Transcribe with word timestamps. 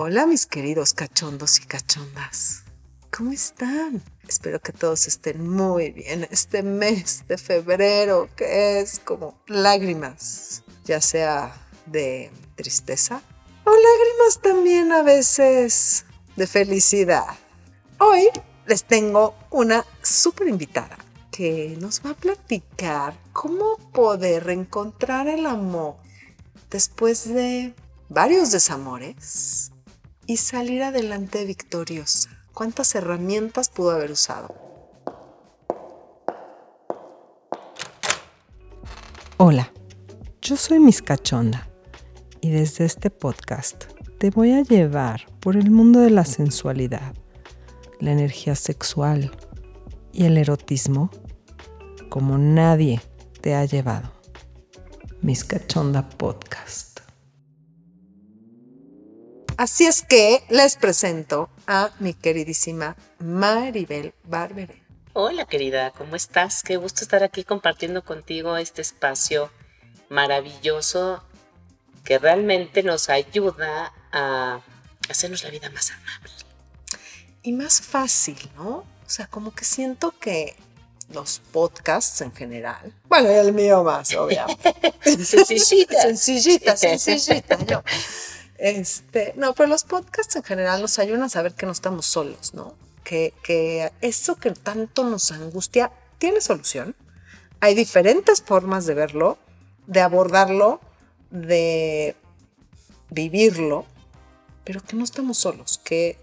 Hola 0.00 0.26
mis 0.26 0.46
queridos 0.46 0.94
cachondos 0.94 1.58
y 1.58 1.66
cachondas. 1.66 2.62
¿Cómo 3.10 3.32
están? 3.32 4.00
Espero 4.28 4.60
que 4.60 4.70
todos 4.70 5.08
estén 5.08 5.44
muy 5.44 5.90
bien 5.90 6.28
este 6.30 6.62
mes 6.62 7.24
de 7.26 7.36
febrero, 7.36 8.28
que 8.36 8.78
es 8.78 9.00
como 9.00 9.42
lágrimas, 9.48 10.62
ya 10.84 11.00
sea 11.00 11.52
de 11.86 12.30
tristeza 12.54 13.20
o 13.64 13.70
lágrimas 13.70 14.40
también 14.40 14.92
a 14.92 15.02
veces 15.02 16.04
de 16.36 16.46
felicidad. 16.46 17.36
Hoy 17.98 18.28
les 18.66 18.84
tengo 18.84 19.34
una 19.50 19.84
súper 20.00 20.46
invitada 20.46 20.96
que 21.32 21.76
nos 21.80 22.06
va 22.06 22.10
a 22.10 22.14
platicar 22.14 23.18
cómo 23.32 23.78
poder 23.92 24.48
encontrar 24.50 25.26
el 25.26 25.44
amor 25.44 25.96
después 26.70 27.26
de 27.34 27.74
varios 28.08 28.52
desamores 28.52 29.72
y 30.28 30.36
salir 30.36 30.82
adelante 30.82 31.46
victoriosa. 31.46 32.28
¿Cuántas 32.52 32.94
herramientas 32.94 33.70
pudo 33.70 33.92
haber 33.92 34.12
usado? 34.12 34.54
Hola, 39.38 39.72
yo 40.42 40.56
soy 40.58 40.80
Miss 40.80 41.00
Cachonda 41.00 41.70
y 42.42 42.50
desde 42.50 42.84
este 42.84 43.08
podcast 43.08 43.84
te 44.18 44.28
voy 44.28 44.52
a 44.52 44.62
llevar 44.62 45.26
por 45.40 45.56
el 45.56 45.70
mundo 45.70 46.00
de 46.00 46.10
la 46.10 46.26
sensualidad, 46.26 47.14
la 47.98 48.12
energía 48.12 48.54
sexual 48.54 49.30
y 50.12 50.26
el 50.26 50.36
erotismo 50.36 51.10
como 52.10 52.36
nadie 52.36 53.00
te 53.40 53.54
ha 53.54 53.64
llevado. 53.64 54.12
Miss 55.22 55.42
Cachonda 55.42 56.06
Podcast. 56.06 56.87
Así 59.58 59.86
es 59.86 60.02
que 60.02 60.44
les 60.50 60.76
presento 60.76 61.50
a 61.66 61.90
mi 61.98 62.14
queridísima 62.14 62.94
Maribel 63.18 64.14
Barberé. 64.22 64.80
Hola 65.14 65.46
querida, 65.46 65.90
¿cómo 65.90 66.14
estás? 66.14 66.62
Qué 66.62 66.76
gusto 66.76 67.02
estar 67.02 67.24
aquí 67.24 67.42
compartiendo 67.42 68.04
contigo 68.04 68.56
este 68.56 68.82
espacio 68.82 69.50
maravilloso 70.10 71.24
que 72.04 72.20
realmente 72.20 72.84
nos 72.84 73.08
ayuda 73.08 73.92
a 74.12 74.60
hacernos 75.10 75.42
la 75.42 75.50
vida 75.50 75.68
más 75.70 75.90
amable. 75.90 76.32
Y 77.42 77.50
más 77.50 77.80
fácil, 77.80 78.38
¿no? 78.54 78.68
O 78.68 79.08
sea, 79.08 79.26
como 79.26 79.52
que 79.52 79.64
siento 79.64 80.14
que 80.20 80.54
los 81.12 81.40
podcasts 81.50 82.20
en 82.20 82.32
general, 82.32 82.92
bueno, 83.08 83.28
el 83.28 83.52
mío 83.52 83.82
más, 83.82 84.14
obviamente. 84.14 84.72
sencillita. 85.24 86.00
sencillita, 86.02 86.76
sencillita, 86.76 87.58
yo. 87.66 87.82
Este, 88.58 89.32
no, 89.36 89.54
pero 89.54 89.68
los 89.68 89.84
podcasts 89.84 90.34
en 90.36 90.42
general 90.42 90.82
nos 90.82 90.98
ayudan 90.98 91.22
a 91.22 91.28
saber 91.28 91.54
que 91.54 91.66
no 91.66 91.72
estamos 91.72 92.06
solos, 92.06 92.54
¿no? 92.54 92.74
Que, 93.04 93.32
que 93.42 93.92
eso 94.00 94.36
que 94.36 94.50
tanto 94.50 95.04
nos 95.04 95.30
angustia 95.32 95.92
tiene 96.18 96.40
solución. 96.40 96.94
Hay 97.60 97.74
diferentes 97.74 98.42
formas 98.42 98.84
de 98.86 98.94
verlo, 98.94 99.38
de 99.86 100.00
abordarlo, 100.00 100.80
de 101.30 102.16
vivirlo, 103.10 103.86
pero 104.64 104.82
que 104.82 104.96
no 104.96 105.04
estamos 105.04 105.38
solos, 105.38 105.80
que 105.82 106.18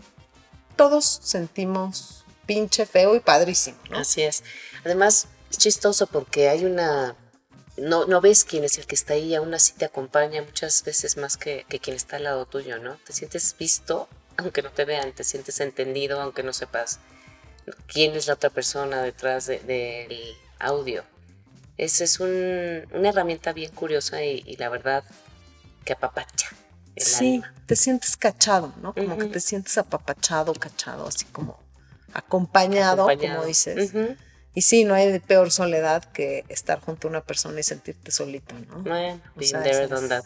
todos 0.75 1.19
sentimos 1.23 2.25
pinche 2.45 2.85
feo 2.85 3.15
y 3.15 3.19
padrísimo. 3.19 3.77
¿no? 3.89 3.99
Así 3.99 4.21
es. 4.21 4.43
Además, 4.83 5.27
es 5.49 5.57
chistoso 5.57 6.07
porque 6.07 6.49
hay 6.49 6.65
una 6.65 7.15
no, 7.77 8.05
no 8.05 8.21
ves 8.21 8.45
quién 8.45 8.63
es 8.63 8.77
el 8.77 8.85
que 8.85 8.95
está 8.95 9.13
ahí, 9.13 9.35
aún 9.35 9.53
así 9.53 9.73
te 9.73 9.85
acompaña 9.85 10.41
muchas 10.41 10.83
veces 10.83 11.17
más 11.17 11.37
que, 11.37 11.65
que 11.67 11.79
quien 11.79 11.95
está 11.95 12.17
al 12.17 12.23
lado 12.23 12.45
tuyo, 12.45 12.79
¿no? 12.79 12.95
Te 13.05 13.13
sientes 13.13 13.55
visto, 13.57 14.07
aunque 14.37 14.61
no 14.61 14.71
te 14.71 14.85
vean, 14.85 15.11
te 15.13 15.23
sientes 15.23 15.59
entendido, 15.59 16.21
aunque 16.21 16.43
no 16.43 16.53
sepas 16.53 16.99
quién 17.87 18.15
es 18.15 18.27
la 18.27 18.35
otra 18.35 18.49
persona 18.49 19.01
detrás 19.01 19.47
del 19.47 20.35
audio. 20.59 21.03
Esa 21.77 22.05
es 22.05 22.19
un, 22.19 22.87
una 22.91 23.09
herramienta 23.09 23.51
bien 23.51 23.71
curiosa 23.71 24.23
y, 24.23 24.55
la 24.55 24.69
verdad 24.69 25.03
que 25.83 25.93
apapacha. 25.93 26.49
El 26.95 27.03
sí, 27.03 27.43
te 27.65 27.75
sientes 27.75 28.15
cachado, 28.15 28.73
¿no? 28.81 28.93
Como 28.93 29.17
que 29.17 29.25
te 29.25 29.41
sientes 29.41 29.77
apapachado, 29.77 30.53
cachado, 30.53 31.07
así 31.07 31.25
como 31.25 31.59
acompañado, 32.13 33.07
como 33.07 33.45
dices. 33.45 33.91
Y 34.55 34.61
sí, 34.61 34.85
no 34.85 34.93
hay 34.93 35.19
peor 35.19 35.51
soledad 35.51 36.03
que 36.05 36.45
estar 36.47 36.79
junto 36.79 37.07
a 37.07 37.11
una 37.11 37.21
persona 37.21 37.59
y 37.59 37.63
sentirte 37.63 38.11
solito, 38.11 38.55
¿no? 38.55 38.79
Bueno, 38.79 39.21
done 39.35 40.07
that. 40.07 40.25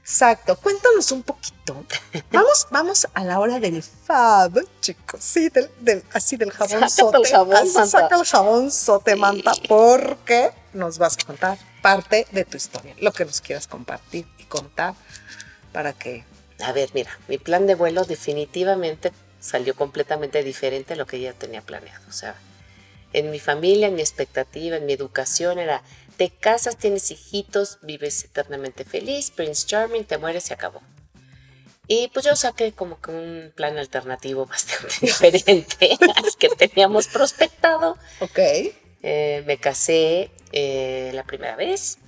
Exacto. 0.00 0.56
Cuéntanos 0.56 1.10
un 1.10 1.24
poquito. 1.24 1.84
Vamos, 2.30 2.68
vamos 2.70 3.08
a 3.12 3.24
la 3.24 3.40
hora 3.40 3.58
del 3.58 3.82
fab, 3.82 4.64
chicos. 4.80 5.20
Sí, 5.20 5.48
del, 5.48 5.68
del 5.80 6.04
así 6.12 6.36
del 6.36 6.52
jabón 6.52 6.88
sote. 6.88 7.18
El 7.18 7.26
jabón, 7.26 7.56
así 7.56 7.90
saca 7.90 8.14
el 8.14 8.24
jabón 8.24 8.70
sote, 8.70 9.16
manta, 9.16 9.50
porque 9.68 10.52
nos 10.72 10.98
vas 10.98 11.16
a 11.20 11.26
contar 11.26 11.58
parte 11.82 12.28
de 12.30 12.44
tu 12.44 12.56
historia, 12.56 12.94
lo 13.00 13.12
que 13.12 13.24
nos 13.24 13.40
quieras 13.40 13.66
compartir 13.66 14.28
y 14.38 14.44
contar 14.44 14.94
para 15.72 15.92
que... 15.92 16.24
A 16.60 16.70
ver, 16.70 16.90
mira, 16.94 17.10
mi 17.26 17.38
plan 17.38 17.66
de 17.66 17.74
vuelo 17.74 18.04
definitivamente 18.04 19.12
salió 19.40 19.74
completamente 19.74 20.44
diferente 20.44 20.94
a 20.94 20.96
lo 20.96 21.06
que 21.06 21.20
ya 21.20 21.32
tenía 21.32 21.62
planeado. 21.62 22.04
O 22.08 22.12
sea, 22.12 22.36
en 23.12 23.30
mi 23.30 23.38
familia, 23.38 23.88
en 23.88 23.94
mi 23.94 24.02
expectativa, 24.02 24.76
en 24.76 24.86
mi 24.86 24.92
educación 24.92 25.58
era, 25.58 25.82
te 26.16 26.30
casas, 26.30 26.76
tienes 26.76 27.10
hijitos, 27.10 27.78
vives 27.82 28.24
eternamente 28.24 28.84
feliz, 28.84 29.30
Prince 29.30 29.66
Charming, 29.66 30.04
te 30.04 30.18
mueres 30.18 30.50
y 30.50 30.54
acabó. 30.54 30.80
Y 31.88 32.08
pues 32.08 32.24
yo 32.26 32.34
saqué 32.34 32.72
como 32.72 33.00
que 33.00 33.10
un 33.12 33.52
plan 33.54 33.78
alternativo 33.78 34.46
bastante 34.46 34.94
diferente 35.00 35.96
al 36.14 36.36
que 36.38 36.48
teníamos 36.48 37.06
prospectado. 37.08 37.96
Ok. 38.20 38.38
Eh, 39.02 39.44
me 39.46 39.58
casé 39.58 40.30
eh, 40.52 41.12
la 41.14 41.22
primera 41.24 41.54
vez, 41.54 41.98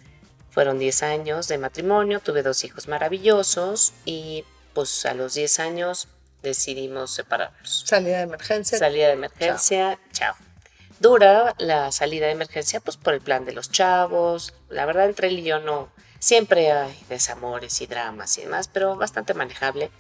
fueron 0.51 0.79
10 0.79 1.03
años 1.05 1.47
de 1.47 1.59
matrimonio, 1.59 2.19
tuve 2.21 2.43
dos 2.43 2.65
hijos 2.65 2.89
maravillosos 2.89 3.93
y 4.05 4.45
pues 4.75 5.07
a 5.07 5.15
los 5.15 5.35
10 5.35 5.61
años 5.61 6.09
decidimos 6.43 7.15
separarnos. 7.15 7.85
Salida 7.87 8.17
de 8.19 8.23
emergencia. 8.25 8.79
Salida 8.79 9.07
de 9.09 9.13
emergencia, 9.13 9.99
chao 10.13 10.35
dura 11.01 11.55
la 11.59 11.93
salida 11.93 12.27
de 12.27 12.33
emergencia, 12.33 12.81
pues 12.81 12.97
por 12.97 13.15
el 13.15 13.21
plan 13.21 13.45
de 13.45 13.53
los 13.53 13.71
chavos. 13.71 14.55
La 14.69 14.87
verdad, 14.87 15.07
entre 15.07 15.29
él 15.29 15.39
y 15.39 15.45
yo 15.45 15.61
no. 15.61 15.91
Siempre 16.19 16.73
hay 16.73 16.99
desamores 17.09 17.81
y 17.81 17.87
dramas 17.87 18.37
y 18.39 18.43
demás, 18.43 18.69
pero 18.69 18.97
bastante 18.97 19.35
manejable. 19.35 19.91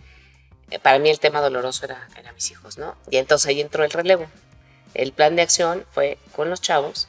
Eh, 0.70 0.78
para 0.78 0.98
mí 0.98 1.10
el 1.10 1.20
tema 1.20 1.40
doloroso 1.40 1.84
era, 1.84 2.08
eran 2.16 2.34
mis 2.34 2.50
hijos, 2.50 2.78
¿no? 2.78 2.96
Y 3.10 3.18
entonces 3.18 3.48
ahí 3.48 3.60
entró 3.60 3.84
el 3.84 3.90
relevo. 3.90 4.26
El 4.94 5.12
plan 5.12 5.36
de 5.36 5.42
acción 5.42 5.86
fue 5.92 6.18
con 6.34 6.50
los 6.50 6.60
chavos, 6.60 7.08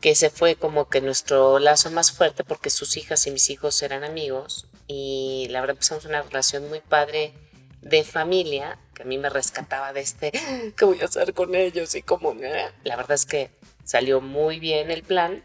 que 0.00 0.14
se 0.14 0.30
fue 0.30 0.56
como 0.56 0.88
que 0.88 1.00
nuestro 1.00 1.58
lazo 1.58 1.90
más 1.90 2.12
fuerte 2.12 2.44
porque 2.44 2.70
sus 2.70 2.96
hijas 2.96 3.26
y 3.26 3.30
mis 3.30 3.50
hijos 3.50 3.82
eran 3.82 4.02
amigos 4.02 4.66
y 4.86 5.46
la 5.50 5.60
verdad 5.60 5.76
empezamos 5.76 6.04
una 6.04 6.22
relación 6.22 6.68
muy 6.68 6.80
padre 6.80 7.34
de 7.82 8.02
familia 8.02 8.78
que 9.00 9.04
a 9.04 9.06
mí 9.06 9.16
me 9.16 9.30
rescataba 9.30 9.94
de 9.94 10.00
este, 10.00 10.30
¿qué 10.76 10.84
voy 10.84 11.00
a 11.00 11.06
hacer 11.06 11.32
con 11.32 11.54
ellos? 11.54 11.94
Y 11.94 12.02
como, 12.02 12.34
la 12.84 12.96
verdad 12.96 13.12
es 13.12 13.24
que 13.24 13.50
salió 13.82 14.20
muy 14.20 14.60
bien 14.60 14.90
el 14.90 15.02
plan, 15.02 15.42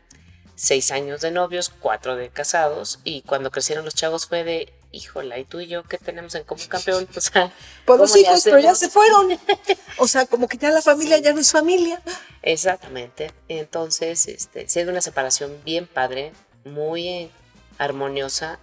seis 0.56 0.92
años 0.92 1.22
de 1.22 1.32
novios, 1.32 1.70
cuatro 1.70 2.18
de 2.18 2.30
casados, 2.30 3.00
y 3.06 3.22
cuando 3.22 3.52
crecieron 3.52 3.86
los 3.86 3.96
chavos 3.96 4.26
fue 4.28 4.44
de, 4.44 4.74
híjola, 4.92 5.40
¿y 5.40 5.46
tú 5.46 5.62
y 5.62 5.68
yo 5.68 5.84
qué 5.84 5.98
tenemos 5.98 6.36
en 6.36 6.44
común, 6.44 6.66
campeón? 6.68 7.08
O 7.16 7.22
sea, 7.22 7.54
pues 7.86 7.98
los 7.98 8.16
hijos, 8.18 8.42
pero 8.44 8.60
ya 8.60 8.76
se 8.76 8.90
fueron. 8.90 9.40
O 10.00 10.08
sea, 10.10 10.26
como 10.26 10.50
que 10.50 10.58
ya 10.58 10.72
la 10.72 10.82
familia 10.82 11.18
ya 11.20 11.32
no 11.32 11.40
es 11.40 11.54
familia. 11.54 12.02
Exactamente. 12.42 13.32
Entonces, 13.48 14.28
este, 14.28 14.68
sido 14.68 14.92
una 14.92 15.00
separación 15.00 15.62
bien 15.64 15.88
padre, 15.88 16.34
muy 16.66 17.32
armoniosa, 17.78 18.60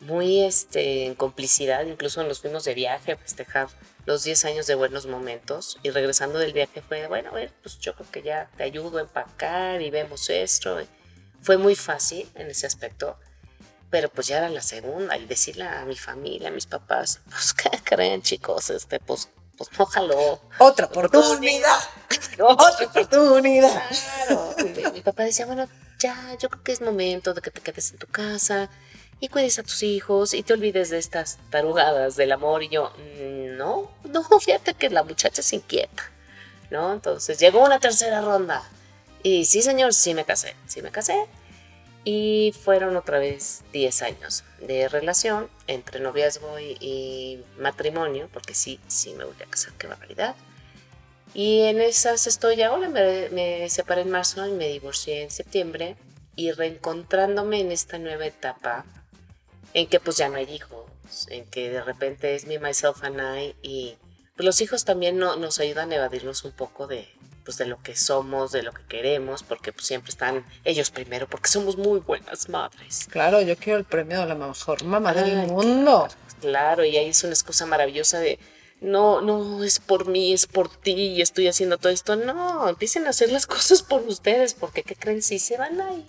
muy 0.00 0.44
este, 0.44 1.04
en 1.04 1.14
complicidad, 1.14 1.84
incluso 1.84 2.24
nos 2.24 2.40
fuimos 2.40 2.64
de 2.64 2.72
viaje 2.72 3.12
a 3.12 3.16
festejar 3.18 3.68
los 4.08 4.24
10 4.24 4.46
años 4.46 4.66
de 4.66 4.74
buenos 4.74 5.04
momentos 5.04 5.76
y 5.82 5.90
regresando 5.90 6.38
del 6.38 6.54
viaje 6.54 6.80
fue, 6.80 7.06
bueno, 7.08 7.28
a 7.28 7.34
ver, 7.34 7.52
pues 7.62 7.78
yo 7.78 7.94
creo 7.94 8.10
que 8.10 8.22
ya 8.22 8.48
te 8.56 8.62
ayudo 8.62 8.96
a 8.96 9.02
empacar 9.02 9.82
y 9.82 9.90
vemos 9.90 10.30
esto. 10.30 10.78
Fue 11.42 11.58
muy 11.58 11.76
fácil 11.76 12.26
en 12.34 12.46
ese 12.50 12.66
aspecto, 12.66 13.18
pero 13.90 14.08
pues 14.08 14.26
ya 14.28 14.38
era 14.38 14.48
la 14.48 14.62
segunda 14.62 15.18
y 15.18 15.26
decirle 15.26 15.64
a 15.64 15.84
mi 15.84 15.94
familia, 15.94 16.48
a 16.48 16.52
mis 16.52 16.64
papás, 16.64 17.20
pues 17.28 17.52
¿qué 17.52 17.68
creen 17.84 18.22
chicos? 18.22 18.70
Este, 18.70 18.98
pues, 18.98 19.28
pues 19.58 19.68
no 19.76 20.40
Otra 20.58 20.86
oportunidad. 20.86 21.78
Otra 22.38 22.86
oportunidad. 22.86 23.82
Claro. 24.24 24.54
mi 24.94 25.02
papá 25.02 25.24
decía, 25.24 25.44
bueno, 25.44 25.68
ya, 25.98 26.34
yo 26.40 26.48
creo 26.48 26.62
que 26.62 26.72
es 26.72 26.80
momento 26.80 27.34
de 27.34 27.42
que 27.42 27.50
te 27.50 27.60
quedes 27.60 27.92
en 27.92 27.98
tu 27.98 28.06
casa 28.06 28.70
y 29.20 29.28
cuides 29.28 29.58
a 29.58 29.62
tus 29.62 29.82
hijos 29.82 30.34
y 30.34 30.42
te 30.42 30.52
olvides 30.52 30.90
de 30.90 30.98
estas 30.98 31.38
tarugadas 31.50 32.16
del 32.16 32.32
amor. 32.32 32.62
Y 32.62 32.68
yo, 32.68 32.92
mm, 32.96 33.56
no, 33.56 33.90
no, 34.04 34.22
fíjate 34.40 34.74
que 34.74 34.90
la 34.90 35.02
muchacha 35.02 35.42
se 35.42 35.56
inquieta, 35.56 36.10
¿no? 36.70 36.92
Entonces 36.92 37.38
llegó 37.38 37.64
una 37.64 37.80
tercera 37.80 38.20
ronda 38.20 38.62
y 39.22 39.44
sí, 39.44 39.62
señor, 39.62 39.94
sí 39.94 40.14
me 40.14 40.24
casé, 40.24 40.54
sí 40.66 40.82
me 40.82 40.90
casé. 40.90 41.26
Y 42.04 42.54
fueron 42.62 42.96
otra 42.96 43.18
vez 43.18 43.64
10 43.72 44.02
años 44.02 44.44
de 44.60 44.88
relación 44.88 45.50
entre 45.66 46.00
noviazgo 46.00 46.58
y, 46.58 46.76
y 46.80 47.44
matrimonio, 47.58 48.28
porque 48.32 48.54
sí, 48.54 48.80
sí 48.86 49.12
me 49.14 49.24
voy 49.24 49.34
a 49.42 49.50
casar, 49.50 49.72
qué 49.76 49.88
barbaridad. 49.88 50.34
Y 51.34 51.62
en 51.62 51.82
esas 51.82 52.26
estoy 52.26 52.62
ahora, 52.62 52.88
me, 52.88 53.28
me 53.30 53.68
separé 53.68 54.02
en 54.02 54.10
marzo 54.10 54.46
y 54.46 54.52
me 54.52 54.68
divorcié 54.68 55.22
en 55.22 55.30
septiembre 55.30 55.96
y 56.34 56.52
reencontrándome 56.52 57.60
en 57.60 57.72
esta 57.72 57.98
nueva 57.98 58.24
etapa 58.24 58.86
en 59.74 59.86
que 59.86 60.00
pues 60.00 60.16
ya 60.16 60.28
no 60.28 60.36
hay 60.36 60.50
hijos, 60.52 60.86
en 61.28 61.44
que 61.46 61.70
de 61.70 61.82
repente 61.82 62.34
es 62.34 62.46
me, 62.46 62.58
myself 62.58 63.02
and 63.02 63.20
I 63.20 63.54
y 63.62 63.96
pues, 64.36 64.46
los 64.46 64.60
hijos 64.60 64.84
también 64.84 65.18
no, 65.18 65.36
nos 65.36 65.58
ayudan 65.58 65.90
a 65.92 65.96
evadirnos 65.96 66.44
un 66.44 66.52
poco 66.52 66.86
de, 66.86 67.08
pues, 67.44 67.58
de 67.58 67.66
lo 67.66 67.82
que 67.82 67.96
somos, 67.96 68.52
de 68.52 68.62
lo 68.62 68.72
que 68.72 68.84
queremos, 68.84 69.42
porque 69.42 69.72
pues, 69.72 69.86
siempre 69.86 70.10
están 70.10 70.46
ellos 70.64 70.90
primero, 70.90 71.28
porque 71.28 71.48
somos 71.48 71.76
muy 71.76 71.98
buenas 71.98 72.48
madres. 72.48 73.08
Claro, 73.10 73.40
yo 73.42 73.56
quiero 73.56 73.80
el 73.80 73.84
premio 73.84 74.20
de 74.20 74.26
la 74.26 74.34
mejor 74.36 74.84
mamá 74.84 75.12
del 75.12 75.48
mundo. 75.48 76.06
Claro, 76.40 76.84
y 76.84 76.96
ahí 76.96 77.08
es 77.08 77.24
una 77.24 77.32
excusa 77.32 77.66
maravillosa 77.66 78.20
de 78.20 78.38
no, 78.80 79.20
no 79.20 79.64
es 79.64 79.80
por 79.80 80.06
mí, 80.06 80.32
es 80.32 80.46
por 80.46 80.68
ti 80.68 80.92
y 80.92 81.20
estoy 81.20 81.48
haciendo 81.48 81.78
todo 81.78 81.92
esto. 81.92 82.14
No, 82.14 82.68
empiecen 82.68 83.06
a 83.06 83.10
hacer 83.10 83.32
las 83.32 83.46
cosas 83.48 83.82
por 83.82 84.02
ustedes, 84.02 84.54
porque 84.54 84.84
¿qué 84.84 84.94
creen? 84.94 85.22
Si 85.22 85.38
se 85.38 85.56
van 85.56 85.80
a 85.80 85.94
ir. 85.94 86.04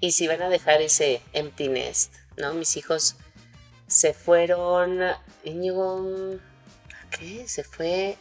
Y 0.00 0.12
si 0.12 0.26
van 0.26 0.42
a 0.42 0.48
dejar 0.48 0.80
ese 0.80 1.20
empty 1.32 1.68
nest, 1.68 2.14
¿no? 2.40 2.54
Mis 2.54 2.76
hijos 2.76 3.16
se 3.86 4.14
fueron, 4.14 5.00
Íñigo, 5.44 6.38
¿qué? 7.10 7.46
Se 7.48 7.64
fue, 7.64 8.16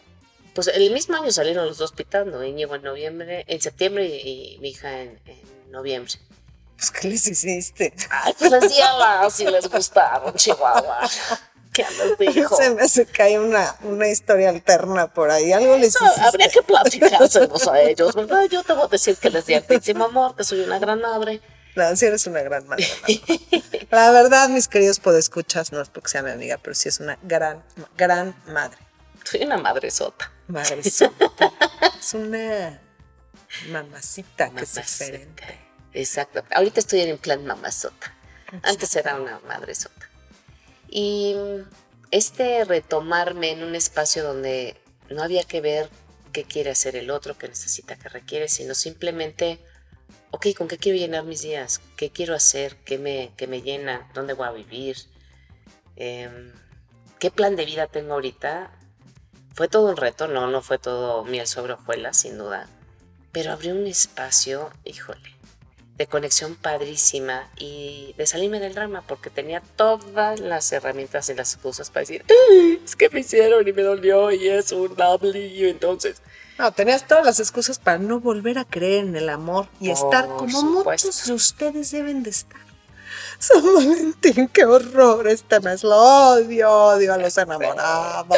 pues 0.53 0.67
el 0.67 0.91
mismo 0.91 1.15
año 1.15 1.31
salieron 1.31 1.67
los 1.67 1.77
dos 1.77 1.91
pitando, 1.91 2.43
Íñigo 2.43 2.75
en 2.75 2.81
noviembre, 2.81 3.45
en 3.47 3.61
septiembre 3.61 4.05
y, 4.05 4.57
mi 4.61 4.69
hija 4.69 5.01
en, 5.01 5.19
en, 5.25 5.71
noviembre. 5.71 6.13
Pues, 6.75 6.91
¿qué 6.91 7.07
les 7.09 7.27
hiciste? 7.27 7.93
Ay, 8.09 8.33
pues 8.37 8.51
les 8.51 8.69
di 8.69 8.79
a 8.81 9.29
si 9.29 9.45
les 9.45 9.69
gustaron, 9.69 10.33
Chihuahua. 10.33 11.09
¿Qué 11.73 11.83
les 11.83 12.33
dijo? 12.33 12.55
Se 12.55 12.69
me 12.71 12.81
hace 12.81 13.05
que 13.05 13.21
hay 13.21 13.37
una, 13.37 13.75
una 13.83 14.07
historia 14.07 14.49
alterna 14.49 15.13
por 15.13 15.29
ahí. 15.29 15.51
Algo 15.51 15.77
les 15.77 15.95
Eso, 15.95 16.05
hiciste. 16.05 16.21
Habría 16.21 16.49
que 16.49 16.63
platicárselos 16.63 17.67
a 17.67 17.81
ellos, 17.81 18.15
¿verdad? 18.15 18.45
Yo 18.49 18.63
te 18.63 18.73
voy 18.73 18.85
a 18.85 18.87
decir 18.87 19.17
que 19.17 19.29
les 19.29 19.45
di 19.45 19.53
altísimo 19.53 20.05
amor, 20.05 20.35
que 20.35 20.43
soy 20.43 20.61
una 20.61 20.79
gran 20.79 21.01
madre 21.01 21.41
no, 21.75 21.95
sí 21.95 22.05
eres 22.05 22.27
una 22.27 22.41
gran 22.41 22.67
madre. 22.67 22.87
La 23.91 24.11
verdad, 24.11 24.49
mis 24.49 24.67
queridos 24.67 24.99
podescuchas, 24.99 25.71
no 25.71 25.81
es 25.81 25.89
porque 25.89 26.09
sea 26.09 26.23
mi 26.23 26.31
amiga, 26.31 26.57
pero 26.61 26.75
sí 26.75 26.89
es 26.89 26.99
una 26.99 27.17
gran, 27.23 27.63
gran 27.97 28.35
madre. 28.47 28.77
Soy 29.23 29.43
una 29.43 29.57
madre 29.57 29.91
sota. 29.91 30.31
Madre 30.47 30.83
sota. 30.83 31.31
es 31.99 32.13
una 32.13 32.81
mamacita 33.71 34.49
que 34.51 34.63
es 34.63 34.75
diferente. 34.75 35.59
Exacto. 35.93 36.43
Ahorita 36.51 36.79
estoy 36.79 37.01
en 37.01 37.17
plan 37.17 37.45
mamazota. 37.45 38.15
Antes 38.63 38.95
era 38.95 39.15
una 39.15 39.39
madre 39.47 39.75
sota. 39.75 40.09
Y 40.89 41.35
este 42.11 42.65
retomarme 42.65 43.51
en 43.51 43.63
un 43.63 43.75
espacio 43.75 44.23
donde 44.23 44.75
no 45.09 45.23
había 45.23 45.43
que 45.43 45.61
ver 45.61 45.89
qué 46.31 46.43
quiere 46.43 46.71
hacer 46.71 46.95
el 46.95 47.11
otro, 47.11 47.37
qué 47.37 47.47
necesita, 47.47 47.95
qué 47.95 48.09
requiere, 48.09 48.47
sino 48.47 48.73
simplemente 48.73 49.59
ok, 50.31 50.47
¿con 50.57 50.67
qué 50.67 50.77
quiero 50.77 50.97
llenar 50.97 51.23
mis 51.23 51.41
días? 51.41 51.81
¿Qué 51.95 52.09
quiero 52.09 52.35
hacer? 52.35 52.75
¿Qué 52.85 52.97
me, 52.97 53.31
qué 53.37 53.47
me 53.47 53.61
llena? 53.61 54.09
¿Dónde 54.13 54.33
voy 54.33 54.47
a 54.47 54.51
vivir? 54.51 54.97
Em, 55.95 56.51
¿Qué 57.19 57.31
plan 57.31 57.55
de 57.55 57.65
vida 57.65 57.87
tengo 57.87 58.13
ahorita? 58.13 58.71
Fue 59.53 59.67
todo 59.67 59.89
un 59.89 59.97
reto, 59.97 60.27
no, 60.27 60.47
no 60.47 60.61
fue 60.61 60.77
todo 60.77 61.25
miel 61.25 61.47
sobre 61.47 61.73
hojuelas, 61.73 62.17
sin 62.17 62.37
duda. 62.37 62.67
Pero 63.31 63.51
abrió 63.51 63.73
un 63.73 63.87
espacio, 63.87 64.69
híjole, 64.85 65.35
de 65.97 66.07
conexión 66.07 66.55
padrísima 66.55 67.49
y 67.57 68.15
de 68.17 68.25
salirme 68.25 68.61
del 68.61 68.73
drama 68.73 69.03
porque 69.05 69.29
tenía 69.29 69.61
todas 69.75 70.39
las 70.39 70.71
herramientas 70.71 71.29
y 71.29 71.33
las 71.33 71.53
excusas 71.53 71.89
para 71.89 72.01
decir, 72.01 72.23
es 72.85 72.95
que 72.95 73.09
me 73.09 73.19
hicieron 73.19 73.67
y 73.67 73.73
me 73.73 73.81
dolió 73.81 74.31
y 74.31 74.47
es 74.47 74.71
un 74.71 74.95
W, 74.95 75.69
entonces 75.69 76.21
no, 76.59 76.71
tenías 76.73 77.07
todas 77.07 77.25
las 77.25 77.39
excusas 77.39 77.79
para 77.79 77.97
no 77.97 78.19
volver 78.19 78.57
a 78.57 78.65
creer 78.65 79.05
en 79.05 79.15
el 79.15 79.29
amor 79.29 79.69
y 79.79 79.91
estar 79.91 80.27
como 80.27 80.61
muchos 80.61 81.25
de 81.25 81.33
ustedes 81.33 81.91
deben 81.91 82.21
de 82.21 82.31
estar. 82.31 82.59
San 83.39 83.63
Valentín, 83.63 84.49
qué 84.49 84.65
horror 84.65 85.25
este 85.29 85.61
mes, 85.61 85.83
lo 85.85 85.95
odio, 85.95 86.69
odio 86.69 87.13
a 87.13 87.17
los 87.17 87.37
enamorados. 87.37 88.37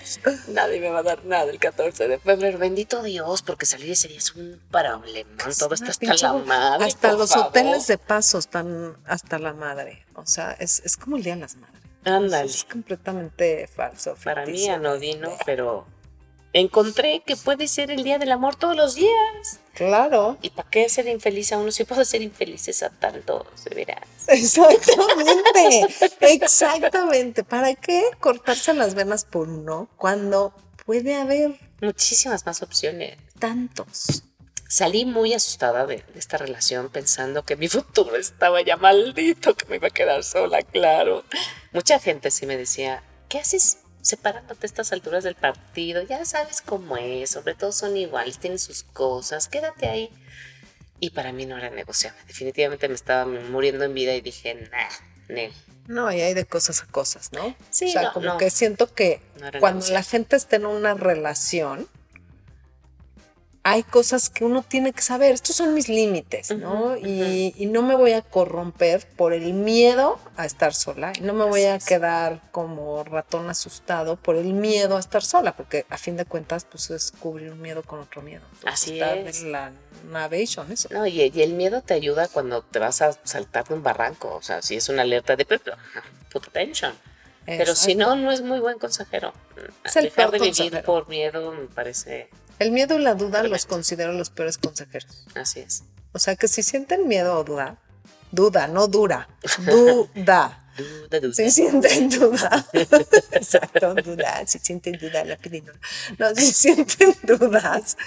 Nadie 0.48 0.78
me 0.78 0.90
va 0.90 1.00
a 1.00 1.02
dar 1.02 1.24
nada 1.24 1.50
el 1.50 1.58
14 1.58 2.06
de 2.06 2.18
febrero, 2.20 2.58
bendito 2.58 3.02
Dios, 3.02 3.42
porque 3.42 3.66
salir 3.66 3.90
ese 3.90 4.06
día 4.06 4.18
es 4.18 4.32
un 4.36 4.60
problema, 4.70 5.30
todo 5.58 5.74
está 5.74 5.90
hasta 5.90 6.14
la 6.14 6.32
madre. 6.44 6.86
Hasta 6.86 7.12
los 7.12 7.36
hoteles 7.36 7.88
de 7.88 7.98
paso 7.98 8.38
están 8.38 8.96
hasta 9.04 9.40
la 9.40 9.52
madre, 9.52 10.06
o 10.14 10.24
sea, 10.24 10.52
es, 10.52 10.80
es 10.84 10.96
como 10.96 11.16
el 11.16 11.24
Día 11.24 11.34
de 11.34 11.40
las 11.40 11.56
Madres. 11.56 11.82
Ándale. 12.04 12.48
Es 12.48 12.64
completamente 12.64 13.66
falso. 13.66 14.16
Para 14.22 14.46
mí 14.46 14.68
anodino, 14.68 15.36
pero 15.44 15.86
encontré 16.52 17.22
que 17.24 17.36
puede 17.36 17.68
ser 17.68 17.90
el 17.90 18.04
día 18.04 18.18
del 18.18 18.32
amor 18.32 18.56
todos 18.56 18.76
los 18.76 18.94
días. 18.94 19.60
Claro. 19.74 20.36
¿Y 20.42 20.50
para 20.50 20.68
qué 20.68 20.88
ser 20.88 21.08
infeliz 21.08 21.52
a 21.52 21.58
uno 21.58 21.70
si 21.72 21.84
puedo 21.84 22.04
ser 22.04 22.22
infelices 22.22 22.82
a 22.82 22.90
tantos, 22.90 23.46
de 23.64 23.74
veras? 23.74 24.06
Exactamente, 24.28 25.88
exactamente. 26.20 27.44
¿Para 27.44 27.74
qué 27.74 28.04
cortarse 28.20 28.74
las 28.74 28.94
venas 28.94 29.24
por 29.24 29.48
uno 29.48 29.88
cuando 29.96 30.54
puede 30.84 31.14
haber 31.14 31.58
muchísimas 31.80 32.44
más 32.44 32.62
opciones? 32.62 33.16
Tantos. 33.38 34.24
Salí 34.68 35.04
muy 35.04 35.34
asustada 35.34 35.84
de, 35.86 35.96
de 35.96 36.18
esta 36.18 36.38
relación 36.38 36.88
pensando 36.88 37.44
que 37.44 37.56
mi 37.56 37.68
futuro 37.68 38.16
estaba 38.16 38.62
ya 38.62 38.76
maldito, 38.76 39.54
que 39.54 39.66
me 39.66 39.76
iba 39.76 39.88
a 39.88 39.90
quedar 39.90 40.24
sola, 40.24 40.62
claro. 40.62 41.24
Mucha 41.72 41.98
gente 41.98 42.30
sí 42.30 42.46
me 42.46 42.56
decía, 42.56 43.02
¿qué 43.28 43.38
haces 43.38 43.81
separándote 44.02 44.66
a 44.66 44.66
estas 44.66 44.92
alturas 44.92 45.24
del 45.24 45.36
partido, 45.36 46.02
ya 46.02 46.24
sabes 46.24 46.60
cómo 46.60 46.96
es, 46.96 47.30
sobre 47.30 47.54
todo 47.54 47.72
son 47.72 47.96
iguales, 47.96 48.38
tienen 48.38 48.58
sus 48.58 48.82
cosas, 48.82 49.48
quédate 49.48 49.88
ahí. 49.88 50.10
Y 51.00 51.10
para 51.10 51.32
mí 51.32 51.46
no 51.46 51.56
era 51.56 51.70
negociable, 51.70 52.20
definitivamente 52.26 52.88
me 52.88 52.94
estaba 52.94 53.24
muriendo 53.24 53.84
en 53.84 53.94
vida 53.94 54.14
y 54.14 54.20
dije, 54.20 54.54
nah, 54.70 54.88
Nel. 55.28 55.52
No, 55.88 56.12
y 56.12 56.20
hay 56.20 56.34
de 56.34 56.44
cosas 56.44 56.82
a 56.82 56.86
cosas, 56.86 57.32
¿no? 57.32 57.56
Sí, 57.70 57.86
o 57.86 57.92
sea, 57.92 58.12
como 58.12 58.36
que 58.38 58.50
siento 58.50 58.92
que 58.94 59.20
cuando 59.58 59.86
la 59.88 60.02
gente 60.02 60.36
está 60.36 60.56
en 60.56 60.66
una 60.66 60.94
relación, 60.94 61.88
hay 63.64 63.84
cosas 63.84 64.28
que 64.28 64.44
uno 64.44 64.64
tiene 64.66 64.92
que 64.92 65.02
saber. 65.02 65.32
Estos 65.32 65.56
son 65.56 65.72
mis 65.72 65.88
límites, 65.88 66.50
¿no? 66.50 66.96
y, 66.96 67.66
no 67.66 67.82
me 67.82 67.94
voy 67.94 68.12
a 68.12 68.22
corromper 68.22 69.06
por 69.16 69.32
el 69.32 69.54
miedo 69.54 70.18
a 70.36 70.44
estar 70.44 70.74
sola. 70.74 71.12
Y 71.16 71.20
no 71.20 71.32
me 71.32 71.44
voy 71.44 71.64
a 71.64 71.78
quedar 71.78 72.42
como 72.50 73.04
ratón 73.04 73.48
asustado 73.48 74.16
por 74.16 74.36
el 74.36 74.52
miedo 74.52 74.96
a 74.96 75.00
estar 75.00 75.22
sola, 75.22 75.56
porque 75.56 75.86
a 75.88 75.96
fin 75.96 76.16
de 76.16 76.24
cuentas, 76.24 76.64
pues 76.64 76.90
es 76.90 77.12
cubrir 77.12 77.52
un 77.52 77.62
miedo 77.62 77.82
con 77.82 78.00
otro 78.00 78.20
miedo. 78.20 78.42
Así 78.64 79.00
es. 79.00 79.42
En 79.42 79.52
la 79.52 79.72
navigation, 80.10 80.70
eso. 80.72 80.88
No, 80.90 81.06
y, 81.06 81.20
el 81.20 81.52
miedo 81.54 81.82
te 81.82 81.94
ayuda 81.94 82.28
cuando 82.28 82.62
te 82.62 82.78
vas 82.80 83.00
a 83.00 83.12
saltar 83.24 83.68
de 83.68 83.74
un 83.74 83.82
barranco. 83.82 84.34
O 84.34 84.42
sea, 84.42 84.60
si 84.60 84.76
es 84.76 84.88
una 84.88 85.02
alerta 85.02 85.36
de 85.36 85.44
put 85.44 86.48
attention. 86.48 86.92
Pero 87.44 87.74
si 87.74 87.94
no, 87.94 88.14
no 88.14 88.30
es 88.30 88.40
muy 88.40 88.60
buen 88.60 88.78
consejero. 88.78 89.32
Es 89.84 89.96
el 89.96 90.04
Dejar 90.04 90.30
de 90.30 90.38
vivir 90.38 90.82
por 90.82 91.08
miedo 91.08 91.52
me 91.52 91.66
parece 91.66 92.28
el 92.58 92.70
miedo 92.70 92.98
y 92.98 93.02
la 93.02 93.14
duda 93.14 93.42
los 93.42 93.66
considero 93.66 94.12
los 94.12 94.30
peores 94.30 94.58
consejeros. 94.58 95.26
Así 95.34 95.60
es. 95.60 95.84
O 96.12 96.18
sea 96.18 96.36
que 96.36 96.48
si 96.48 96.62
sienten 96.62 97.08
miedo 97.08 97.38
o 97.38 97.44
duda, 97.44 97.78
duda, 98.30 98.66
no 98.66 98.86
dura, 98.88 99.28
duda. 99.58 100.58
Duda, 100.74 101.20
duda. 101.20 101.34
Si 101.34 101.50
sienten 101.50 102.08
duda. 102.08 102.66
Exacto, 102.72 103.94
duda. 103.94 104.46
Si 104.46 104.58
sienten 104.58 104.98
duda, 104.98 105.22
la 105.22 105.36
pedimos. 105.36 105.74
No, 106.16 106.34
si 106.34 106.50
sienten 106.50 107.14
dudas, 107.24 107.98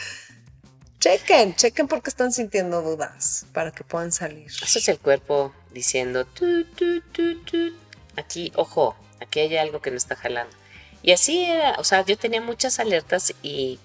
chequen, 1.00 1.56
chequen 1.56 1.88
porque 1.88 2.10
están 2.10 2.32
sintiendo 2.34 2.82
dudas 2.82 3.46
para 3.54 3.70
que 3.72 3.84
puedan 3.84 4.12
salir. 4.12 4.48
Eso 4.48 4.80
es 4.80 4.90
el 4.90 4.98
cuerpo 4.98 5.54
diciendo, 5.72 6.26
tu, 6.26 6.66
tu, 6.66 7.02
tu, 7.12 7.74
aquí, 8.16 8.52
ojo, 8.56 8.96
aquí 9.22 9.42
hay 9.42 9.58
algo 9.58 9.80
que 9.80 9.92
no 9.92 9.98
está 9.98 10.16
jalando. 10.16 10.56
Y 11.04 11.12
así 11.12 11.44
era, 11.44 11.74
o 11.78 11.84
sea, 11.84 12.04
yo 12.04 12.18
tenía 12.18 12.42
muchas 12.42 12.80
alertas 12.80 13.36
y 13.44 13.80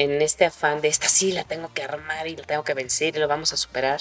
en 0.00 0.22
este 0.22 0.46
afán 0.46 0.80
de 0.80 0.88
esta 0.88 1.10
sí 1.10 1.30
la 1.30 1.44
tengo 1.44 1.70
que 1.74 1.82
armar 1.82 2.26
y 2.26 2.34
la 2.34 2.44
tengo 2.44 2.64
que 2.64 2.72
vencer 2.72 3.14
y 3.14 3.18
lo 3.18 3.28
vamos 3.28 3.52
a 3.52 3.58
superar. 3.58 4.00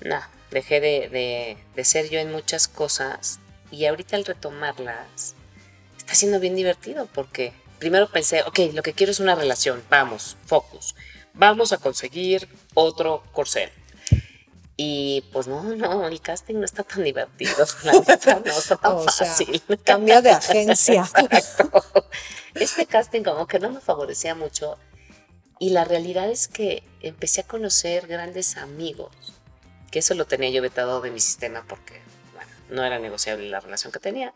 No, 0.00 0.18
dejé 0.50 0.80
de, 0.80 1.58
de, 1.74 1.84
ser 1.84 2.08
yo 2.08 2.18
en 2.20 2.32
muchas 2.32 2.68
cosas 2.68 3.38
y 3.70 3.84
ahorita 3.84 4.16
al 4.16 4.24
retomarlas 4.24 5.34
está 5.98 6.14
siendo 6.14 6.40
bien 6.40 6.56
divertido 6.56 7.06
porque 7.12 7.52
primero 7.78 8.10
pensé, 8.10 8.42
ok, 8.44 8.58
lo 8.72 8.82
que 8.82 8.94
quiero 8.94 9.12
es 9.12 9.20
una 9.20 9.34
relación, 9.34 9.84
vamos, 9.90 10.38
focus, 10.46 10.94
vamos 11.34 11.72
a 11.72 11.78
conseguir 11.78 12.48
otro 12.72 13.22
corcel. 13.32 13.70
Y 14.76 15.22
pues 15.32 15.46
no, 15.46 15.62
no, 15.62 16.08
el 16.08 16.20
casting 16.20 16.54
no 16.54 16.64
está 16.64 16.82
tan 16.82 17.04
divertido, 17.04 17.66
la 17.84 18.00
verdad 18.00 18.42
no 18.42 18.52
está 18.58 18.76
tan 18.76 19.04
fácil. 19.04 19.62
cambia 19.84 20.22
de 20.22 20.30
agencia. 20.30 21.04
Este 22.54 22.86
casting 22.86 23.22
como 23.22 23.46
que 23.46 23.58
no 23.58 23.70
me 23.70 23.80
favorecía 23.80 24.34
mucho 24.34 24.78
y 25.58 25.70
la 25.70 25.84
realidad 25.84 26.30
es 26.30 26.48
que 26.48 26.82
empecé 27.00 27.42
a 27.42 27.46
conocer 27.46 28.06
grandes 28.06 28.56
amigos 28.56 29.10
que 29.94 30.00
eso 30.00 30.14
lo 30.14 30.26
tenía 30.26 30.50
yo 30.50 30.60
vetado 30.60 31.00
de 31.00 31.12
mi 31.12 31.20
sistema 31.20 31.64
porque, 31.68 32.00
bueno, 32.32 32.50
no 32.70 32.84
era 32.84 32.98
negociable 32.98 33.48
la 33.48 33.60
relación 33.60 33.92
que 33.92 34.00
tenía. 34.00 34.34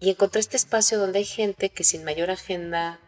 Y 0.00 0.10
encontré 0.10 0.40
este 0.40 0.56
espacio 0.56 0.98
donde 0.98 1.20
hay 1.20 1.24
gente 1.24 1.70
que 1.70 1.84
sin 1.84 2.02
mayor 2.02 2.32
agenda 2.32 2.98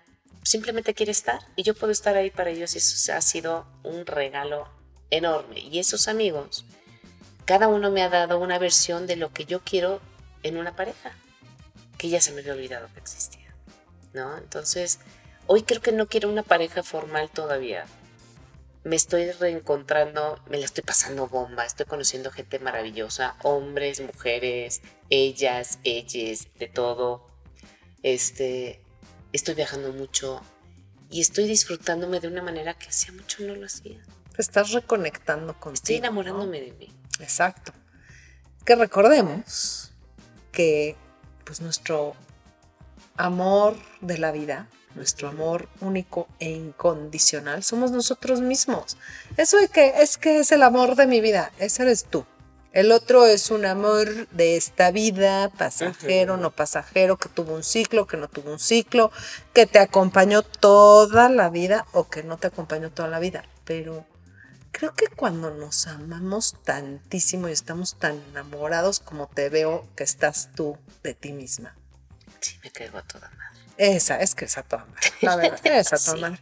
simplemente 0.45 0.95
quiere 0.95 1.11
estar 1.11 1.41
y 1.57 1.65
yo 1.65 1.75
puedo 1.75 1.91
estar 1.91 2.17
ahí 2.17 2.31
para 2.31 2.51
ellos 2.51 2.77
y 2.77 2.79
eso 2.79 3.13
ha 3.13 3.21
sido 3.21 3.67
un 3.83 4.07
regalo 4.07 4.69
enorme. 5.11 5.59
Y 5.59 5.81
esos 5.81 6.07
amigos, 6.07 6.65
cada 7.45 7.67
uno 7.67 7.91
me 7.91 8.03
ha 8.05 8.09
dado 8.09 8.39
una 8.39 8.61
versión 8.61 9.09
de 9.09 9.17
lo 9.17 9.33
que 9.33 9.45
yo 9.45 9.59
quiero 9.65 10.01
en 10.45 10.59
una 10.59 10.77
pareja, 10.77 11.17
que 11.99 12.09
ya 12.09 12.21
se 12.21 12.31
me 12.31 12.43
había 12.43 12.53
olvidado 12.53 12.89
que 12.95 13.01
existía, 13.01 13.53
¿no? 14.13 14.39
Entonces, 14.39 15.01
hoy 15.47 15.63
creo 15.63 15.81
que 15.81 15.93
no 15.93 16.07
quiero 16.07 16.29
una 16.29 16.43
pareja 16.43 16.83
formal 16.83 17.31
todavía. 17.31 17.87
Me 18.85 18.97
estoy 18.97 19.31
reencontrando, 19.31 20.39
me 20.49 20.59
la 20.59 20.67
estoy 20.67 20.85
pasando 20.85 21.27
bomba, 21.27 21.65
estoy 21.65 21.87
conociendo 21.87 22.31
gente 22.31 22.59
maravillosa, 22.59 23.37
hombres, 23.43 24.01
mujeres, 24.01 24.83
ellas, 25.09 25.79
ellas, 25.85 26.49
de 26.59 26.69
todo. 26.69 27.27
Este, 28.03 28.83
estoy 29.33 29.55
viajando 29.55 29.93
mucho 29.93 30.43
y 31.11 31.21
estoy 31.21 31.47
disfrutándome 31.47 32.21
de 32.21 32.29
una 32.29 32.43
manera 32.43 32.75
que 32.75 32.89
hacía 32.89 33.13
mucho 33.13 33.43
no 33.45 33.55
lo 33.55 33.67
hacía. 33.67 34.03
estás 34.37 34.73
reconectando 34.73 35.55
contigo. 35.55 35.75
Estoy 35.75 35.97
enamorándome 35.97 36.61
de 36.61 36.73
mí. 36.73 36.93
Exacto. 37.21 37.73
Que 38.65 38.75
recordemos 38.75 39.93
que 40.53 40.97
pues 41.45 41.61
nuestro 41.61 42.15
amor 43.17 43.77
de 44.01 44.19
la 44.19 44.33
vida, 44.33 44.69
nuestro 44.95 45.29
amor 45.29 45.69
único 45.81 46.29
e 46.39 46.51
incondicional, 46.51 47.63
somos 47.63 47.91
nosotros 47.91 48.41
mismos. 48.41 48.97
Eso 49.37 49.59
de 49.59 49.69
que 49.69 50.03
es 50.03 50.17
que 50.17 50.41
es 50.41 50.53
el 50.53 50.63
amor 50.63 50.97
de 50.97 51.07
mi 51.07 51.21
vida, 51.21 51.53
ese 51.59 51.83
eres 51.83 52.05
tú. 52.05 52.25
El 52.75 52.91
otro 52.91 53.25
es 53.25 53.53
un 53.53 53.67
amor 53.67 54.27
de 54.31 54.57
esta 54.57 54.91
vida, 54.91 55.49
pasajero, 55.51 56.37
no 56.37 56.51
pasajero, 56.51 57.19
que 57.19 57.29
tuvo 57.29 57.55
un 57.55 57.63
ciclo, 57.63 58.09
que 58.09 58.17
no 58.17 58.27
tuvo 58.27 58.51
un 58.51 58.59
ciclo, 58.59 59.13
que 59.53 59.67
te 59.67 59.79
acompañó 59.79 60.43
toda 60.43 61.29
la 61.29 61.51
vida 61.51 61.87
o 61.93 62.09
que 62.09 62.25
no 62.25 62.37
te 62.37 62.49
acompañó 62.49 62.91
toda 62.91 63.07
la 63.07 63.21
vida. 63.21 63.45
Pero 63.65 64.05
creo 64.73 64.93
que 64.93 65.07
cuando 65.07 65.53
nos 65.53 65.87
amamos 65.87 66.57
tantísimo 66.65 67.49
y 67.49 67.53
estamos 67.53 67.97
tan 67.97 68.21
enamorados 68.31 68.99
como 68.99 69.29
te 69.29 69.51
veo 69.51 69.87
que 69.95 70.03
estás 70.03 70.51
tú 70.57 70.77
de 71.05 71.15
ti 71.15 71.33
misma. 71.33 71.77
Sí, 72.41 72.59
me 72.65 72.73
caigo 72.73 72.99
a 72.99 73.03
toda 73.03 73.31
madre. 73.31 73.64
Esa, 73.77 74.21
es 74.21 74.35
que 74.35 74.45
es 74.45 74.57
a 74.57 74.63
toda 74.63 74.85
madre. 74.85 75.11
La 75.21 75.37
verdad, 75.37 75.67
es 75.67 75.93
a 75.93 75.99
toda 75.99 76.17
madre. 76.31 76.41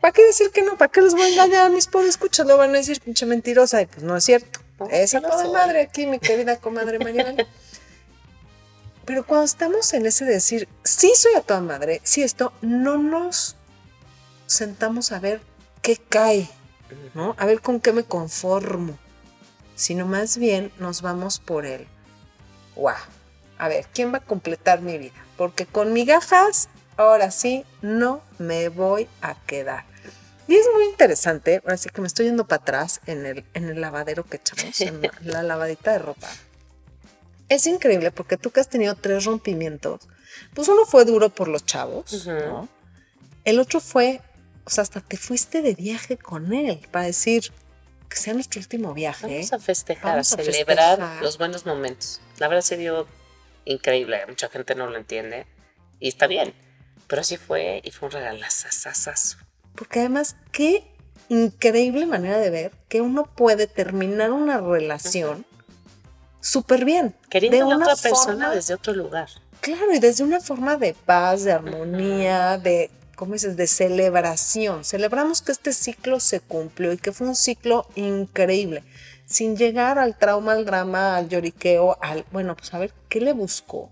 ¿Para 0.00 0.12
qué 0.12 0.24
decir 0.24 0.50
que 0.50 0.62
no? 0.62 0.76
¿Para 0.76 0.90
qué 0.90 1.02
les 1.02 1.14
voy 1.14 1.22
a 1.22 1.28
engañar 1.28 1.66
a 1.66 1.68
mis 1.68 1.86
pobres 1.86 2.10
escuchas? 2.10 2.46
Lo 2.46 2.56
van 2.56 2.70
a 2.70 2.78
decir 2.78 3.00
pinche 3.00 3.26
mentirosa 3.26 3.82
y 3.82 3.86
pues 3.86 4.02
no 4.02 4.16
es 4.16 4.24
cierto. 4.24 4.60
es 4.90 5.14
a 5.14 5.20
toda 5.20 5.50
madre 5.50 5.82
aquí, 5.82 6.06
mi 6.06 6.18
querida 6.18 6.56
comadre 6.56 6.98
Mariana. 6.98 7.46
Pero 9.04 9.26
cuando 9.26 9.44
estamos 9.44 9.92
en 9.92 10.06
ese 10.06 10.24
decir, 10.24 10.68
sí 10.82 11.12
soy 11.14 11.34
a 11.34 11.42
toda 11.42 11.60
madre, 11.60 12.00
sí 12.04 12.22
esto, 12.22 12.52
no 12.62 12.96
nos 12.96 13.56
sentamos 14.46 15.12
a 15.12 15.20
ver 15.20 15.42
qué 15.82 15.96
cae, 15.96 16.48
¿no? 17.14 17.34
A 17.38 17.44
ver 17.44 17.60
con 17.60 17.80
qué 17.80 17.92
me 17.92 18.04
conformo, 18.04 18.98
sino 19.74 20.06
más 20.06 20.38
bien 20.38 20.72
nos 20.78 21.02
vamos 21.02 21.38
por 21.38 21.66
él. 21.66 21.86
¡Guau! 22.74 22.96
A 23.58 23.68
ver, 23.68 23.86
¿quién 23.92 24.12
va 24.12 24.18
a 24.18 24.24
completar 24.24 24.80
mi 24.80 24.96
vida? 24.96 25.23
Porque 25.36 25.66
con 25.66 25.92
migajas, 25.92 26.68
ahora 26.96 27.30
sí, 27.30 27.64
no 27.82 28.22
me 28.38 28.68
voy 28.68 29.08
a 29.20 29.34
quedar. 29.46 29.84
Y 30.46 30.54
es 30.56 30.66
muy 30.74 30.84
interesante, 30.84 31.62
ahora 31.64 31.76
sí 31.78 31.88
que 31.88 32.00
me 32.02 32.06
estoy 32.06 32.26
yendo 32.26 32.46
para 32.46 32.62
atrás 32.62 33.00
en 33.06 33.24
el, 33.24 33.44
en 33.54 33.68
el 33.70 33.80
lavadero 33.80 34.24
que 34.24 34.36
echamos, 34.36 34.80
en 34.80 35.00
la, 35.02 35.10
la 35.22 35.42
lavadita 35.42 35.92
de 35.92 35.98
ropa. 36.00 36.28
Es 37.48 37.66
increíble 37.66 38.10
porque 38.10 38.36
tú 38.36 38.50
que 38.50 38.60
has 38.60 38.68
tenido 38.68 38.94
tres 38.94 39.24
rompimientos, 39.24 40.00
pues 40.54 40.68
uno 40.68 40.84
fue 40.84 41.04
duro 41.04 41.30
por 41.30 41.48
los 41.48 41.64
chavos, 41.64 42.26
¿no? 42.26 42.68
El 43.44 43.58
otro 43.58 43.80
fue, 43.80 44.20
o 44.64 44.70
sea, 44.70 44.82
hasta 44.82 45.00
te 45.00 45.16
fuiste 45.16 45.60
de 45.62 45.74
viaje 45.74 46.16
con 46.16 46.52
él 46.54 46.80
para 46.90 47.04
decir 47.06 47.52
que 48.08 48.16
sea 48.16 48.32
nuestro 48.34 48.60
último 48.60 48.94
viaje. 48.94 49.26
Vamos 49.26 49.52
a 49.52 49.58
festejar, 49.58 50.12
Vamos 50.12 50.32
a 50.32 50.36
a 50.36 50.38
celebrar 50.44 50.98
festejar. 50.98 51.22
los 51.22 51.38
buenos 51.38 51.66
momentos. 51.66 52.20
La 52.38 52.48
verdad 52.48 52.62
se 52.62 52.76
dio 52.76 53.06
increíble, 53.64 54.20
mucha 54.28 54.48
gente 54.48 54.74
no 54.74 54.88
lo 54.88 54.96
entiende 54.96 55.46
y 56.00 56.08
está 56.08 56.26
bien, 56.26 56.54
pero 57.06 57.20
así 57.22 57.36
fue 57.36 57.80
y 57.84 57.90
fue 57.90 58.08
un 58.08 58.12
regalazazazazo. 58.12 59.38
Porque 59.74 60.00
además, 60.00 60.36
qué 60.52 60.84
increíble 61.28 62.06
manera 62.06 62.38
de 62.38 62.50
ver 62.50 62.72
que 62.88 63.00
uno 63.00 63.24
puede 63.24 63.66
terminar 63.66 64.30
una 64.32 64.60
relación 64.60 65.44
súper 66.40 66.84
bien. 66.84 67.14
Queriendo 67.30 67.56
de 67.56 67.62
a 67.62 67.66
una 67.76 67.86
otra 67.86 67.96
persona 67.96 68.32
forma- 68.46 68.50
desde 68.54 68.74
otro 68.74 68.92
lugar. 68.92 69.28
Claro, 69.60 69.94
y 69.94 69.98
desde 69.98 70.22
una 70.24 70.40
forma 70.40 70.76
de 70.76 70.92
paz, 70.92 71.44
de 71.44 71.52
armonía, 71.52 72.58
de, 72.58 72.90
¿cómo 73.16 73.32
dices?, 73.32 73.56
de 73.56 73.66
celebración. 73.66 74.84
Celebramos 74.84 75.40
que 75.40 75.52
este 75.52 75.72
ciclo 75.72 76.20
se 76.20 76.40
cumplió 76.40 76.92
y 76.92 76.98
que 76.98 77.12
fue 77.12 77.26
un 77.26 77.34
ciclo 77.34 77.88
increíble, 77.94 78.84
sin 79.34 79.56
llegar 79.56 79.98
al 79.98 80.16
trauma, 80.16 80.52
al 80.52 80.64
drama, 80.64 81.16
al 81.16 81.28
lloriqueo, 81.28 81.98
al, 82.00 82.24
bueno, 82.30 82.56
pues 82.56 82.72
a 82.72 82.78
ver, 82.78 82.92
¿qué 83.08 83.20
le 83.20 83.32
buscó? 83.32 83.90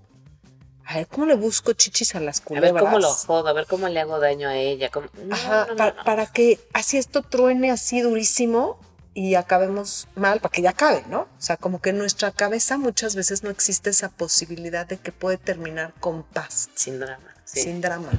A 0.85 0.97
ver, 0.99 1.07
¿cómo 1.09 1.27
le 1.27 1.35
busco 1.35 1.73
chichis 1.73 2.15
a 2.15 2.21
las 2.21 2.41
A 2.41 2.45
culebras? 2.45 2.73
ver 2.75 2.83
cómo 2.83 2.99
lo 2.99 3.11
jodo, 3.13 3.49
a 3.49 3.53
ver 3.53 3.67
cómo 3.67 3.89
le 3.89 4.01
hago 4.01 4.19
daño 4.21 4.49
a 4.49 4.57
ella. 4.57 4.91
cómo- 4.91 5.09
No, 5.25 5.35
Ajá, 5.35 5.67
no, 5.69 5.75
no, 5.75 6.05
para 6.05 6.27
que 6.27 6.61
así 6.73 6.97
esto 6.99 7.23
truene 7.23 7.71
así 7.71 8.01
durísimo 8.03 8.79
y 9.15 9.35
acabemos 9.35 10.09
mal, 10.15 10.41
para 10.41 10.53
que 10.53 10.63
ya 10.63 10.71
acabe, 10.71 11.05
¿no? 11.09 11.23
O 11.23 11.29
sea, 11.41 11.57
como 11.57 11.81
que 11.81 11.91
en 11.91 11.99
nuestra 11.99 12.31
cabeza 12.31 12.79
muchas 12.79 13.15
veces 13.17 13.43
no 13.43 13.51
existe 13.51 13.91
esa 13.91 14.11
posibilidad 14.11 14.87
de 14.87 14.97
que 14.99 15.13
puede 15.13 15.39
terminar 15.39 15.93
con 16.01 16.23
paz, 16.23 16.69
Sin 16.75 16.99
drama. 17.01 17.35
sí. 17.45 17.63
sin 17.63 17.81
drama. 17.81 18.11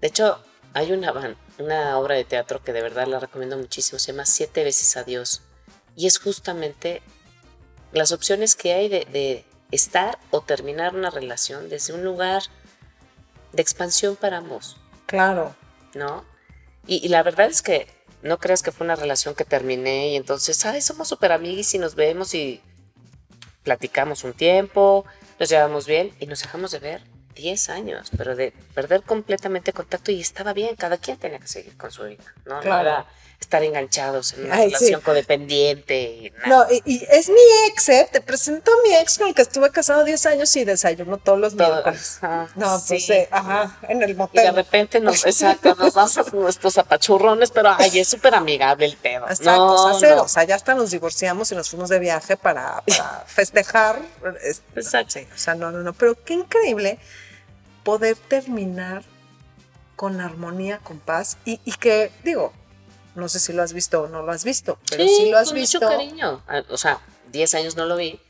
De 0.00 0.08
hecho, 0.08 0.38
hay 0.74 0.92
una, 0.92 1.12
una 1.58 1.98
obra 1.98 2.14
de 2.16 2.24
teatro 2.24 2.62
que 2.62 2.72
de 2.72 2.82
verdad 2.82 3.06
la 3.06 3.20
recomiendo 3.20 3.56
muchísimo. 3.56 3.98
Se 3.98 4.12
llama 4.12 4.24
Siete 4.26 4.64
veces 4.64 4.96
Adiós. 4.96 5.42
Y 5.96 6.06
es 6.06 6.18
justamente 6.18 7.02
las 7.92 8.12
opciones 8.12 8.56
que 8.56 8.72
hay 8.72 8.88
de, 8.88 9.04
de 9.06 9.44
estar 9.70 10.18
o 10.30 10.40
terminar 10.40 10.94
una 10.94 11.10
relación 11.10 11.68
desde 11.68 11.92
un 11.92 12.04
lugar 12.04 12.42
de 13.52 13.62
expansión 13.62 14.16
para 14.16 14.38
ambos, 14.38 14.76
Claro. 15.06 15.54
¿no? 15.94 16.24
Y, 16.86 17.04
y 17.04 17.08
la 17.08 17.22
verdad 17.22 17.46
es 17.48 17.60
que 17.62 17.86
no 18.22 18.38
creas 18.38 18.62
que 18.62 18.72
fue 18.72 18.84
una 18.84 18.96
relación 18.96 19.34
que 19.34 19.44
terminé 19.44 20.08
y 20.10 20.16
entonces, 20.16 20.64
ay, 20.64 20.80
somos 20.80 21.08
súper 21.08 21.32
amiguis 21.32 21.74
y 21.74 21.78
nos 21.78 21.94
vemos 21.94 22.34
y 22.34 22.60
platicamos 23.62 24.24
un 24.24 24.32
tiempo, 24.32 25.04
nos 25.38 25.48
llevamos 25.48 25.86
bien 25.86 26.12
y 26.20 26.26
nos 26.26 26.40
dejamos 26.42 26.70
de 26.70 26.78
ver 26.78 27.02
10 27.34 27.68
años, 27.70 28.10
pero 28.16 28.36
de 28.36 28.52
perder 28.74 29.02
completamente 29.02 29.72
contacto 29.72 30.12
y 30.12 30.20
estaba 30.20 30.52
bien, 30.52 30.76
cada 30.76 30.98
quien 30.98 31.16
tenía 31.18 31.38
que 31.38 31.46
seguir 31.48 31.76
con 31.76 31.90
su 31.90 32.04
vida, 32.04 32.24
¿no? 32.44 32.56
No 32.56 32.60
Claro. 32.60 32.88
era 32.88 33.06
estar 33.42 33.62
enganchados 33.62 34.32
en 34.32 34.46
una 34.46 34.54
Ay, 34.54 34.68
sí. 34.70 34.74
relación 34.76 35.00
codependiente 35.02 36.00
y 36.02 36.30
nada. 36.30 36.46
No, 36.46 36.66
y, 36.72 36.82
y 36.94 37.06
es 37.10 37.28
mi 37.28 37.40
ex, 37.68 37.88
¿eh? 37.90 38.08
Te 38.10 38.20
presento 38.20 38.70
a 38.72 38.88
mi 38.88 38.94
ex 38.94 39.18
con 39.18 39.28
el 39.28 39.34
que 39.34 39.42
estuve 39.42 39.70
casado 39.70 40.04
10 40.04 40.26
años 40.26 40.54
y 40.56 40.64
desayuno 40.64 41.18
todos 41.18 41.38
los 41.38 41.54
miércoles. 41.54 42.18
ajá, 42.22 42.48
No, 42.56 42.80
pues, 42.88 43.06
sí. 43.06 43.12
eh, 43.12 43.28
ajá, 43.30 43.78
en 43.88 44.02
el 44.02 44.10
Y 44.10 44.12
de 44.14 44.18
motel. 44.18 44.54
repente 44.54 45.00
nos, 45.00 45.26
exacto, 45.26 45.74
nos 45.74 45.94
das 45.94 46.32
nuestros 46.32 46.78
apachurrones, 46.78 47.50
pero 47.50 47.70
ay, 47.78 47.98
es 47.98 48.08
súper 48.08 48.34
amigable 48.34 48.86
el 48.86 48.96
pedo. 48.96 49.26
Exacto, 49.28 49.52
no, 49.52 50.00
no. 50.00 50.22
O 50.22 50.28
sea, 50.28 50.44
ya 50.44 50.54
hasta 50.54 50.74
nos 50.74 50.90
divorciamos 50.90 51.50
y 51.52 51.54
nos 51.54 51.68
fuimos 51.70 51.88
de 51.88 51.98
viaje 51.98 52.36
para, 52.36 52.82
para 52.86 53.24
festejar. 53.26 54.00
Es- 54.42 54.62
Exacto. 54.76 55.12
Sí, 55.18 55.26
o 55.34 55.38
sea, 55.38 55.54
no, 55.54 55.70
no, 55.70 55.78
no. 55.80 55.92
Pero 55.92 56.14
qué 56.24 56.34
increíble 56.34 56.98
poder 57.84 58.16
terminar 58.16 59.02
con 59.96 60.20
armonía, 60.20 60.78
con 60.78 60.98
paz 60.98 61.36
y, 61.44 61.60
y 61.64 61.72
que, 61.72 62.10
digo, 62.24 62.52
no 63.14 63.28
sé 63.28 63.38
si 63.40 63.52
lo 63.52 63.62
has 63.62 63.72
visto 63.72 64.02
o 64.02 64.08
no 64.08 64.22
lo 64.22 64.32
has 64.32 64.44
visto, 64.44 64.78
pero 64.88 65.06
si 65.06 65.30
lo 65.30 65.38
has 65.38 65.48
con 65.48 65.56
visto. 65.56 65.80
mucho 65.80 65.90
cariño. 65.90 66.42
Ah, 66.48 66.62
O 66.70 66.76
sea, 66.76 67.00
10 67.30 67.54
años 67.54 67.76
no 67.76 67.86
lo 67.86 67.96
vi. 67.96 68.20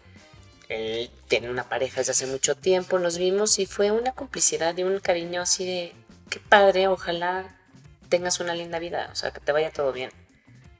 Él 0.68 1.10
tiene 1.28 1.50
una 1.50 1.68
pareja 1.68 2.00
desde 2.00 2.12
hace 2.12 2.26
mucho 2.26 2.54
tiempo, 2.56 2.98
nos 2.98 3.18
vimos 3.18 3.58
y 3.58 3.66
fue 3.66 3.90
una 3.90 4.12
complicidad 4.12 4.76
y 4.76 4.84
un 4.84 4.98
cariño 5.00 5.42
así 5.42 5.66
de, 5.66 5.92
qué 6.30 6.40
padre, 6.40 6.88
ojalá 6.88 7.58
tengas 8.08 8.40
una 8.40 8.54
linda 8.54 8.78
vida, 8.78 9.08
o 9.12 9.14
sea, 9.14 9.32
que 9.32 9.40
te 9.40 9.52
vaya 9.52 9.70
todo 9.70 9.92
bien. 9.92 10.10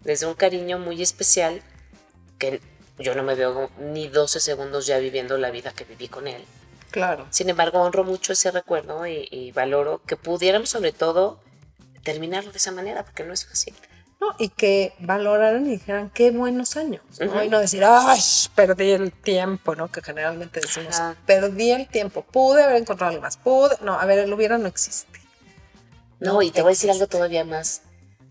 Desde 0.01 0.27
un 0.27 0.35
cariño 0.35 0.79
muy 0.79 1.03
especial 1.03 1.63
que 2.39 2.61
yo 2.99 3.15
no 3.15 3.23
me 3.23 3.35
veo 3.35 3.71
ni 3.79 4.09
12 4.09 4.41
segundos 4.41 4.87
ya 4.87 4.99
viviendo 4.99 5.37
la 5.39 5.51
vida 5.51 5.73
que 5.73 5.85
viví 5.85 6.09
con 6.09 6.27
él. 6.27 6.43
Claro. 6.91 7.27
Sin 7.31 7.49
embargo, 7.51 7.81
honro 7.81 8.05
mucho 8.05 8.33
ese 8.33 8.51
recuerdo 8.51 9.07
y, 9.07 9.29
y 9.31 9.53
valoro 9.53 10.03
que 10.07 10.17
pudiéramos 10.17 10.71
sobre 10.71 10.93
todo 10.93 11.41
terminarlo 12.03 12.51
de 12.51 12.59
esa 12.59 12.73
manera, 12.73 13.05
porque 13.05 13.25
no 13.25 13.33
es 13.33 13.47
fácil. 13.47 13.75
¿No? 14.23 14.37
Y 14.39 14.51
que 14.51 14.95
valoraran 15.01 15.67
y 15.67 15.71
dijeran 15.73 16.09
qué 16.11 16.31
buenos 16.31 16.77
años, 16.77 17.03
¿no? 17.19 17.43
Y 17.43 17.49
no 17.49 17.59
decir, 17.59 17.83
ay, 17.85 18.21
perdí 18.55 18.93
el 18.93 19.11
tiempo, 19.11 19.75
¿no? 19.75 19.91
Que 19.91 20.01
generalmente 20.01 20.61
decimos, 20.61 20.95
Ajá. 20.95 21.17
perdí 21.27 21.73
el 21.73 21.89
tiempo, 21.89 22.23
pude 22.23 22.63
haber 22.63 22.77
encontrado 22.77 23.07
a 23.07 23.09
alguien 23.09 23.23
más, 23.23 23.37
pude. 23.37 23.77
No, 23.83 23.99
a 23.99 24.05
ver, 24.07 24.21
el 24.21 24.33
hubiera 24.33 24.59
no 24.59 24.69
existe. 24.69 25.21
No, 26.21 26.41
y 26.41 26.53
te 26.53 26.63
voy 26.63 26.71
a 26.71 26.75
decir 26.75 26.89
algo 26.89 27.09
todavía 27.09 27.45
más, 27.45 27.83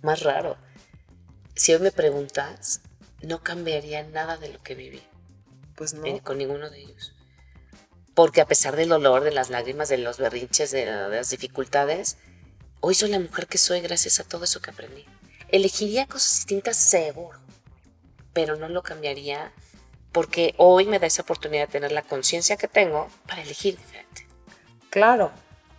más 0.02 0.22
raro. 0.24 0.56
Si 1.56 1.74
hoy 1.74 1.82
me 1.82 1.92
preguntas, 1.92 2.80
no 3.22 3.44
cambiaría 3.44 4.02
nada 4.04 4.38
de 4.38 4.48
lo 4.48 4.64
que 4.64 4.76
viví 4.76 5.04
Pues 5.76 5.94
no. 5.94 6.06
eh, 6.06 6.22
con 6.24 6.38
ninguno 6.38 6.70
de 6.70 6.80
ellos. 6.84 7.14
Porque 8.14 8.40
a 8.40 8.46
pesar 8.46 8.78
del 8.78 8.88
dolor, 8.88 9.26
de 9.26 9.32
las 9.32 9.50
lágrimas, 9.50 9.90
de 9.90 9.98
los 9.98 10.20
berrinches, 10.20 10.72
de, 10.72 10.86
de 10.86 11.18
las 11.18 11.30
dificultades, 11.32 12.16
hoy 12.80 12.96
soy 12.96 13.10
la 13.10 13.20
mujer 13.20 13.48
que 13.48 13.58
soy 13.58 13.82
gracias 13.82 14.22
a 14.22 14.24
todo 14.24 14.46
eso 14.46 14.62
que 14.62 14.70
aprendí. 14.70 15.06
Elegiría 15.52 16.08
cosas 16.08 16.36
distintas 16.36 16.78
seguro, 16.78 17.38
pero 18.34 18.56
no 18.56 18.70
lo 18.70 18.82
cambiaría 18.84 19.52
porque 20.12 20.54
hoy 20.58 20.86
me 20.86 21.00
da 21.00 21.08
esa 21.08 21.22
oportunidad 21.22 21.68
de 21.68 21.72
tener 21.72 21.92
la 21.92 22.02
conciencia 22.02 22.58
que 22.58 22.68
tengo 22.68 23.08
para 23.28 23.42
elegir 23.42 23.78
diferente. 23.78 24.28
Claro, 24.90 25.32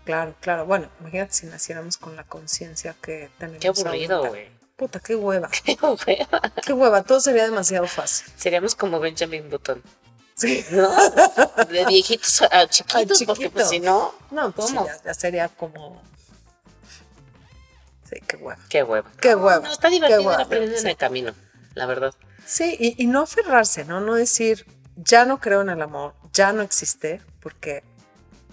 claro, 0.04 0.34
claro. 0.40 0.66
Bueno, 0.66 0.88
imagínate 1.00 1.32
si 1.34 1.46
naciéramos 1.46 1.96
con 1.96 2.16
la 2.16 2.24
conciencia 2.24 2.94
que 3.02 3.30
tenemos. 3.38 3.60
Qué 3.60 3.68
aburrido, 3.68 4.26
güey. 4.28 4.48
Puta, 4.76 5.00
qué 5.00 5.14
hueva. 5.14 5.48
Qué 5.64 5.76
hueva. 5.80 6.40
Qué 6.64 6.72
hueva. 6.72 7.02
Todo 7.02 7.20
sería 7.20 7.44
demasiado 7.44 7.86
fácil. 7.86 8.32
Seríamos 8.36 8.74
como 8.74 8.98
Benjamin 9.00 9.48
Button, 9.48 9.82
Sí. 10.34 10.64
¿no? 10.70 10.90
De 11.66 11.84
viejitos 11.86 12.42
a 12.42 12.66
chiquitos, 12.68 13.22
porque 13.24 13.50
pues 13.50 13.68
si 13.68 13.80
no, 13.80 14.12
No, 14.30 14.50
pues 14.50 14.72
ya, 14.72 15.02
ya 15.04 15.14
sería 15.14 15.48
como. 15.48 16.02
Qué 18.20 18.36
hueva. 18.36 18.60
qué 18.68 18.82
hueva. 18.82 19.10
Qué 19.20 19.34
hueva. 19.34 19.60
No, 19.60 19.72
está 19.72 19.88
divertido 19.88 20.30
aprender 20.30 20.74
en 20.74 20.82
sí. 20.82 20.88
el 20.88 20.96
camino, 20.96 21.34
la 21.74 21.86
verdad. 21.86 22.14
Sí, 22.46 22.76
y, 22.78 23.02
y 23.02 23.06
no 23.06 23.22
aferrarse, 23.22 23.84
¿no? 23.84 24.00
No 24.00 24.14
decir, 24.14 24.66
ya 24.96 25.24
no 25.24 25.40
creo 25.40 25.62
en 25.62 25.70
el 25.70 25.82
amor, 25.82 26.14
ya 26.32 26.52
no 26.52 26.62
existe, 26.62 27.20
porque. 27.40 27.82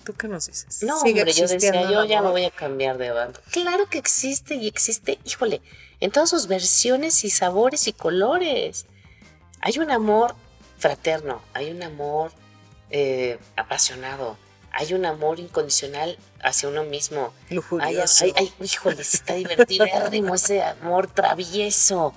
¿Tú 0.03 0.13
qué 0.15 0.27
nos 0.27 0.47
dices? 0.47 0.81
No, 0.81 0.99
Sigue 1.01 1.21
hombre, 1.21 1.33
yo 1.33 1.47
decía, 1.47 1.91
yo 1.91 2.03
ya 2.05 2.21
me 2.21 2.29
voy 2.29 2.45
a 2.45 2.51
cambiar 2.51 2.97
de 2.97 3.11
bando. 3.11 3.41
Claro 3.51 3.87
que 3.87 3.99
existe 3.99 4.55
y 4.55 4.67
existe, 4.67 5.19
híjole, 5.23 5.61
en 5.99 6.09
todas 6.09 6.29
sus 6.29 6.47
versiones 6.47 7.23
y 7.25 7.29
sabores 7.29 7.87
y 7.87 7.93
colores. 7.93 8.87
Hay 9.61 9.77
un 9.77 9.91
amor 9.91 10.35
fraterno, 10.79 11.41
hay 11.53 11.69
un 11.69 11.83
amor 11.83 12.31
eh, 12.89 13.37
apasionado, 13.55 14.37
hay 14.71 14.93
un 14.93 15.05
amor 15.05 15.39
incondicional 15.39 16.17
hacia 16.41 16.69
uno 16.69 16.83
mismo. 16.83 17.33
Hay, 17.49 17.55
Lujurioso. 17.55 18.25
hay, 18.25 18.33
hay- 18.35 18.53
híjole, 18.63 19.01
está 19.01 19.33
divertidísimo 19.33 20.35
ese 20.35 20.61
amor 20.63 21.07
travieso. 21.11 22.13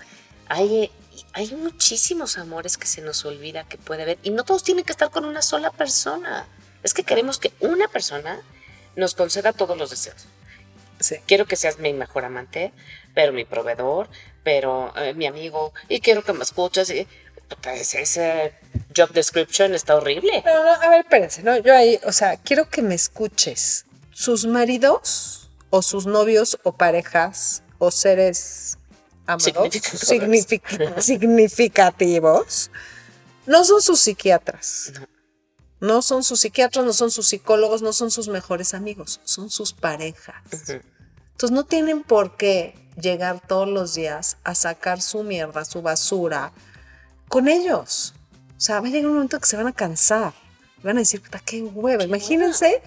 Hay, 0.49 0.91
hay 1.33 1.53
muchísimos 1.55 2.39
amores 2.39 2.77
que 2.77 2.87
se 2.87 3.01
nos 3.01 3.25
olvida 3.25 3.65
que 3.65 3.79
puede 3.79 4.03
haber. 4.03 4.19
Y 4.23 4.31
no 4.31 4.45
todos 4.45 4.63
tienen 4.63 4.85
que 4.85 4.93
estar 4.93 5.11
con 5.11 5.25
una 5.25 5.43
sola 5.43 5.71
persona. 5.71 6.47
Es 6.83 6.95
que 6.95 7.05
queremos 7.05 7.39
que 7.39 7.53
una 7.61 7.89
persona 7.89 8.41
nos 8.97 9.15
conceda 9.15 9.53
todos 9.53 9.77
los 9.77 9.91
deseos. 9.91 10.27
Sí. 11.01 11.17
Quiero 11.27 11.47
que 11.47 11.57
seas 11.57 11.79
mi 11.79 11.93
mejor 11.93 12.25
amante, 12.25 12.73
pero 13.15 13.33
mi 13.33 13.45
proveedor, 13.45 14.09
pero 14.45 14.93
eh, 14.97 15.15
mi 15.15 15.27
amigo, 15.27 15.73
y 15.89 16.01
quiero 16.01 16.23
que 16.23 16.33
me 16.33 16.43
escuches. 16.45 16.91
Y, 16.91 17.09
puta, 17.49 17.75
ese, 17.75 18.55
job 18.97 19.11
description 19.13 19.75
está 19.75 19.97
horrible. 19.97 20.43
No, 20.45 20.65
no, 20.65 20.73
a 20.73 20.89
ver, 20.89 21.01
espérense, 21.01 21.43
¿no? 21.43 21.57
Yo 21.59 21.75
ahí, 21.75 21.99
o 22.05 22.13
sea, 22.13 22.37
quiero 22.37 22.69
que 22.69 22.83
me 22.83 22.95
escuches. 22.95 23.85
Sus 24.11 24.47
maridos 24.47 25.51
o 25.71 25.81
sus 25.83 26.07
novios 26.07 26.59
o 26.65 26.73
parejas 26.73 27.63
o 27.79 27.91
seres 27.91 28.77
amados, 29.27 29.45
Significativos. 29.45 30.09
signific- 30.09 31.01
significativos, 31.01 32.71
no 33.47 33.65
son 33.65 33.81
sus 33.83 34.01
psiquiatras. 34.01 34.93
No. 34.99 35.09
No 35.81 36.01
son 36.03 36.23
sus 36.23 36.39
psiquiatras, 36.41 36.85
no 36.85 36.93
son 36.93 37.11
sus 37.11 37.27
psicólogos, 37.29 37.83
no 37.83 37.93
son 37.93 38.13
sus 38.13 38.29
mejores 38.29 38.73
amigos, 38.73 39.21
son 39.25 39.51
sus 39.51 39.73
parejas. 39.73 40.37
Entonces 40.53 41.51
no 41.51 41.65
tienen 41.65 42.05
por 42.05 42.37
qué 42.37 42.77
llegar 43.01 43.41
todos 43.45 43.67
los 43.69 43.95
días 43.95 44.37
a 44.45 44.55
sacar 44.55 45.01
su 45.03 45.25
mierda, 45.25 45.65
su 45.65 45.83
basura 45.83 46.53
con 47.33 47.49
ellos. 47.49 48.12
O 48.59 48.61
sea, 48.61 48.81
va 48.81 48.89
a 48.89 48.91
llegar 48.91 49.07
un 49.07 49.15
momento 49.15 49.41
que 49.41 49.47
se 49.47 49.57
van 49.57 49.67
a 49.67 49.73
cansar. 49.73 50.35
Van 50.83 50.99
a 50.99 51.01
decir, 51.01 51.23
puta, 51.23 51.41
qué 51.41 51.62
hueva. 51.62 52.05
Imagínense 52.05 52.83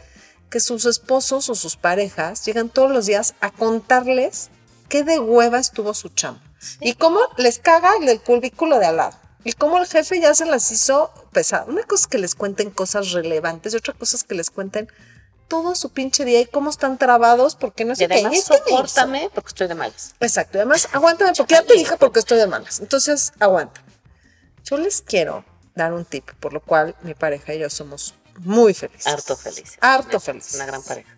que 0.51 0.59
sus 0.59 0.85
esposos 0.85 1.49
o 1.49 1.55
sus 1.55 1.77
parejas 1.77 2.45
llegan 2.45 2.69
todos 2.69 2.91
los 2.91 3.07
días 3.07 3.33
a 3.41 3.49
contarles 3.49 4.49
qué 4.87 5.03
de 5.03 5.17
hueva 5.17 5.57
estuvo 5.57 5.95
su 5.95 6.09
chamba. 6.09 6.41
Y 6.79 6.93
cómo 6.93 7.19
les 7.37 7.57
caga 7.57 7.89
el 7.99 8.05
del 8.05 8.21
cubículo 8.21 8.77
de 8.77 8.85
al 8.85 8.97
lado. 8.97 9.17
Y 9.43 9.53
cómo 9.53 9.79
el 9.79 9.87
jefe 9.87 10.19
ya 10.21 10.35
se 10.35 10.45
las 10.45 10.71
hizo 10.71 11.11
pesar. 11.31 11.65
Una 11.67 11.81
cosa 11.81 12.03
es 12.03 12.07
que 12.07 12.19
les 12.19 12.35
cuenten 12.35 12.69
cosas 12.69 13.13
relevantes 13.13 13.73
y 13.73 13.77
otra 13.77 13.95
cosa 13.95 14.15
es 14.15 14.23
que 14.23 14.35
les 14.35 14.51
cuenten 14.51 14.87
todo 15.47 15.73
su 15.73 15.89
pinche 15.89 16.23
día 16.23 16.39
y 16.41 16.45
cómo 16.45 16.69
están 16.69 16.99
trabados 16.99 17.55
porque 17.55 17.83
no 17.83 17.93
Y 17.93 17.95
sé 17.95 18.07
qué. 18.07 18.13
además, 18.13 18.33
Y 18.33 18.37
hizo. 18.37 18.53
sopórtame 18.53 19.31
porque 19.33 19.47
estoy 19.49 19.67
de 19.67 19.75
malas. 19.75 20.13
Exacto. 20.19 20.59
Y 20.59 20.61
además, 20.61 20.87
aguántame 20.91 21.33
porque 21.35 21.55
ya 21.55 21.63
te 21.63 21.73
dije 21.73 21.97
porque 21.97 22.19
estoy 22.19 22.37
de 22.37 22.45
malas. 22.45 22.79
Entonces, 22.79 23.33
aguanta. 23.39 23.81
Yo 24.65 24.77
les 24.77 25.03
quiero 25.03 25.45
dar 25.75 25.93
un 25.93 26.05
tip, 26.05 26.31
por 26.39 26.51
lo 26.51 26.59
cual 26.59 26.95
mi 27.03 27.13
pareja 27.13 27.53
y 27.53 27.59
yo 27.59 27.69
somos 27.69 28.15
muy 28.39 28.73
felices. 28.73 29.05
Harto 29.05 29.37
feliz. 29.37 29.77
Harto 29.79 30.19
felices. 30.19 30.55
Una 30.55 30.65
gran 30.65 30.81
pareja. 30.81 31.15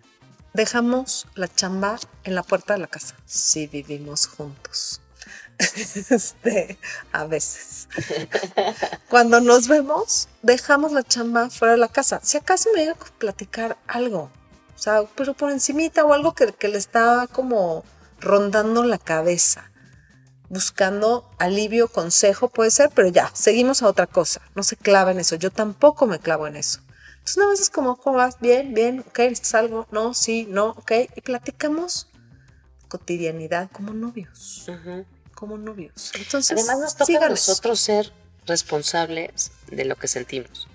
Dejamos 0.52 1.26
la 1.34 1.48
chamba 1.48 1.98
en 2.24 2.34
la 2.34 2.42
puerta 2.42 2.74
de 2.74 2.80
la 2.80 2.88
casa. 2.88 3.14
Si 3.24 3.66
vivimos 3.66 4.26
juntos. 4.26 5.00
Este, 6.10 6.78
a 7.10 7.24
veces. 7.24 7.88
Cuando 9.08 9.40
nos 9.40 9.66
vemos, 9.66 10.28
dejamos 10.42 10.92
la 10.92 11.02
chamba 11.02 11.50
fuera 11.50 11.72
de 11.72 11.78
la 11.78 11.88
casa. 11.88 12.20
Si 12.22 12.36
acaso 12.36 12.68
me 12.74 12.80
llega 12.80 12.92
a 12.92 13.18
platicar 13.18 13.76
algo, 13.86 14.30
o 14.76 14.78
sea, 14.78 15.02
pero 15.16 15.34
por 15.34 15.50
encimita 15.50 16.04
o 16.04 16.12
algo 16.12 16.34
que, 16.34 16.52
que 16.52 16.68
le 16.68 16.78
está 16.78 17.26
como 17.32 17.84
rondando 18.20 18.84
la 18.84 18.98
cabeza, 18.98 19.70
buscando 20.48 21.28
alivio, 21.38 21.88
consejo, 21.88 22.48
puede 22.48 22.70
ser, 22.70 22.90
pero 22.94 23.08
ya, 23.08 23.30
seguimos 23.34 23.82
a 23.82 23.88
otra 23.88 24.06
cosa. 24.06 24.40
No 24.54 24.62
se 24.62 24.76
clava 24.76 25.10
en 25.10 25.20
eso. 25.20 25.36
Yo 25.36 25.50
tampoco 25.50 26.06
me 26.06 26.18
clavo 26.18 26.46
en 26.46 26.56
eso. 26.56 26.80
Entonces, 27.18 27.36
una 27.36 27.48
vez 27.48 27.60
es 27.60 27.70
como, 27.70 27.96
¿cómo 27.96 28.16
vas? 28.16 28.40
Bien, 28.40 28.72
bien, 28.72 29.00
ok, 29.00 29.18
¿necesitas 29.18 29.54
algo? 29.54 29.86
No, 29.90 30.14
sí, 30.14 30.46
no, 30.48 30.68
ok. 30.70 30.92
Y 31.14 31.20
platicamos 31.20 32.08
cotidianidad 32.88 33.70
como 33.70 33.92
novios, 33.92 34.66
como 35.34 35.58
novios. 35.58 36.10
Entonces, 36.14 36.52
Además 36.58 36.78
nos 36.80 36.96
toca 36.96 37.26
a 37.26 37.28
nosotros 37.28 37.78
ser 37.80 38.12
responsables 38.46 39.52
de 39.70 39.84
lo 39.84 39.96
que 39.96 40.08
sentimos. 40.08 40.68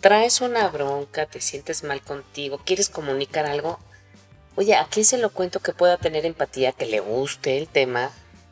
Traes 0.00 0.40
una 0.40 0.66
bronca, 0.68 1.26
te 1.26 1.40
sientes 1.40 1.84
mal 1.84 2.02
contigo, 2.02 2.60
quieres 2.64 2.88
comunicar 2.88 3.46
algo. 3.46 3.78
Oye, 4.56 4.74
¿a 4.74 4.86
quién 4.86 5.04
se 5.04 5.18
lo 5.18 5.30
cuento 5.30 5.60
que 5.60 5.72
pueda 5.72 5.98
tener 5.98 6.26
empatía, 6.26 6.72
que 6.72 6.86
le 6.86 7.00
guste 7.00 7.58
el 7.58 7.68
tema? 7.68 8.10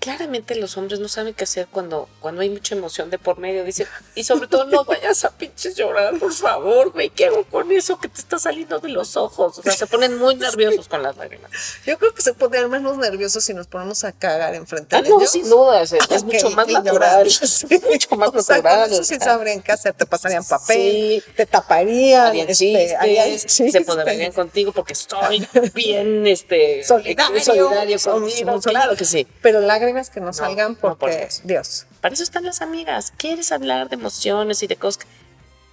Claramente 0.09 0.55
los 0.55 0.77
hombres 0.79 1.01
no 1.01 1.09
saben 1.09 1.35
qué 1.35 1.44
hacer 1.44 1.66
cuando, 1.71 2.09
cuando 2.21 2.40
hay 2.40 2.49
mucha 2.49 2.75
emoción 2.75 3.11
de 3.11 3.18
por 3.18 3.38
medio. 3.38 3.62
Dicen, 3.64 3.87
y 4.14 4.25
sobre 4.25 4.47
todo 4.49 4.64
no 4.64 4.85
vayas 4.85 5.25
a 5.27 5.31
pinches 5.31 5.77
llorar, 5.77 6.18
por 6.18 6.33
favor, 6.33 6.92
güey. 6.92 7.11
¿Qué 7.11 7.27
hago 7.27 7.44
con 7.44 7.71
eso 7.73 7.99
que 7.99 8.09
te 8.09 8.18
está 8.21 8.38
saliendo 8.38 8.79
de 8.79 8.88
los 8.88 9.16
ojos? 9.18 9.59
O 9.59 9.62
sea, 9.62 9.73
se 9.73 9.87
ponen 9.87 10.16
muy 10.18 10.35
nerviosos 10.37 10.88
con 10.88 11.03
las 11.03 11.16
lágrimas. 11.18 11.51
Yo 11.85 11.99
creo 11.99 12.14
que 12.14 12.23
se 12.23 12.33
pondrían 12.33 12.71
menos 12.71 12.97
nerviosos 12.97 13.44
si 13.44 13.53
nos 13.53 13.66
ponemos 13.66 14.03
a 14.05 14.12
cagar 14.12 14.55
enfrente 14.55 14.97
Ah, 14.97 15.03
de 15.03 15.11
no, 15.11 15.18
ellos. 15.18 15.31
sin 15.31 15.49
duda, 15.49 15.83
es, 15.83 15.92
mucho 16.25 16.51
más 16.51 16.66
natural. 16.68 17.27
Es 17.38 17.66
mucho 17.83 18.16
más 18.16 18.31
O 18.35 18.40
sea, 18.40 18.57
natural. 18.57 18.90
eso 18.92 19.01
o 19.03 19.05
sí 19.05 19.16
sea. 19.16 19.21
sabrían 19.27 19.61
qué 19.61 19.73
hacer. 19.73 19.92
Te 19.94 20.07
pasarían 20.07 20.44
papel, 20.44 20.79
Sí. 20.79 21.23
te 21.37 21.44
taparían, 21.44 22.35
este, 22.37 22.55
chistes, 22.55 22.94
harían 22.99 23.38
se 23.38 23.81
podrían 23.83 24.33
contigo 24.33 24.73
porque 24.73 24.94
estoy 24.94 25.47
bien 25.75 26.27
este, 26.27 26.83
Solidario, 26.85 27.40
solidario 27.42 27.99
contigo. 28.01 28.61
Claro 28.61 28.97
que 28.97 29.05
sí. 29.05 29.27
Pero 29.42 29.61
lágrimas 29.61 29.97
que 30.11 30.20
no, 30.20 30.32
salgan 30.32 30.72
no 30.72 30.78
por 30.78 30.98
porque, 30.98 31.24
eso. 31.24 31.42
Dios. 31.44 31.87
Para 32.00 32.14
eso 32.14 32.22
están 32.22 32.44
las 32.44 32.62
amigas. 32.62 33.12
¿Quieres 33.16 33.52
hablar 33.52 33.88
de 33.88 33.96
emociones 33.96 34.62
y 34.62 34.66
de 34.66 34.76
cosas? 34.76 35.04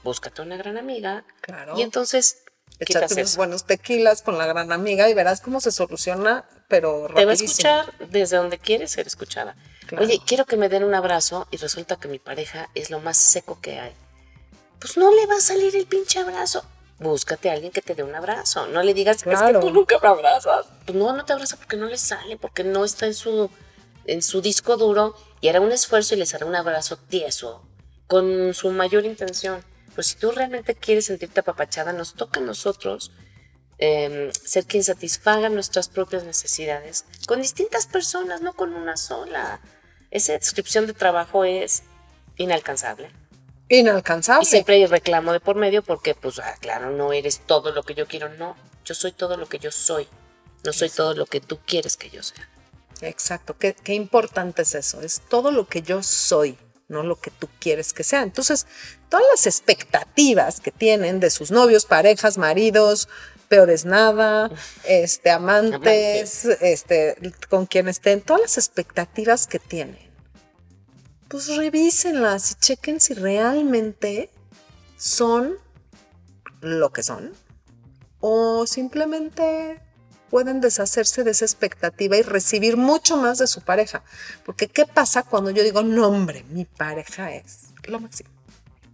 Búscate 0.03 0.41
una 0.41 0.57
gran 0.57 0.77
amiga 0.77 1.23
Claro. 1.41 1.77
y 1.77 1.81
entonces 1.81 2.39
Échate 2.79 3.13
unos 3.13 3.17
eso. 3.29 3.37
buenos 3.37 3.63
tequilas 3.65 4.21
con 4.21 4.37
la 4.37 4.45
gran 4.45 4.71
amiga 4.71 5.09
y 5.09 5.13
verás 5.13 5.39
cómo 5.41 5.61
se 5.61 5.71
soluciona, 5.71 6.43
pero 6.67 7.07
Te 7.07 7.13
va 7.25 7.31
a 7.31 7.35
rapidísimo. 7.35 7.49
escuchar 7.51 8.09
desde 8.09 8.37
donde 8.37 8.57
quieres 8.57 8.91
ser 8.91 9.07
escuchada. 9.07 9.55
Claro. 9.87 10.03
Oye, 10.05 10.19
quiero 10.25 10.45
que 10.45 10.57
me 10.57 10.67
den 10.67 10.83
un 10.83 10.93
abrazo 10.95 11.47
y 11.51 11.57
resulta 11.57 11.95
que 11.95 12.07
mi 12.07 12.19
pareja 12.19 12.69
es 12.75 12.89
lo 12.89 12.99
más 12.99 13.17
seco 13.17 13.59
que 13.61 13.79
hay. 13.79 13.93
Pues 14.79 14.97
no 14.97 15.09
le 15.15 15.25
va 15.25 15.35
a 15.37 15.41
salir 15.41 15.75
el 15.75 15.85
pinche 15.85 16.19
abrazo. 16.19 16.65
Búscate 16.99 17.49
a 17.49 17.53
alguien 17.53 17.71
que 17.71 17.81
te 17.81 17.93
dé 17.95 18.03
un 18.03 18.13
abrazo. 18.15 18.67
No 18.67 18.81
le 18.83 18.93
digas, 18.93 19.23
Claro. 19.23 19.47
es 19.47 19.53
que 19.55 19.61
tú 19.61 19.73
nunca 19.73 19.97
me 20.01 20.07
abrazas. 20.07 20.65
Pues 20.85 20.97
no, 20.97 21.13
no 21.13 21.25
te 21.25 21.33
abraza 21.33 21.57
porque 21.57 21.77
no 21.77 21.85
le 21.87 21.97
sale, 21.97 22.37
porque 22.37 22.63
no 22.63 22.83
está 22.85 23.05
en 23.05 23.13
su, 23.13 23.49
en 24.05 24.21
su 24.21 24.41
disco 24.41 24.77
duro 24.77 25.15
y 25.41 25.49
hará 25.49 25.61
un 25.61 25.71
esfuerzo 25.71 26.15
y 26.15 26.17
les 26.17 26.33
hará 26.33 26.45
un 26.45 26.55
abrazo 26.55 26.97
tieso, 26.97 27.67
con 28.07 28.53
su 28.53 28.71
mayor 28.71 29.05
intención. 29.05 29.63
Pues 29.93 30.07
si 30.07 30.15
tú 30.15 30.31
realmente 30.31 30.75
quieres 30.75 31.05
sentirte 31.05 31.39
apapachada, 31.39 31.93
nos 31.93 32.13
toca 32.15 32.39
a 32.39 32.43
nosotros 32.43 33.11
em, 33.77 34.31
ser 34.31 34.65
quien 34.65 34.83
satisfaga 34.83 35.49
nuestras 35.49 35.89
propias 35.89 36.23
necesidades 36.23 37.05
con 37.27 37.41
distintas 37.41 37.87
personas, 37.87 38.41
no 38.41 38.53
con 38.53 38.73
una 38.73 38.97
sola. 38.97 39.61
Esa 40.11 40.33
descripción 40.33 40.87
de 40.87 40.93
trabajo 40.93 41.45
es 41.45 41.83
inalcanzable. 42.37 43.09
Inalcanzable. 43.69 44.43
Y 44.43 44.45
siempre 44.45 44.75
hay 44.75 44.85
reclamo 44.85 45.33
de 45.33 45.39
por 45.39 45.55
medio 45.55 45.81
porque, 45.81 46.13
pues, 46.13 46.39
ah, 46.39 46.55
claro, 46.59 46.91
no 46.91 47.13
eres 47.13 47.39
todo 47.39 47.71
lo 47.71 47.83
que 47.83 47.95
yo 47.95 48.05
quiero. 48.05 48.29
No, 48.29 48.55
yo 48.83 48.93
soy 48.93 49.11
todo 49.11 49.37
lo 49.37 49.47
que 49.47 49.59
yo 49.59 49.71
soy. 49.71 50.07
No 50.63 50.73
soy 50.73 50.89
todo 50.89 51.13
lo 51.13 51.25
que 51.25 51.41
tú 51.41 51.59
quieres 51.65 51.97
que 51.97 52.09
yo 52.09 52.23
sea. 52.23 52.47
Exacto, 53.01 53.57
qué, 53.57 53.75
qué 53.75 53.93
importante 53.93 54.61
es 54.61 54.75
eso, 54.75 55.01
es 55.01 55.21
todo 55.29 55.51
lo 55.51 55.67
que 55.67 55.81
yo 55.81 56.03
soy. 56.03 56.57
no 56.87 57.01
lo 57.01 57.19
que 57.19 57.31
tú 57.31 57.49
quieres 57.59 57.93
que 57.93 58.03
sea. 58.03 58.21
Entonces, 58.21 58.67
todas 59.09 59.25
las 59.31 59.47
expectativas 59.47 60.59
que 60.59 60.71
tienen 60.71 61.19
de 61.19 61.31
sus 61.31 61.49
novios, 61.49 61.85
parejas, 61.85 62.37
maridos, 62.37 63.07
peores 63.47 63.85
nada, 63.85 64.51
este, 64.83 65.31
amantes, 65.31 66.45
este, 66.45 67.15
con 67.49 67.65
quien 67.65 67.87
estén, 67.87 68.21
todas 68.21 68.41
las 68.41 68.57
expectativas 68.57 69.47
que 69.47 69.59
tienen, 69.59 69.97
pues 71.27 71.55
revísenlas 71.55 72.51
y 72.51 72.55
chequen 72.55 72.99
si 72.99 73.13
realmente 73.13 74.29
son 74.97 75.57
lo 76.61 76.91
que 76.91 77.03
son 77.03 77.33
o 78.19 78.65
simplemente 78.65 79.81
pueden 80.35 80.59
deshacerse 80.59 81.23
de 81.23 81.31
esa 81.31 81.45
expectativa 81.45 82.17
y 82.17 82.21
recibir 82.21 82.75
mucho 82.75 83.15
más 83.15 83.37
de 83.37 83.47
su 83.47 83.61
pareja. 83.61 84.03
Porque 84.45 84.67
¿qué 84.67 84.85
pasa 84.85 85.23
cuando 85.23 85.49
yo 85.49 85.63
digo, 85.63 85.81
no 85.81 86.09
hombre, 86.09 86.43
mi 86.49 86.65
pareja 86.65 87.31
es 87.31 87.69
lo 87.85 88.01
máximo? 88.01 88.29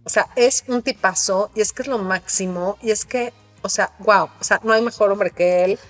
O 0.04 0.08
sea, 0.08 0.28
es 0.36 0.62
un 0.68 0.82
tipazo 0.82 1.50
y 1.56 1.60
es 1.60 1.72
que 1.72 1.82
es 1.82 1.88
lo 1.88 1.98
máximo 1.98 2.78
y 2.80 2.92
es 2.92 3.04
que, 3.04 3.32
o 3.60 3.68
sea, 3.68 3.90
wow, 3.98 4.28
o 4.40 4.44
sea, 4.44 4.60
no 4.62 4.72
hay 4.72 4.82
mejor 4.82 5.10
hombre 5.10 5.32
que 5.32 5.64
él. 5.64 5.80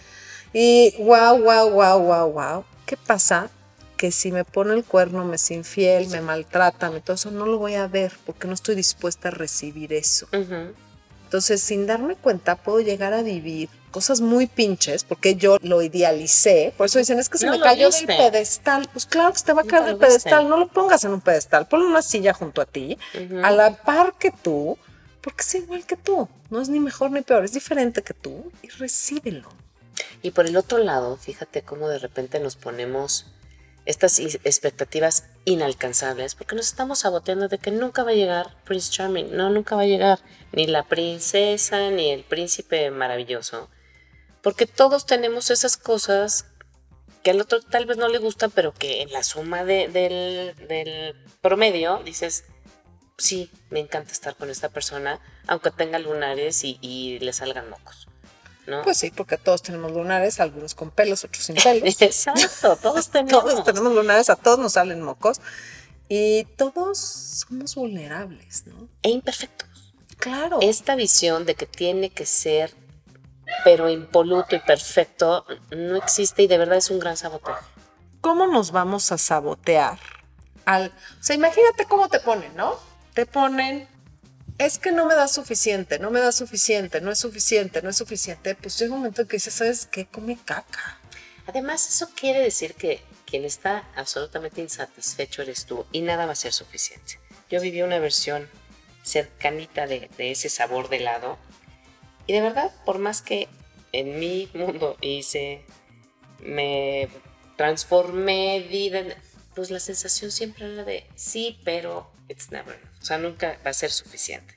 Y 0.54 0.94
wow, 1.02 1.36
wow, 1.42 1.68
wow, 1.68 1.98
wow, 1.98 2.32
wow. 2.32 2.64
¿Qué 2.86 2.96
pasa? 2.96 3.50
Que 3.98 4.10
si 4.10 4.32
me 4.32 4.46
pone 4.46 4.72
el 4.72 4.86
cuerno, 4.86 5.22
me 5.26 5.36
es 5.36 5.50
infiel, 5.50 6.08
me 6.08 6.22
maltrata, 6.22 6.90
me 6.90 7.02
todo 7.02 7.16
eso, 7.16 7.30
no 7.30 7.44
lo 7.44 7.58
voy 7.58 7.74
a 7.74 7.88
ver 7.88 8.10
porque 8.24 8.48
no 8.48 8.54
estoy 8.54 8.74
dispuesta 8.74 9.28
a 9.28 9.32
recibir 9.32 9.92
eso. 9.92 10.28
Entonces, 10.32 11.60
sin 11.60 11.86
darme 11.86 12.16
cuenta, 12.16 12.56
puedo 12.56 12.80
llegar 12.80 13.12
a 13.12 13.20
vivir 13.20 13.68
cosas 13.92 14.20
muy 14.20 14.48
pinches, 14.48 15.04
porque 15.04 15.36
yo 15.36 15.58
lo 15.62 15.82
idealicé. 15.82 16.74
Por 16.76 16.86
eso 16.86 16.98
dicen, 16.98 17.20
es 17.20 17.28
que 17.28 17.38
se 17.38 17.48
me 17.48 17.60
cayó 17.60 17.90
del 17.90 18.06
pedestal. 18.06 18.88
Pues 18.92 19.06
claro 19.06 19.32
que 19.32 19.38
se 19.38 19.44
te 19.44 19.52
va 19.52 19.62
a 19.62 19.64
caer 19.64 19.84
del 19.84 19.98
pedestal. 19.98 20.48
No 20.48 20.56
lo 20.56 20.66
pongas 20.66 21.04
en 21.04 21.12
un 21.12 21.20
pedestal. 21.20 21.68
Ponle 21.68 21.86
una 21.86 22.02
silla 22.02 22.32
junto 22.32 22.60
a 22.60 22.66
ti, 22.66 22.98
a 23.44 23.52
la 23.52 23.76
par 23.76 24.14
que 24.18 24.32
tú, 24.32 24.76
porque 25.20 25.42
es 25.42 25.54
igual 25.54 25.86
que 25.86 25.96
tú. 25.96 26.28
No 26.50 26.60
es 26.60 26.68
ni 26.68 26.80
mejor 26.80 27.12
ni 27.12 27.20
peor, 27.22 27.44
es 27.44 27.52
diferente 27.52 28.02
que 28.02 28.14
tú 28.14 28.50
y 28.62 28.68
recíbelo. 28.68 29.48
Y 30.22 30.32
por 30.32 30.46
el 30.46 30.56
otro 30.56 30.78
lado, 30.78 31.16
fíjate 31.16 31.62
cómo 31.62 31.88
de 31.88 31.98
repente 31.98 32.40
nos 32.40 32.56
ponemos 32.56 33.26
estas 33.84 34.18
expectativas 34.18 35.24
inalcanzables, 35.44 36.34
porque 36.34 36.54
nos 36.54 36.66
estamos 36.66 37.00
saboteando 37.00 37.48
de 37.48 37.58
que 37.58 37.70
nunca 37.72 38.04
va 38.04 38.10
a 38.10 38.14
llegar 38.14 38.54
Prince 38.64 38.90
Charming, 38.92 39.36
no, 39.36 39.50
nunca 39.50 39.74
va 39.74 39.82
a 39.82 39.86
llegar 39.86 40.20
ni 40.52 40.66
la 40.66 40.84
princesa 40.84 41.90
ni 41.90 42.10
el 42.10 42.22
príncipe 42.22 42.90
maravilloso, 42.90 43.68
porque 44.42 44.66
todos 44.66 45.06
tenemos 45.06 45.50
esas 45.50 45.76
cosas 45.76 46.46
que 47.22 47.30
al 47.30 47.40
otro 47.40 47.60
tal 47.60 47.86
vez 47.86 47.96
no 47.96 48.08
le 48.08 48.18
gustan, 48.18 48.50
pero 48.50 48.72
que 48.72 49.02
en 49.02 49.12
la 49.12 49.22
suma 49.22 49.64
del, 49.64 50.54
promedio 51.40 52.02
dices, 52.04 52.44
sí, 53.16 53.50
me 53.70 53.80
encanta 53.80 54.12
estar 54.12 54.36
con 54.36 54.50
esta 54.50 54.68
persona, 54.68 55.20
aunque 55.46 55.70
tenga 55.70 55.98
lunares 55.98 56.64
y, 56.64 56.78
y 56.80 57.18
le 57.20 57.32
salgan 57.32 57.70
mocos. 57.70 58.08
Pues 58.84 58.96
sí, 58.98 59.10
porque 59.10 59.36
todos 59.38 59.62
tenemos 59.62 59.90
lunares, 59.90 60.38
algunos 60.38 60.74
con 60.74 60.90
pelos, 60.90 61.24
otros 61.24 61.44
sin 61.44 61.56
pelos. 61.56 61.82
Exacto, 62.00 62.76
todos 62.76 63.08
tenemos. 63.10 63.44
todos 63.44 63.64
tenemos 63.64 63.92
lunares, 63.92 64.30
a 64.30 64.36
todos 64.36 64.58
nos 64.58 64.72
salen 64.74 65.00
mocos 65.02 65.40
y 66.08 66.44
todos 66.56 66.98
somos 66.98 67.74
vulnerables, 67.74 68.66
¿no? 68.66 68.88
E 69.02 69.10
imperfectos. 69.10 69.94
Claro. 70.18 70.58
Esta 70.60 70.94
visión 70.94 71.44
de 71.44 71.56
que 71.56 71.66
tiene 71.66 72.10
que 72.10 72.26
ser, 72.26 72.72
pero 73.64 73.88
impoluto 73.88 74.56
y 74.56 74.60
perfecto, 74.60 75.46
no 75.70 75.96
existe 75.96 76.42
y 76.42 76.46
de 76.46 76.58
verdad 76.58 76.78
es 76.78 76.90
un 76.90 76.98
gran 76.98 77.16
sabotaje. 77.16 77.64
¿Cómo 78.20 78.46
nos 78.46 78.70
vamos 78.70 79.12
a 79.12 79.18
sabotear? 79.18 79.98
Al, 80.64 80.86
o 80.88 81.22
sea, 81.22 81.34
imagínate 81.34 81.86
cómo 81.86 82.08
te 82.08 82.20
ponen, 82.20 82.54
¿no? 82.56 82.76
Te 83.14 83.26
ponen 83.26 83.88
es 84.58 84.78
que 84.78 84.92
no 84.92 85.06
me 85.06 85.14
da 85.14 85.28
suficiente, 85.28 85.98
no 85.98 86.10
me 86.10 86.20
da 86.20 86.30
suficiente, 86.30 87.00
no 87.00 87.10
es 87.10 87.18
suficiente, 87.18 87.82
no 87.82 87.90
es 87.90 87.96
suficiente, 87.96 88.54
pues 88.54 88.78
llega 88.78 88.92
un 88.92 89.00
momento 89.00 89.26
que 89.26 89.36
dices, 89.36 89.54
¿sabes 89.54 89.86
qué? 89.86 90.06
Come 90.06 90.38
caca. 90.44 91.00
Además, 91.46 91.88
eso 91.88 92.10
quiere 92.14 92.40
decir 92.40 92.74
que 92.74 93.02
quien 93.26 93.44
está 93.44 93.88
absolutamente 93.96 94.60
insatisfecho 94.60 95.42
eres 95.42 95.66
tú 95.66 95.86
y 95.90 96.02
nada 96.02 96.26
va 96.26 96.32
a 96.32 96.36
ser 96.36 96.52
suficiente. 96.52 97.18
Yo 97.50 97.60
viví 97.60 97.82
una 97.82 97.98
versión 97.98 98.48
cercanita 99.02 99.86
de, 99.86 100.08
ese 100.18 100.48
sabor 100.48 100.88
de 100.88 100.98
helado 100.98 101.38
y 102.32 102.34
de 102.34 102.40
verdad, 102.40 102.72
por 102.86 102.98
más 102.98 103.20
que 103.20 103.46
en 103.92 104.18
mi 104.18 104.48
mundo 104.54 104.96
hice, 105.02 105.66
me 106.40 107.10
transformé, 107.58 108.60
vida, 108.70 109.02
pues 109.54 109.70
la 109.70 109.78
sensación 109.78 110.30
siempre 110.30 110.72
era 110.72 110.82
de 110.82 111.06
sí, 111.14 111.60
pero 111.62 112.10
it's 112.30 112.50
never. 112.50 112.80
O 113.02 113.04
sea, 113.04 113.18
nunca 113.18 113.58
va 113.66 113.68
a 113.68 113.74
ser 113.74 113.90
suficiente. 113.90 114.56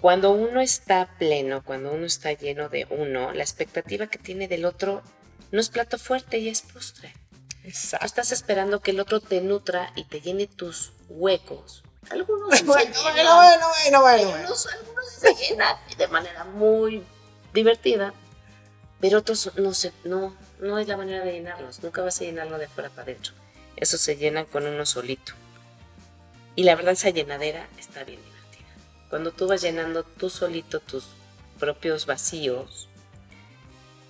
Cuando 0.00 0.32
uno 0.32 0.60
está 0.60 1.16
pleno, 1.20 1.62
cuando 1.62 1.92
uno 1.92 2.04
está 2.04 2.32
lleno 2.32 2.68
de 2.68 2.88
uno, 2.90 3.32
la 3.32 3.44
expectativa 3.44 4.08
que 4.08 4.18
tiene 4.18 4.48
del 4.48 4.64
otro 4.64 5.04
no 5.52 5.60
es 5.60 5.68
plato 5.68 5.98
fuerte 5.98 6.38
y 6.38 6.48
es 6.48 6.62
postre. 6.62 7.14
Exacto. 7.62 8.06
estás 8.06 8.32
esperando 8.32 8.80
que 8.80 8.90
el 8.90 8.98
otro 8.98 9.20
te 9.20 9.40
nutra 9.40 9.92
y 9.94 10.02
te 10.02 10.20
llene 10.20 10.48
tus 10.48 10.94
huecos. 11.08 11.84
Algunos 12.10 12.48
bueno, 12.64 13.02
bueno, 13.02 13.36
bueno, 13.36 13.66
bueno, 14.00 14.02
bueno, 14.02 14.30
Algunos, 14.30 14.68
se 15.08 15.34
llenan 15.34 15.76
de 15.96 16.08
manera 16.08 16.44
muy 16.44 17.02
divertida, 17.52 18.12
pero 19.00 19.18
otros 19.18 19.52
no, 19.56 19.74
se, 19.74 19.92
no, 20.04 20.36
no 20.60 20.78
es 20.78 20.88
la 20.88 20.96
manera 20.96 21.24
de 21.24 21.32
llenarlos. 21.32 21.82
Nunca 21.82 22.02
vas 22.02 22.20
a 22.20 22.24
llenarlo 22.24 22.58
de 22.58 22.68
fuera 22.68 22.90
para 22.90 23.02
adentro. 23.02 23.32
Eso 23.76 23.98
se 23.98 24.16
llena 24.16 24.44
con 24.44 24.66
uno 24.66 24.86
solito. 24.86 25.32
Y 26.56 26.64
la 26.64 26.76
verdad 26.76 26.92
esa 26.92 27.10
llenadera 27.10 27.68
está 27.78 28.04
bien 28.04 28.20
divertida. 28.22 28.68
Cuando 29.10 29.32
tú 29.32 29.48
vas 29.48 29.62
llenando 29.62 30.04
tú 30.04 30.30
solito 30.30 30.80
tus 30.80 31.08
propios 31.58 32.06
vacíos 32.06 32.88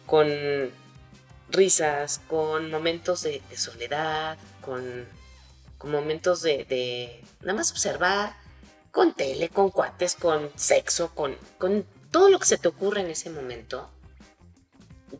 con 0.06 0.28
risas, 1.50 2.20
con 2.28 2.70
momentos 2.70 3.22
de, 3.22 3.42
soledad, 3.56 4.38
con, 4.60 5.06
momentos 5.84 6.42
de, 6.42 7.22
nada 7.40 7.54
más 7.54 7.70
observar, 7.70 8.36
con 8.90 9.14
tele, 9.14 9.48
con 9.48 9.70
cuates, 9.70 10.14
con 10.14 10.50
sexo, 10.56 11.14
con, 11.14 11.36
con 11.58 11.84
todo 12.10 12.30
lo 12.30 12.38
que 12.38 12.46
se 12.46 12.58
te 12.58 12.68
ocurre 12.68 13.00
en 13.00 13.10
ese 13.10 13.30
momento, 13.30 13.90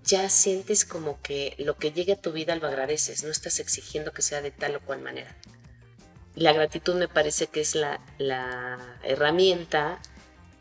ya 0.05 0.29
sientes 0.29 0.85
como 0.85 1.21
que 1.23 1.55
lo 1.59 1.77
que 1.77 1.93
llegue 1.93 2.15
a 2.15 2.21
tu 2.21 2.33
vida 2.33 2.57
lo 2.57 2.67
agradeces, 2.67 3.25
no 3.25 3.31
estás 3.31 3.61
exigiendo 3.61 4.13
que 4.13 4.23
sea 4.23 4.43
de 4.43 4.51
tal 4.51 4.77
o 4.77 4.81
cual 4.81 5.01
manera 5.01 5.37
la 6.35 6.53
gratitud 6.53 6.95
me 6.97 7.09
parece 7.09 7.47
que 7.47 7.61
es 7.61 7.75
la, 7.75 8.01
herramienta 9.03 10.01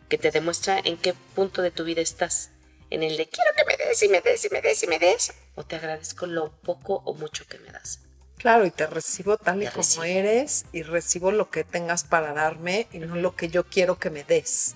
que 0.10 0.18
te 0.18 0.32
demuestra 0.32 0.80
en 0.84 0.98
qué 0.98 1.14
punto 1.36 1.62
de 1.62 1.72
tu 1.72 1.84
vida 1.84 2.02
estás. 2.02 2.52
En 2.90 3.02
el 3.02 3.18
de 3.18 3.28
quiero 3.28 3.52
que 3.58 3.66
me 3.66 3.78
des 3.78 4.04
y 4.04 4.08
me 4.10 4.22
des 4.22 4.46
y 4.46 4.50
me 4.50 4.62
des 4.62 4.84
y 4.84 4.88
me 4.88 5.00
des. 5.00 5.34
O 5.56 5.64
te 5.64 5.76
agradezco 5.76 6.28
lo 6.28 6.52
poco 6.62 7.02
o 7.06 7.16
mucho 7.16 7.48
que 7.48 7.58
me 7.60 7.72
das. 7.72 8.03
Claro, 8.38 8.66
y 8.66 8.72
te 8.72 8.88
recibo 8.88 9.38
tal 9.38 9.64
y 9.64 9.68
como 9.68 10.04
eres 10.04 10.66
y 10.74 10.84
recibo 10.84 11.32
lo 11.32 11.50
que 11.50 11.64
tengas 11.64 12.04
para 12.04 12.34
darme 12.34 12.88
y 12.92 13.00
no 13.00 13.16
lo 13.16 13.36
que 13.36 13.48
yo 13.48 13.64
quiero 13.64 13.98
que 13.98 14.10
me 14.10 14.24
des. 14.24 14.76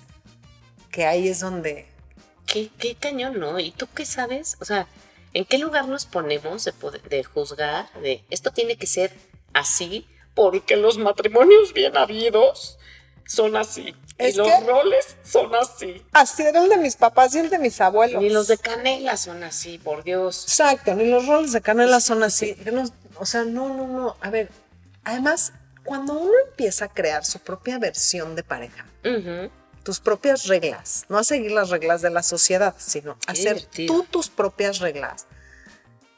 Que 0.90 1.06
ahí 1.06 1.28
es 1.28 1.40
donde... 1.40 1.86
Qué, 2.46 2.70
qué 2.78 2.94
cañón, 2.94 3.38
¿no? 3.38 3.60
¿Y 3.60 3.72
tú 3.72 3.86
qué 3.94 4.06
sabes? 4.06 4.56
O 4.60 4.64
sea, 4.64 4.86
¿en 5.34 5.44
qué 5.44 5.58
lugar 5.58 5.86
nos 5.86 6.06
ponemos 6.06 6.64
de, 6.64 6.72
de 7.10 7.24
juzgar? 7.24 7.92
De 8.00 8.24
esto 8.30 8.52
tiene 8.52 8.76
que 8.76 8.86
ser 8.86 9.12
así 9.52 10.06
porque 10.34 10.76
los 10.76 10.98
matrimonios 10.98 11.74
bien 11.74 11.96
habidos 11.96 12.78
son 13.26 13.56
así. 13.56 13.94
y 14.18 14.32
los 14.32 14.66
roles 14.66 15.16
son 15.22 15.54
así. 15.54 16.02
Así 16.12 16.42
era 16.42 16.62
el 16.62 16.68
de 16.68 16.78
mis 16.78 16.96
papás 16.96 17.34
y 17.34 17.40
el 17.40 17.50
de 17.50 17.58
mis 17.58 17.80
abuelos. 17.80 18.22
Ni 18.22 18.30
los 18.30 18.48
de 18.48 18.56
canela 18.56 19.16
son 19.16 19.42
así, 19.44 19.78
por 19.78 20.02
Dios. 20.02 20.44
Exacto, 20.44 20.94
ni 20.94 21.06
los 21.06 21.26
roles 21.26 21.52
de 21.52 21.60
canela 21.60 22.00
son 22.00 22.22
así. 22.22 22.56
O 23.18 23.26
sea, 23.26 23.44
no, 23.44 23.68
no, 23.74 23.86
no. 23.86 24.16
A 24.20 24.30
ver, 24.30 24.50
además, 25.04 25.52
cuando 25.84 26.14
uno 26.14 26.32
empieza 26.48 26.86
a 26.86 26.88
crear 26.88 27.24
su 27.24 27.38
propia 27.38 27.78
versión 27.78 28.34
de 28.36 28.42
pareja, 28.42 28.86
tus 29.82 30.00
propias 30.00 30.46
reglas, 30.46 31.06
no 31.08 31.18
a 31.18 31.24
seguir 31.24 31.52
las 31.52 31.70
reglas 31.70 32.02
de 32.02 32.10
la 32.10 32.22
sociedad, 32.22 32.74
sino 32.78 33.16
hacer 33.26 33.62
tú 33.86 34.04
tus 34.10 34.28
propias 34.28 34.80
reglas, 34.80 35.26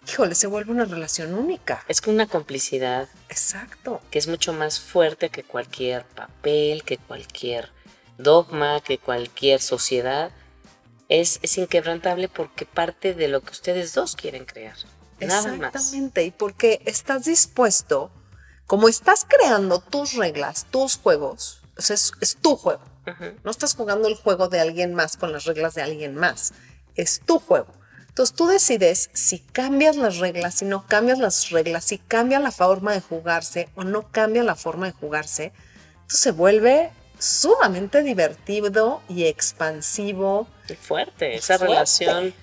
híjole, 0.08 0.34
se 0.34 0.46
vuelve 0.46 0.72
una 0.72 0.84
relación 0.84 1.34
única. 1.34 1.84
Es 1.88 2.00
que 2.00 2.10
una 2.10 2.26
complicidad. 2.26 3.08
Exacto. 3.28 4.00
Que 4.10 4.18
es 4.18 4.26
mucho 4.26 4.52
más 4.52 4.80
fuerte 4.80 5.28
que 5.28 5.44
cualquier 5.44 6.04
papel, 6.04 6.82
que 6.82 6.98
cualquier 6.98 7.70
dogma, 8.18 8.80
que 8.80 8.98
cualquier 8.98 9.60
sociedad. 9.60 10.30
Es, 11.08 11.38
es 11.42 11.58
inquebrantable 11.58 12.28
porque 12.28 12.66
parte 12.66 13.14
de 13.14 13.28
lo 13.28 13.40
que 13.40 13.52
ustedes 13.52 13.94
dos 13.94 14.16
quieren 14.16 14.44
crear. 14.44 14.76
Nada 15.20 15.54
Exactamente, 15.54 16.24
y 16.24 16.30
porque 16.30 16.80
estás 16.84 17.24
dispuesto, 17.24 18.10
como 18.66 18.88
estás 18.88 19.26
creando 19.28 19.80
tus 19.80 20.14
reglas, 20.14 20.66
tus 20.70 20.96
juegos, 20.96 21.60
o 21.76 21.82
sea, 21.82 21.94
es, 21.94 22.36
tu 22.40 22.56
juego. 22.56 22.82
No 23.42 23.50
estás 23.50 23.74
jugando 23.74 24.06
el 24.06 24.14
juego 24.14 24.48
de 24.48 24.60
alguien 24.60 24.94
más 24.94 25.16
con 25.16 25.32
las 25.32 25.44
reglas 25.44 25.74
de 25.74 25.82
alguien 25.82 26.14
más. 26.14 26.52
Es 26.94 27.20
tu 27.20 27.40
juego. 27.40 27.72
Entonces 28.08 28.36
tú 28.36 28.46
decides 28.46 29.10
si 29.14 29.38
cambias 29.38 29.96
las 29.96 30.18
reglas, 30.18 30.56
si 30.56 30.64
no 30.64 30.86
cambias 30.86 31.18
las 31.18 31.50
reglas, 31.50 31.84
si 31.84 31.98
cambia 31.98 32.38
la 32.38 32.52
forma 32.52 32.92
de 32.92 33.00
jugarse 33.00 33.68
o 33.74 33.84
no 33.84 34.10
cambia 34.12 34.44
la 34.44 34.54
forma 34.54 34.86
de 34.86 34.92
jugarse. 34.92 35.52
Entonces 35.94 36.20
se 36.20 36.30
vuelve 36.30 36.90
sumamente 37.18 38.02
divertido 38.02 39.00
y 39.08 39.24
expansivo. 39.24 40.46
Y 40.68 40.74
fuerte. 40.74 41.34
Esa 41.34 41.56
relación 41.56 42.34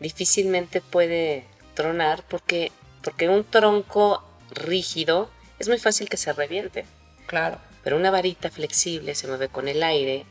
difícilmente 0.00 0.80
puede 0.80 1.46
tronar 1.74 2.24
porque, 2.28 2.72
porque 3.02 3.28
un 3.28 3.44
tronco 3.44 4.24
rígido 4.50 5.30
es 5.58 5.68
muy 5.68 5.78
fácil 5.78 6.08
que 6.08 6.16
se 6.16 6.32
reviente. 6.32 6.84
Claro. 7.26 7.58
Pero 7.82 7.96
una 7.96 8.10
varita 8.10 8.50
flexible 8.50 9.14
se 9.14 9.26
mueve 9.26 9.48
con 9.48 9.68
el 9.68 9.82
aire 9.82 10.24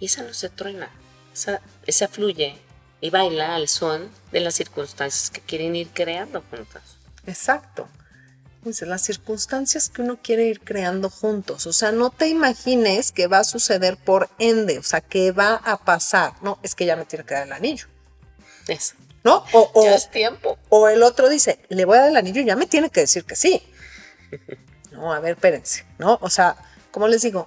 y 0.00 0.06
esa 0.06 0.22
no 0.22 0.34
se 0.34 0.48
truena. 0.48 0.90
Esa, 1.32 1.60
esa 1.86 2.08
fluye 2.08 2.58
y 3.00 3.10
baila 3.10 3.54
al 3.54 3.68
son 3.68 4.10
de 4.32 4.40
las 4.40 4.54
circunstancias 4.54 5.30
que 5.30 5.40
quieren 5.40 5.76
ir 5.76 5.88
creando 5.92 6.42
juntas. 6.50 6.82
Exacto. 7.26 7.88
Dice, 8.64 8.84
las 8.84 9.02
circunstancias 9.02 9.88
que 9.88 10.02
uno 10.02 10.18
quiere 10.20 10.46
ir 10.46 10.60
creando 10.60 11.08
juntos. 11.08 11.66
O 11.66 11.72
sea, 11.72 11.92
no 11.92 12.10
te 12.10 12.26
imagines 12.26 13.12
que 13.12 13.28
va 13.28 13.38
a 13.38 13.44
suceder 13.44 13.96
por 13.96 14.28
ende, 14.40 14.78
o 14.78 14.82
sea, 14.82 15.00
que 15.00 15.30
va 15.30 15.54
a 15.54 15.76
pasar. 15.76 16.32
No, 16.42 16.58
es 16.64 16.74
que 16.74 16.84
ya 16.84 16.96
me 16.96 17.04
tiene 17.04 17.24
que 17.24 17.34
dar 17.34 17.46
el 17.46 17.52
anillo. 17.52 17.86
Eso. 18.66 18.96
¿No? 19.26 19.44
O, 19.52 19.84
ya 19.84 19.96
es 19.96 20.08
tiempo. 20.08 20.56
O 20.68 20.88
el 20.88 21.02
otro 21.02 21.28
dice, 21.28 21.58
le 21.68 21.84
voy 21.84 21.96
a 21.96 22.02
dar 22.02 22.10
el 22.10 22.16
anillo 22.16 22.42
y 22.42 22.44
ya 22.44 22.54
me 22.54 22.66
tiene 22.66 22.90
que 22.90 23.00
decir 23.00 23.24
que 23.24 23.34
sí. 23.34 23.60
No, 24.92 25.12
a 25.12 25.20
ver, 25.20 25.32
espérense, 25.32 25.84
¿no? 25.98 26.18
O 26.22 26.30
sea, 26.30 26.56
como 26.90 27.06
les 27.06 27.20
digo, 27.20 27.46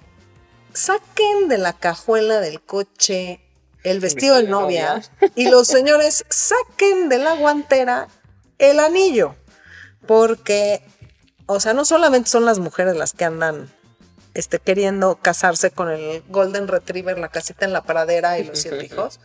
saquen 0.72 1.48
de 1.48 1.58
la 1.58 1.72
cajuela 1.72 2.38
del 2.38 2.60
coche 2.60 3.40
el 3.82 3.98
vestido 3.98 4.36
de 4.36 4.44
novia 4.44 5.02
y 5.34 5.48
los 5.48 5.66
señores 5.66 6.24
saquen 6.28 7.08
de 7.08 7.18
la 7.18 7.34
guantera 7.34 8.06
el 8.58 8.78
anillo. 8.78 9.34
Porque, 10.06 10.80
o 11.46 11.58
sea, 11.58 11.72
no 11.72 11.84
solamente 11.84 12.30
son 12.30 12.44
las 12.44 12.60
mujeres 12.60 12.94
las 12.94 13.14
que 13.14 13.24
andan 13.24 13.68
este, 14.34 14.60
queriendo 14.60 15.16
casarse 15.16 15.72
con 15.72 15.90
el 15.90 16.22
Golden 16.28 16.68
Retriever, 16.68 17.18
la 17.18 17.30
casita 17.30 17.64
en 17.64 17.72
la 17.72 17.82
pradera 17.82 18.38
y 18.38 18.44
los 18.44 18.60
siete 18.60 18.84
hijos, 18.92 19.18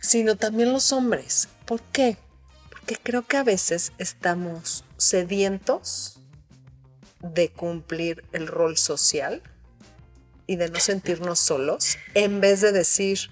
sino 0.00 0.36
también 0.36 0.72
los 0.72 0.92
hombres. 0.92 1.48
¿Por 1.66 1.80
qué? 1.82 2.16
Porque 2.70 2.96
creo 2.96 3.22
que 3.26 3.36
a 3.36 3.44
veces 3.44 3.92
estamos 3.98 4.84
sedientos 4.96 6.18
de 7.20 7.50
cumplir 7.50 8.24
el 8.32 8.46
rol 8.46 8.76
social 8.76 9.42
y 10.46 10.56
de 10.56 10.68
no 10.68 10.80
sentirnos 10.80 11.38
solos, 11.38 11.96
en 12.14 12.40
vez 12.40 12.60
de 12.60 12.72
decir, 12.72 13.30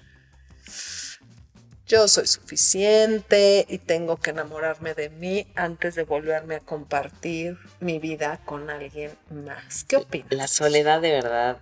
yo 1.87 2.07
soy 2.07 2.27
suficiente 2.27 3.65
y 3.69 3.79
tengo 3.79 4.19
que 4.19 4.31
enamorarme 4.31 4.95
de 4.95 5.09
mí 5.09 5.47
antes 5.57 5.95
de 5.95 6.05
volverme 6.05 6.57
a 6.57 6.61
compartir 6.61 7.59
mi 7.81 7.99
vida 7.99 8.41
con 8.45 8.69
alguien 8.69 9.11
más. 9.31 9.85
¿Qué 9.85 9.97
opinas? 9.97 10.31
La 10.31 10.49
soledad 10.49 11.01
de 11.01 11.13
verdad 11.13 11.57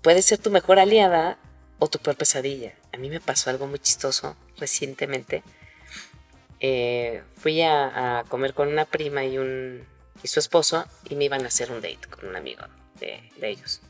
puede 0.00 0.22
ser 0.22 0.38
tu 0.38 0.50
mejor 0.50 0.78
aliada 0.78 1.38
o 1.78 1.88
tu 1.88 1.98
peor 1.98 2.16
pesadilla. 2.16 2.72
A 2.94 2.96
mí 2.96 3.10
me 3.10 3.20
pasó 3.20 3.50
algo 3.50 3.66
muy 3.66 3.80
chistoso 3.80 4.36
recientemente. 4.56 5.42
Eh, 6.60 7.22
fui 7.36 7.60
a, 7.60 8.24
comer 8.28 8.54
con 8.54 8.68
una 8.68 8.84
prima 8.84 9.24
y 9.24 9.36
un 9.36 9.84
y 10.22 10.28
su 10.28 10.38
esposo 10.38 10.84
y 11.10 11.16
me 11.16 11.24
iban 11.24 11.44
a 11.44 11.48
hacer 11.48 11.72
un 11.72 11.82
date 11.82 12.06
con 12.08 12.28
un 12.28 12.36
amigo 12.36 12.62
de, 13.00 13.20
ellos. 13.42 13.80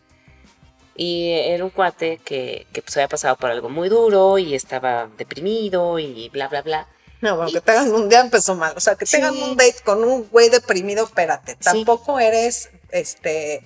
Y 0.97 1.33
era 1.33 1.63
un 1.63 1.71
cuate 1.71 2.19
que, 2.25 2.67
que 2.73 2.81
pues 2.81 2.97
había 2.97 3.09
pasado 3.09 3.37
por 3.37 3.51
algo 3.51 3.69
muy 3.69 3.91
duro 3.91 4.39
y 4.39 4.55
estaba 4.55 5.11
deprimido 5.19 5.99
y 5.99 6.31
bla, 6.31 6.49
bla, 6.49 6.63
bla. 6.63 6.89
No, 7.21 7.37
bueno, 7.37 7.53
que 7.53 7.61
tengan 7.61 7.93
un 7.93 8.09
día 8.09 8.21
empezó 8.21 8.55
mal. 8.55 8.73
O 8.75 8.81
sea, 8.81 8.95
que 8.95 9.05
tengan 9.05 9.37
un 9.37 9.57
date 9.57 9.83
con 9.85 10.03
un 10.03 10.29
güey 10.31 10.49
deprimido, 10.49 11.05
espérate. 11.05 11.57
Tampoco 11.57 12.19
eres 12.19 12.71
este 12.91 13.63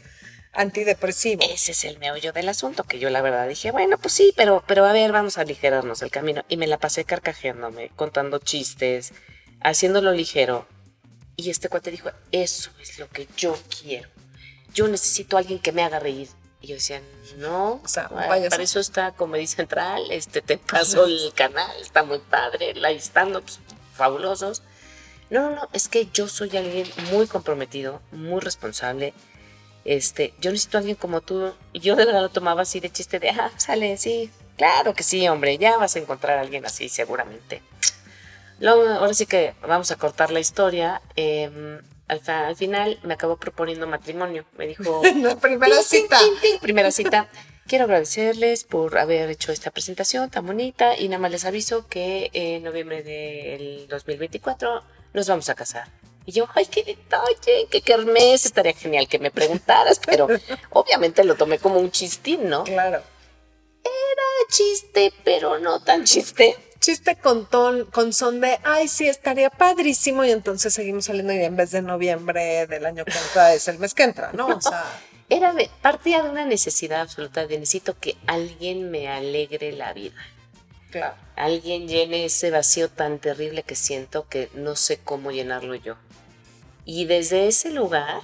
antidepresivo. 0.58 1.42
Ese 1.48 1.72
es 1.72 1.84
el 1.84 1.98
meollo 1.98 2.32
del 2.32 2.48
asunto, 2.48 2.84
que 2.84 2.98
yo 2.98 3.08
la 3.10 3.22
verdad 3.22 3.48
dije, 3.48 3.70
bueno, 3.70 3.96
pues 3.96 4.12
sí, 4.12 4.34
pero, 4.36 4.62
pero 4.66 4.84
a 4.84 4.92
ver, 4.92 5.12
vamos 5.12 5.38
a 5.38 5.42
aligerarnos 5.42 6.02
el 6.02 6.10
camino. 6.10 6.44
Y 6.48 6.56
me 6.56 6.66
la 6.66 6.78
pasé 6.78 7.04
carcajeándome, 7.04 7.90
contando 7.96 8.38
chistes, 8.38 9.12
haciéndolo 9.62 10.12
ligero. 10.12 10.66
Y 11.36 11.50
este 11.50 11.68
cuate 11.68 11.92
dijo, 11.92 12.10
eso 12.32 12.70
es 12.80 12.98
lo 12.98 13.08
que 13.08 13.28
yo 13.36 13.56
quiero. 13.80 14.08
Yo 14.74 14.88
necesito 14.88 15.36
a 15.36 15.40
alguien 15.40 15.60
que 15.60 15.72
me 15.72 15.84
haga 15.84 16.00
reír. 16.00 16.28
Y 16.60 16.66
yo 16.66 16.74
decía, 16.74 17.00
no, 17.36 17.80
o 17.84 17.88
sea, 17.88 18.08
para 18.08 18.36
eso 18.36 18.80
está 18.80 19.12
Comedy 19.12 19.46
Central, 19.46 20.02
este, 20.10 20.42
te 20.42 20.58
paso 20.72 21.06
el 21.06 21.32
canal, 21.34 21.70
está 21.80 22.02
muy 22.02 22.18
padre, 22.18 22.74
la 22.74 22.90
stand-ups 22.90 23.60
fabulosos. 23.94 24.62
No, 25.30 25.50
no, 25.50 25.56
no, 25.56 25.68
es 25.72 25.88
que 25.88 26.08
yo 26.12 26.26
soy 26.26 26.56
alguien 26.56 26.90
muy 27.12 27.28
comprometido, 27.28 28.02
muy 28.10 28.40
responsable. 28.40 29.14
Este, 29.84 30.34
yo 30.40 30.50
necesito 30.50 30.78
a 30.78 30.80
alguien 30.80 30.96
como 30.96 31.20
tú. 31.20 31.52
Y 31.72 31.80
yo 31.80 31.96
de 31.96 32.04
verdad 32.04 32.22
lo 32.22 32.28
tomaba 32.28 32.62
así 32.62 32.80
de 32.80 32.90
chiste 32.90 33.18
de, 33.18 33.30
ah, 33.30 33.50
sale, 33.56 33.96
sí, 33.96 34.30
claro 34.56 34.94
que 34.94 35.02
sí, 35.02 35.28
hombre, 35.28 35.58
ya 35.58 35.76
vas 35.76 35.96
a 35.96 35.98
encontrar 35.98 36.38
a 36.38 36.42
alguien 36.42 36.64
así 36.66 36.88
seguramente 36.88 37.62
ahora 38.66 39.14
sí 39.14 39.26
que 39.26 39.54
vamos 39.66 39.90
a 39.90 39.96
cortar 39.96 40.30
la 40.30 40.40
historia. 40.40 41.00
Em, 41.16 41.80
al, 42.08 42.56
final 42.56 42.98
me 43.02 43.14
acabó 43.14 43.36
proponiendo 43.36 43.86
matrimonio. 43.86 44.44
Me 44.56 44.66
dijo... 44.66 45.02
primera 45.40 45.82
cita. 45.82 46.18
primera 46.60 46.90
cita. 46.90 47.28
Quiero 47.66 47.84
agradecerles 47.84 48.64
por 48.64 48.98
haber 48.98 49.28
hecho 49.28 49.52
esta 49.52 49.70
presentación 49.70 50.30
tan 50.30 50.46
bonita 50.46 50.96
y 50.98 51.08
nada 51.08 51.20
más 51.20 51.30
les 51.30 51.44
aviso 51.44 51.86
que 51.86 52.30
en 52.32 52.62
noviembre 52.62 53.02
del 53.02 53.86
2024 53.88 54.82
nos 55.12 55.28
vamos 55.28 55.50
a 55.50 55.54
casar. 55.54 55.88
Y 56.28 56.32
yo, 56.32 56.46
ay, 56.54 56.66
qué 56.66 56.84
detalle, 56.84 57.68
qué 57.70 57.80
kermés, 57.80 58.44
estaría 58.44 58.74
genial 58.74 59.08
que 59.08 59.18
me 59.18 59.30
preguntaras, 59.30 59.98
pero 60.04 60.28
obviamente 60.72 61.24
lo 61.24 61.36
tomé 61.36 61.58
como 61.58 61.80
un 61.80 61.90
chistín, 61.90 62.50
¿no? 62.50 62.64
Claro. 62.64 62.98
Era 63.82 64.48
chiste, 64.50 65.10
pero 65.24 65.58
no 65.58 65.80
tan 65.80 66.04
chiste 66.04 66.54
chiste 66.80 67.16
con 67.16 67.46
ton, 67.46 67.86
con 67.86 68.12
son 68.12 68.42
de, 68.42 68.58
ay, 68.62 68.88
sí, 68.88 69.08
estaría 69.08 69.48
padrísimo, 69.48 70.22
y 70.22 70.30
entonces 70.30 70.74
seguimos 70.74 71.06
saliendo 71.06 71.32
y 71.32 71.42
en 71.42 71.56
vez 71.56 71.70
de 71.70 71.80
noviembre 71.80 72.66
del 72.66 72.84
año 72.84 73.06
que 73.06 73.18
entra 73.18 73.54
es 73.54 73.66
el 73.68 73.78
mes 73.78 73.94
que 73.94 74.02
entra, 74.02 74.30
¿no? 74.34 74.48
O 74.48 74.60
sea. 74.60 74.84
Era 75.30 75.54
de, 75.54 75.70
partía 75.82 76.22
de 76.22 76.28
una 76.28 76.44
necesidad 76.44 77.00
absoluta 77.00 77.46
de 77.46 77.58
necesito 77.58 77.98
que 77.98 78.16
alguien 78.26 78.90
me 78.90 79.08
alegre 79.08 79.72
la 79.72 79.94
vida. 79.94 80.14
Claro. 80.90 81.16
Alguien 81.36 81.86
llene 81.86 82.24
ese 82.24 82.50
vacío 82.50 82.88
tan 82.88 83.18
terrible 83.18 83.62
que 83.62 83.76
siento 83.76 84.28
que 84.28 84.50
no 84.54 84.76
sé 84.76 84.98
cómo 84.98 85.30
llenarlo 85.30 85.74
yo. 85.74 85.96
Y 86.84 87.04
desde 87.04 87.48
ese 87.48 87.70
lugar, 87.70 88.22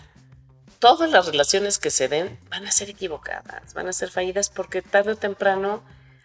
todas 0.78 1.10
las 1.10 1.26
relaciones 1.26 1.78
que 1.78 1.90
se 1.90 2.08
den 2.08 2.38
van 2.48 2.66
a 2.66 2.72
ser 2.72 2.90
equivocadas, 2.90 3.74
van 3.74 3.88
a 3.88 3.92
ser 3.92 4.10
fallidas 4.10 4.48
porque 4.48 4.82
tarde 4.82 5.12
o 5.12 5.16
temprano 5.16 5.82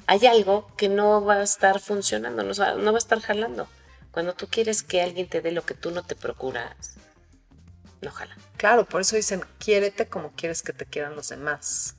hay 0.07 0.25
algo 0.25 0.67
que 0.75 0.89
no 0.89 1.23
va 1.23 1.35
a 1.35 1.43
estar 1.43 1.79
funcionando, 1.79 2.43
no 2.43 2.53
va, 2.53 2.73
no 2.75 2.91
va 2.91 2.97
a 2.97 2.99
estar 2.99 3.19
jalando. 3.19 3.67
Cuando 4.11 4.33
tú 4.33 4.47
quieres 4.47 4.81
que 4.81 5.01
alguien 5.01 5.27
te 5.27 5.41
dé 5.41 5.51
lo 5.51 5.65
que 5.65 5.75
tú 5.75 5.91
no 5.91 6.03
te 6.03 6.15
procuras, 6.15 6.95
no 8.01 8.11
jala. 8.11 8.35
Claro, 8.57 8.85
por 8.85 9.01
eso 9.01 9.15
dicen, 9.15 9.43
quiérete 9.59 10.07
como 10.07 10.31
quieres 10.31 10.61
que 10.61 10.73
te 10.73 10.85
quieran 10.85 11.15
los 11.15 11.29
demás. 11.29 11.95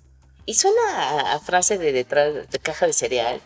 Y 0.47 0.55
suena 0.55 1.33
a, 1.33 1.39
frase 1.39 1.79
de 1.79 1.93
detrás 1.93 2.51
de 2.51 2.59
caja 2.59 2.87
de 2.87 2.93
cereal. 2.93 3.41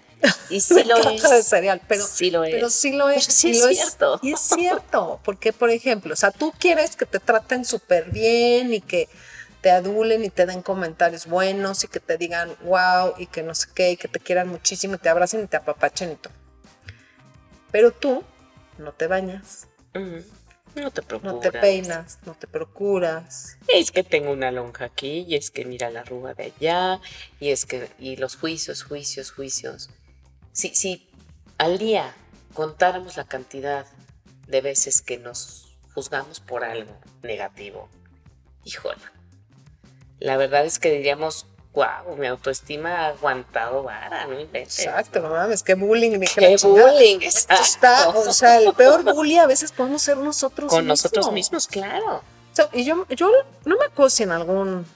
Y 0.51 0.61
sí 0.61 0.85
lo 0.85 0.97
es. 0.97 1.23
de 1.23 1.43
cereal, 1.43 1.81
pero 1.87 2.05
sí 2.05 2.31
lo 2.31 2.45
es. 2.45 2.55
Pero 2.55 2.71
sí 2.71 2.93
lo 2.93 3.09
es. 3.09 3.25
sí, 3.25 3.51
es 3.51 3.67
cierto. 3.67 4.19
y 4.23 4.33
es 4.33 4.41
cierto, 4.41 5.21
porque 5.25 5.53
por 5.53 5.71
ejemplo, 5.71 6.13
o 6.13 6.17
sea, 6.17 6.31
tú 6.31 6.53
quieres 6.59 6.97
que 6.97 7.07
te 7.07 7.21
traten 7.21 7.65
súper 7.65 8.11
bien 8.11 8.73
y 8.73 8.81
que 8.81 9.09
te 9.61 9.71
adulen 9.71 10.25
y 10.25 10.31
te 10.31 10.45
den 10.45 10.61
comentarios 10.61 11.27
buenos 11.27 11.85
y 11.85 11.89
que 11.89 11.99
te 11.99 12.19
digan 12.19 12.55
wow 12.65 13.15
y 13.17 13.27
que 13.27 13.43
no 13.43 13.55
sé 13.55 13.69
qué 13.75 13.93
y 13.93 13.97
que 13.97 14.09
te 14.09 14.21
quieran 14.21 14.49
muchísimo 14.49 14.97
y 14.97 14.99
te 14.99 15.09
abracen 15.09 15.43
y 15.43 15.47
te 15.47 15.57
apapachen 15.57 16.13
y 16.13 16.17
todo. 16.17 16.35
Pero 17.71 17.91
tú 17.91 18.23
no 18.79 18.93
te 18.93 19.07
bañas. 19.07 19.67
No 20.75 20.91
te 20.91 21.03
procuras. 21.03 21.35
No 21.35 21.41
te 21.41 21.53
peinas, 21.53 22.19
no 22.27 22.35
te 22.35 22.47
procuras. 22.47 23.57
Es 23.69 23.91
que 23.91 24.03
tengo 24.03 24.33
una 24.33 24.51
lonja 24.51 24.87
aquí 24.87 25.25
y 25.29 25.37
es 25.37 25.51
que 25.51 25.65
mira 25.65 25.89
la 25.89 26.01
arruga 26.01 26.35
de 26.35 26.53
allá 26.57 27.01
y 27.41 27.51
es 27.51 27.65
que 27.65 27.89
y 27.99 28.17
los 28.17 28.37
juicios, 28.37 28.83
juicios, 28.83 29.31
juicios. 29.31 29.91
Si, 30.55 30.73
si 30.73 31.11
al 31.59 31.79
día 31.79 32.15
contáramos 32.55 33.17
la 33.17 33.25
cantidad 33.25 33.87
de 34.47 34.61
veces 34.61 35.03
que 35.03 35.19
nos 35.19 35.77
juzgamos 35.95 36.39
por 36.39 36.63
algo 36.63 36.97
negativo, 37.23 37.89
híjole, 38.63 39.03
la 40.21 40.37
verdad 40.37 40.65
es 40.65 40.79
que 40.79 40.93
diríamos, 40.93 41.49
wow, 41.73 42.17
mi 42.17 42.29
autoestima 42.29 43.01
ha 43.01 43.07
aguantado 43.09 43.83
vara, 43.83 44.29
no 44.29 44.39
Exacto, 44.39 45.19
no 45.19 45.31
mames, 45.31 45.65
qué 45.65 45.75
bullying, 45.75 46.21
ni 46.21 46.27
qué 46.29 46.57
bullying, 46.63 47.19
Esto 47.21 47.55
está, 47.55 48.11
o 48.11 48.33
sea, 48.33 48.59
el 48.59 48.73
peor 48.75 49.03
bully 49.03 49.39
a 49.39 49.49
veces 49.49 49.73
podemos 49.73 50.03
ser 50.03 50.19
nosotros 50.19 50.71
Con 50.71 50.87
nosotros 50.87 51.33
mismos, 51.33 51.67
claro. 51.67 52.23
y 52.73 52.85
yo, 52.85 53.09
yo 53.09 53.29
no 53.65 53.77
me 53.77 53.87
acuerdo 53.87 54.09
si 54.09 54.23
en 54.23 54.31
algún 54.31 54.87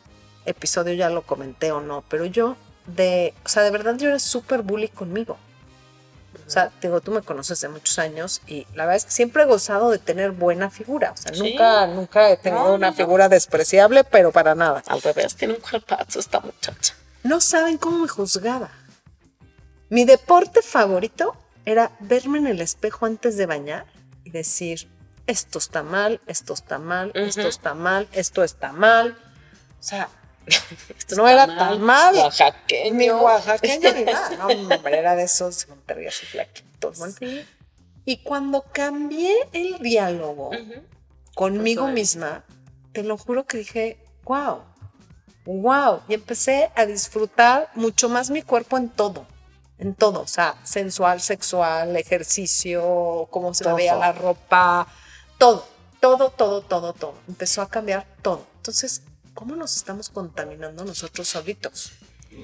episodio 0.46 0.94
ya 0.94 1.10
lo 1.10 1.22
comenté 1.22 1.72
o 1.72 1.80
no, 1.80 2.04
pero 2.08 2.26
yo 2.26 2.56
de, 2.86 3.34
o 3.44 3.48
sea, 3.48 3.64
de 3.64 3.72
verdad 3.72 3.96
yo 3.98 4.06
era 4.06 4.20
súper 4.20 4.62
bully 4.62 4.86
conmigo. 4.86 5.36
O 6.46 6.51
sea, 6.51 6.70
digo, 6.81 7.01
tú 7.01 7.11
me 7.11 7.22
conoces 7.22 7.61
de 7.61 7.68
muchos 7.68 7.98
años 7.98 8.40
y 8.46 8.66
la 8.74 8.85
verdad 8.85 8.96
es 8.96 9.05
que 9.05 9.11
siempre 9.11 9.42
he 9.42 9.46
gozado 9.46 9.90
de 9.90 9.98
tener 9.98 10.31
buena 10.33 10.70
figura. 10.70 11.12
O 11.12 11.16
sea, 11.16 11.35
Sí. 11.35 11.40
nunca, 11.51 11.87
nunca 11.87 12.31
he 12.31 12.37
tenido 12.38 12.64
No, 12.64 12.74
una 12.74 12.88
no. 12.90 12.96
figura 12.96 13.29
despreciable, 13.29 14.05
pero 14.05 14.33
para 14.33 14.55
nada. 14.55 14.83
Al 14.87 15.03
revés, 15.03 15.37
tiene 15.37 15.55
un 15.55 15.61
cuerpazo 15.61 16.18
esta 16.18 16.40
muchacha. 16.40 16.94
No 17.22 17.40
saben 17.40 17.77
cómo 17.79 17.98
me 17.98 18.09
juzgaba. 18.09 18.70
Mi 19.90 20.05
deporte 20.05 20.62
favorito 20.62 21.37
era 21.64 21.92
verme 22.01 22.38
en 22.38 22.46
el 22.46 22.61
espejo 22.61 23.05
antes 23.07 23.37
de 23.37 23.46
bañar 23.46 23.87
y 24.24 24.31
decir, 24.31 24.88
esto 25.27 25.59
está 25.59 25.83
mal, 25.83 26.20
esto 26.27 26.55
está 26.55 26.79
mal, 26.79 27.11
esto 27.14 27.48
está 27.48 27.74
mal, 27.74 28.09
esto 28.12 28.42
está 28.44 28.72
mal. 28.72 29.18
O 29.79 29.83
sea, 29.83 30.09
Esto 30.98 31.16
No 31.16 31.28
era 31.28 31.46
tan 31.46 31.80
mal. 31.80 32.14
Oaxaqueño. 32.14 32.94
ni 32.94 33.11
oaxaqueño 33.11 33.92
ni 33.92 34.04
nada. 34.04 34.37
No, 34.37 34.46
hombre, 34.46 34.98
era 34.98 35.14
de 35.16 35.24
esos 35.24 35.61
de 35.61 35.66
Monterrey 35.74 36.06
así 36.06 36.26
flaquitos. 36.26 36.98
Sí. 37.18 37.44
Y 38.04 38.18
cuando 38.18 38.62
cambié 38.72 39.34
el 39.52 39.78
diálogo 39.80 40.48
Ujú. 40.48 40.82
conmigo 41.34 41.82
Con 41.82 41.88
todo 41.90 41.94
misma, 41.94 42.44
te 42.92 43.02
lo 43.02 43.18
juro 43.18 43.46
que 43.46 43.58
dije, 43.58 43.98
wow, 44.24 44.62
wow. 45.44 46.00
Y 46.08 46.14
empecé 46.14 46.70
a 46.74 46.87
disfrutar 46.87 47.70
mucho 47.74 48.08
más 48.08 48.30
mi 48.30 48.42
cuerpo 48.42 48.76
en 48.78 48.88
todo, 48.88 49.26
en 49.78 49.94
todo. 49.94 50.22
O 50.22 50.26
sea, 50.26 50.56
sensual, 50.64 51.20
sexual, 51.20 51.96
ejercicio, 51.96 53.28
cómo 53.30 53.52
se 53.54 53.64
me 53.66 53.74
veía 53.74 53.94
la 53.94 54.12
ropa, 54.12 54.87
todo, 55.38 55.66
todo, 56.00 56.30
todo, 56.30 56.62
todo, 56.62 56.92
todo. 56.94 57.14
Empezó 57.28 57.61
a 57.62 57.68
cambiar 57.68 58.06
todo. 58.22 58.46
Entonces, 58.56 59.02
¿cómo 59.38 59.55
nos 59.55 59.77
estamos 59.77 60.09
contaminando 60.09 60.85
nosotros 60.85 61.29
solitos? 61.29 61.92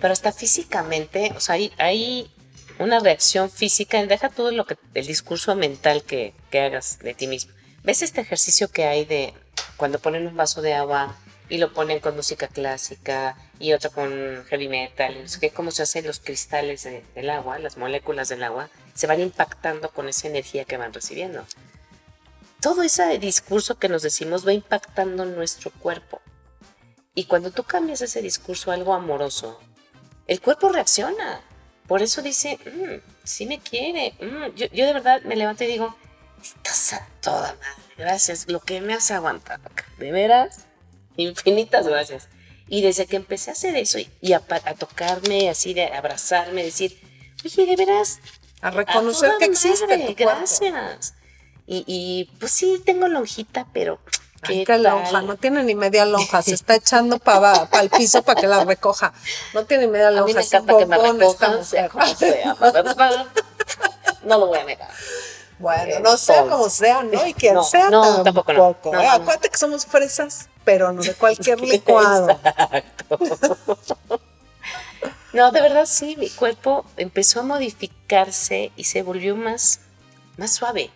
Pero 0.00 0.12
hasta 0.12 0.30
físicamente, 0.30 1.32
o 1.36 1.40
sea, 1.40 1.56
hay, 1.78 2.30
una 2.78 3.00
reacción 3.00 3.50
física, 3.50 4.04
deja 4.06 4.28
todo 4.28 4.52
lo 4.52 4.64
que, 4.64 4.76
el 4.94 5.04
discurso 5.04 5.56
mental 5.56 6.04
que, 6.04 6.34
que 6.52 6.60
hagas 6.60 7.00
de 7.00 7.14
ti 7.14 7.26
mismo. 7.26 7.52
¿Ves 7.82 8.02
este 8.02 8.20
ejercicio 8.20 8.68
que 8.68 8.84
hay 8.84 9.04
de 9.04 9.34
cuando 9.76 9.98
ponen 9.98 10.28
un 10.28 10.36
vaso 10.36 10.62
de 10.62 10.74
agua 10.74 11.16
y 11.48 11.58
lo 11.58 11.72
ponen 11.72 11.98
con 11.98 12.14
música 12.14 12.46
clásica 12.46 13.36
y 13.58 13.72
otro 13.72 13.90
con 13.90 14.44
heavy 14.48 14.68
metal, 14.68 15.20
no 15.20 15.28
sé 15.28 15.40
qué, 15.40 15.50
cómo 15.50 15.72
se 15.72 15.82
hacen 15.82 16.06
los 16.06 16.20
cristales 16.20 16.84
de- 16.84 17.04
del 17.16 17.28
agua, 17.28 17.58
las 17.58 17.76
moléculas 17.76 18.28
del 18.28 18.44
agua, 18.44 18.70
se 18.94 19.08
van 19.08 19.20
impactando 19.20 19.90
con 19.90 20.08
esa 20.08 20.28
energía 20.28 20.64
que 20.64 20.76
van 20.76 20.92
recibiendo. 20.92 21.44
Todo 22.60 22.84
ese 22.84 23.18
discurso 23.18 23.78
que 23.80 23.88
nos 23.88 24.02
decimos 24.02 24.46
va 24.46 24.52
impactando 24.52 25.24
nuestro 25.24 25.72
cuerpo. 25.72 26.20
Y 27.14 27.24
cuando 27.24 27.50
tú 27.50 27.62
cambias 27.64 28.00
ese 28.02 28.22
discurso 28.22 28.70
a 28.70 28.74
algo 28.74 28.94
amoroso, 28.94 29.60
el 30.26 30.40
cuerpo 30.40 30.68
reacciona. 30.70 31.40
Por 31.86 32.02
eso 32.02 32.22
dice, 32.22 32.58
"Mm, 32.64 33.00
sí 33.24 33.46
me 33.46 33.60
quiere. 33.60 34.14
mm". 34.20 34.54
Yo, 34.56 34.66
yo 34.72 34.86
de 34.86 34.92
verdad 34.92 35.22
me 35.22 35.36
levanto 35.36 35.64
y 35.64 35.68
digo, 35.68 35.94
estás 36.42 36.94
a 36.94 37.06
toda 37.20 37.54
madre. 37.54 37.82
Gracias. 37.96 38.48
Lo 38.48 38.60
que 38.60 38.80
me 38.80 38.94
has 38.94 39.10
aguantado 39.10 39.62
acá. 39.66 39.84
De 39.98 40.10
veras, 40.10 40.64
infinitas 41.16 41.86
gracias. 41.86 42.28
Y 42.68 42.80
desde 42.82 43.06
que 43.06 43.16
empecé 43.16 43.50
a 43.50 43.52
hacer 43.52 43.76
eso 43.76 43.98
y, 43.98 44.10
y 44.20 44.32
a, 44.32 44.42
a 44.48 44.74
tocarme 44.74 45.50
así, 45.50 45.74
de 45.74 45.86
abrazarme, 45.86 46.64
decir, 46.64 46.98
oye, 47.44 47.66
de 47.66 47.76
veras, 47.76 48.20
A 48.62 48.68
a 48.68 48.70
reconocer 48.70 49.28
toda 49.28 49.38
que 49.38 49.44
existe 49.44 49.86
madre, 49.86 50.06
tu 50.06 50.16
cuerpo. 50.16 50.32
Gracias. 50.40 51.14
Y, 51.66 51.84
y, 51.86 52.30
pues 52.38 52.52
sí, 52.52 52.80
tengo 52.84 53.06
lonjita, 53.08 53.66
pero 53.72 54.00
¿qué 54.46 54.64
qué 54.64 54.78
lonja, 54.78 55.22
no 55.22 55.36
tiene 55.36 55.62
ni 55.62 55.74
media 55.74 56.04
lonja, 56.04 56.42
se 56.42 56.54
está 56.54 56.74
echando 56.76 57.18
para 57.18 57.68
el 57.80 57.90
piso 57.90 58.22
para 58.22 58.40
que 58.40 58.46
la 58.46 58.64
recoja. 58.64 59.12
No 59.52 59.64
tiene 59.64 59.88
media 59.88 60.08
A 60.08 60.10
mí 60.10 60.16
lonja, 60.18 60.34
me 60.34 60.40
es 60.40 60.52
un 60.52 60.56
encanta 60.56 60.78
que 60.78 60.86
me 60.86 60.96
bombón 60.96 61.20
recojan, 61.20 61.64
sea 61.64 61.88
como 61.88 62.06
sea. 62.06 62.56
No 64.22 64.38
lo 64.38 64.46
voy 64.46 64.58
a 64.58 64.64
negar. 64.64 64.88
Bueno, 65.58 66.00
no 66.00 66.16
sea 66.16 66.42
como 66.46 66.68
sea, 66.68 67.02
¿no? 67.02 67.26
Y 67.26 67.34
quien 67.34 67.54
no, 67.54 67.62
sea 67.62 67.88
no, 67.90 68.22
tampoco. 68.22 68.52
tampoco 68.52 68.92
no. 68.92 69.00
¿eh? 69.00 69.08
Acuérdate 69.08 69.48
que 69.48 69.58
somos 69.58 69.86
fresas, 69.86 70.48
pero 70.64 70.92
no 70.92 71.02
de 71.02 71.14
cualquier 71.14 71.60
licuado. 71.62 72.30
Exacto. 72.30 73.18
No, 75.32 75.50
de 75.50 75.60
verdad 75.60 75.86
sí, 75.86 76.16
mi 76.16 76.30
cuerpo 76.30 76.84
empezó 76.96 77.40
a 77.40 77.42
modificarse 77.42 78.72
y 78.76 78.84
se 78.84 79.02
volvió 79.02 79.36
más, 79.36 79.80
más 80.36 80.52
suave. 80.52 80.90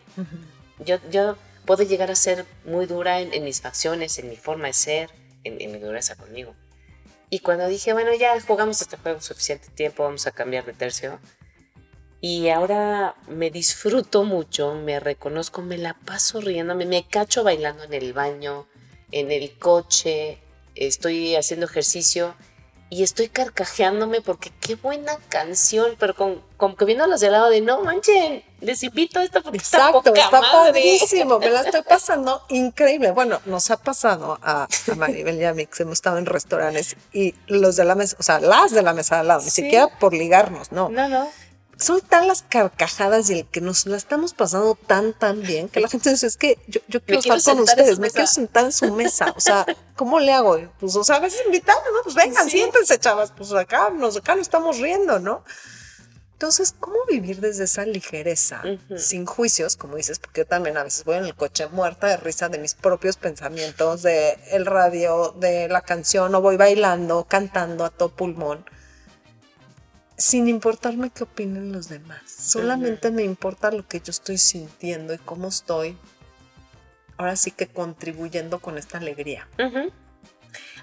Yo, 0.79 0.99
yo 1.11 1.37
puedo 1.69 1.83
llegar 1.83 2.11
a 2.11 2.15
ser 2.15 2.47
muy 2.65 2.87
dura 2.87 3.21
en, 3.21 3.35
en 3.35 3.45
mis 3.45 3.61
facciones, 3.61 4.19
en 4.19 4.31
mi 4.31 4.37
forma 4.37 4.69
de 4.69 4.73
ser, 4.73 5.11
en, 5.45 5.61
en 5.61 5.71
mi 5.71 5.79
dureza 5.79 6.17
conmigo. 6.17 6.55
Y 7.29 7.41
cuando 7.41 7.69
dije, 7.69 7.93
bueno, 7.93 8.15
ya 8.15 8.41
jugamos 8.41 8.81
este 8.81 8.97
juego 8.97 9.21
suficiente 9.21 9.69
tiempo, 9.75 10.03
vamos 10.03 10.27
a 10.27 10.31
cambiar 10.31 10.65
de 10.65 10.73
tercio. 10.73 11.21
Y 12.23 12.49
ahora 12.49 13.17
me 13.29 13.51
disfruto 13.51 14.25
mucho, 14.25 14.77
me 14.77 14.99
reconozco, 14.99 15.61
me 15.61 15.77
la 15.77 15.93
paso 15.93 16.41
riéndome, 16.41 16.87
me 16.87 17.07
cacho 17.07 17.45
bailando 17.45 17.85
en 17.85 17.93
el 17.93 18.15
baño, 18.15 18.67
en 19.13 19.31
el 19.31 19.59
coche, 19.59 20.39
estoy 20.75 21.37
haciendo 21.37 21.67
ejercicio 21.67 22.35
y 22.91 23.03
estoy 23.03 23.29
carcajeándome 23.29 24.23
porque 24.23 24.51
qué 24.61 24.75
buena 24.75 25.17
canción, 25.29 25.95
pero 25.99 26.15
con, 26.15 26.43
como 26.57 26.75
que 26.75 26.85
viéndolas 26.87 27.21
de 27.21 27.31
lado 27.31 27.51
de 27.51 27.61
no 27.61 27.83
manchen, 27.83 28.43
les 28.61 28.83
invito 28.83 29.21
a 29.21 29.25
esto 29.25 29.43
porque 29.43 29.59
Exacto, 29.59 29.99
está, 29.99 30.11
poca 30.11 30.21
está 30.21 30.41
madre". 30.41 30.73
padrísimo, 30.73 31.39
me 31.39 31.51
la 31.51 31.61
estoy 31.61 31.83
pasando 31.89 32.43
increíble. 32.49 33.11
Bueno, 33.11 33.41
nos 33.45 33.71
ha 33.71 33.77
pasado 33.77 34.39
a, 34.43 34.63
a 34.65 34.95
Maribel 34.95 35.39
y 35.41 35.45
a 35.45 35.53
mí 35.53 35.67
que 35.67 35.83
hemos 35.83 35.95
estado 35.95 36.19
en 36.19 36.27
restaurantes 36.27 36.97
y 37.13 37.35
los 37.47 37.77
de 37.77 37.85
la 37.85 37.95
mesa, 37.95 38.17
o 38.19 38.23
sea, 38.23 38.41
las 38.41 38.73
de 38.73 38.83
la 38.83 38.95
mesa 38.95 39.17
de 39.17 39.21
al 39.21 39.29
lado, 39.29 39.43
ni 39.43 39.51
siquiera 39.51 39.89
por 39.99 40.15
ligarnos, 40.15 40.73
no. 40.73 40.89
No, 40.89 41.09
no. 41.09 41.29
Son 41.79 42.01
tan 42.01 42.27
las 42.27 42.43
carcajadas 42.43 43.31
y 43.31 43.41
el 43.41 43.47
que 43.47 43.61
nos 43.61 43.87
la 43.87 43.97
estamos 43.97 44.35
pasando 44.35 44.75
tan, 44.75 45.13
tan 45.13 45.41
bien 45.43 45.69
que 45.69 45.81
la 45.81 45.89
gente 45.89 46.11
dice, 46.11 46.27
es 46.27 46.37
que 46.37 46.59
yo, 46.67 46.81
yo 46.89 47.01
quiero 47.03 47.23
quiero 47.23 47.37
estar 47.37 47.55
con 47.55 47.63
ustedes, 47.63 47.99
me 47.99 48.07
mesa". 48.07 48.15
quiero 48.15 48.27
sentar 48.27 48.65
en 48.65 48.73
su 48.73 48.93
mesa. 48.93 49.33
O 49.37 49.41
sea, 49.41 49.65
¿cómo 49.97 50.19
le 50.19 50.33
hago? 50.33 50.59
Pues, 50.81 50.97
o 50.97 51.05
sea, 51.05 51.17
a 51.17 51.21
veces 51.21 51.41
invitamos, 51.47 51.85
¿no? 51.95 52.03
Pues 52.03 52.15
vengan, 52.17 52.45
Sí. 52.47 52.59
siéntense, 52.59 52.99
chavas. 52.99 53.33
Pues 53.37 53.53
acá, 53.53 53.91
nos, 53.91 54.17
acá 54.17 54.35
nos 54.35 54.43
estamos 54.43 54.79
riendo, 54.79 55.19
¿no? 55.21 55.45
Entonces, 56.33 56.73
¿cómo 56.79 56.97
vivir 57.09 57.41
desde 57.41 57.65
esa 57.65 57.85
ligereza, 57.85 58.63
sin 58.97 59.27
juicios, 59.27 59.77
como 59.77 59.97
dices? 59.97 60.21
Porque 60.21 60.43
yo 60.43 60.47
también 60.47 60.77
a 60.77 60.85
veces 60.85 61.03
voy 61.05 61.17
en 61.17 61.25
el 61.25 61.35
coche 61.35 61.67
muerta 61.67 62.07
de 62.07 62.17
risa 62.17 62.49
de 62.49 62.59
mis 62.59 62.75
propios 62.75 63.17
pensamientos, 63.17 64.03
de 64.03 64.39
el 64.53 64.65
radio, 64.65 65.35
de 65.39 65.67
la 65.69 65.81
canción, 65.81 66.33
o 66.37 66.41
voy 66.41 66.57
bailando, 66.57 67.25
cantando 67.29 67.85
a 67.85 67.91
todo 67.91 68.11
pulmón 68.11 68.65
sin 70.19 70.49
importarme 70.49 71.11
qué 71.11 71.23
opinen 71.23 71.73
los 71.73 71.89
demás. 71.89 72.21
Solamente 72.27 73.11
me 73.11 73.23
importa 73.23 73.71
lo 73.71 73.87
que 73.87 74.01
yo 74.01 74.11
estoy 74.11 74.37
sintiendo 74.37 75.15
y 75.15 75.19
cómo 75.19 75.49
estoy. 75.49 75.97
Ahora 77.17 77.37
sí 77.37 77.51
que 77.53 77.67
contribuyendo 77.69 78.59
con 78.61 78.77
esta 78.79 78.99
alegría. 78.99 79.49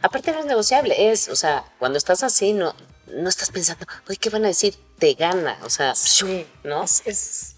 Aparte 0.02 0.32
no 0.32 0.40
es 0.40 0.46
negociable, 0.46 1.12
es, 1.12 1.30
o 1.30 1.36
sea, 1.36 1.66
cuando 1.80 1.98
estás 1.98 2.24
así 2.24 2.54
no, 2.54 2.76
no 3.08 3.30
estás 3.30 3.52
pensando, 3.52 3.86
oye, 4.08 4.18
¿qué 4.18 4.30
van 4.30 4.46
a 4.46 4.50
decir? 4.50 4.76
Te 5.00 5.14
gana, 5.14 5.58
o 5.64 5.70
sea, 5.70 5.96
Sí, 5.96 6.46
¿no? 6.64 6.84
Es, 6.84 7.02
es- 7.06 7.56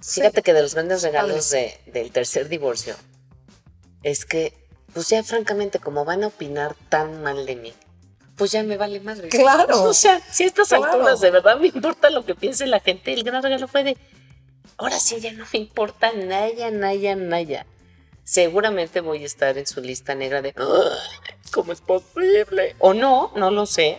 sí. 0.00 0.20
Fíjate 0.20 0.42
que 0.42 0.52
de 0.52 0.62
los 0.62 0.74
grandes 0.74 1.02
regalos 1.02 1.50
de- 1.50 1.80
del 1.86 2.12
tercer 2.12 2.48
divorcio 2.48 2.94
es 4.02 4.24
que, 4.24 4.54
pues 4.94 5.08
ya 5.08 5.22
francamente, 5.24 5.78
como 5.80 6.04
van 6.04 6.22
a 6.24 6.28
opinar 6.28 6.76
tan 6.88 7.22
mal 7.22 7.44
de 7.46 7.56
mí, 7.56 7.74
pues 8.38 8.52
ya 8.52 8.62
me 8.62 8.76
vale 8.78 9.00
madre. 9.00 9.28
Claro. 9.28 9.82
O 9.90 9.92
sea, 9.94 10.20
si 10.32 10.44
a 10.44 10.46
estas 10.46 10.68
Claro. 10.68 10.84
alturas 10.84 11.20
de 11.20 11.30
verdad 11.30 11.58
me 11.58 11.66
importa 11.66 12.08
lo 12.10 12.24
que 12.24 12.34
piense 12.34 12.66
la 12.66 12.80
gente, 12.80 13.12
el 13.12 13.24
gran 13.24 13.42
regalo 13.42 13.68
fue 13.68 13.84
de, 13.84 13.96
ahora 14.78 14.98
sí 14.98 15.20
ya 15.20 15.32
no 15.32 15.44
me 15.52 15.58
importa 15.58 16.12
nada, 16.12 16.70
nada, 16.70 17.14
nada. 17.16 17.66
Seguramente 18.24 19.00
voy 19.00 19.22
a 19.22 19.26
estar 19.26 19.56
en 19.58 19.66
su 19.66 19.80
lista 19.80 20.14
negra 20.14 20.40
de, 20.42 20.54
"Ay, 20.56 21.34
¿cómo 21.50 21.72
es 21.72 21.80
posible? 21.80 22.76
O 22.78 22.94
no, 22.94 23.32
no 23.36 23.50
lo 23.50 23.64
sé. 23.66 23.98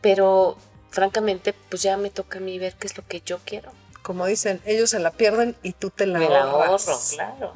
Pero 0.00 0.56
francamente, 0.90 1.52
pues 1.68 1.82
ya 1.82 1.96
me 1.96 2.10
toca 2.10 2.38
a 2.38 2.40
mí 2.40 2.58
ver 2.58 2.74
qué 2.74 2.86
es 2.86 2.96
lo 2.96 3.06
que 3.06 3.20
yo 3.20 3.38
quiero. 3.44 3.72
Como 4.02 4.26
dicen, 4.26 4.60
ellos 4.66 4.90
se 4.90 4.98
la 4.98 5.10
pierden 5.12 5.56
y 5.62 5.72
tú 5.72 5.90
te 5.90 6.06
la 6.06 6.18
me 6.18 6.28
la 6.28 6.42
ahorro, 6.42 6.78
claro. 7.14 7.54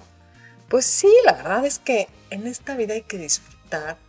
Pues 0.68 0.84
sí, 0.86 1.10
la 1.24 1.32
verdad 1.32 1.64
es 1.64 1.78
que 1.78 2.08
en 2.30 2.46
esta 2.46 2.74
vida 2.76 2.94
hay 2.94 3.02
que 3.02 3.18
disfrutar, 3.18 3.57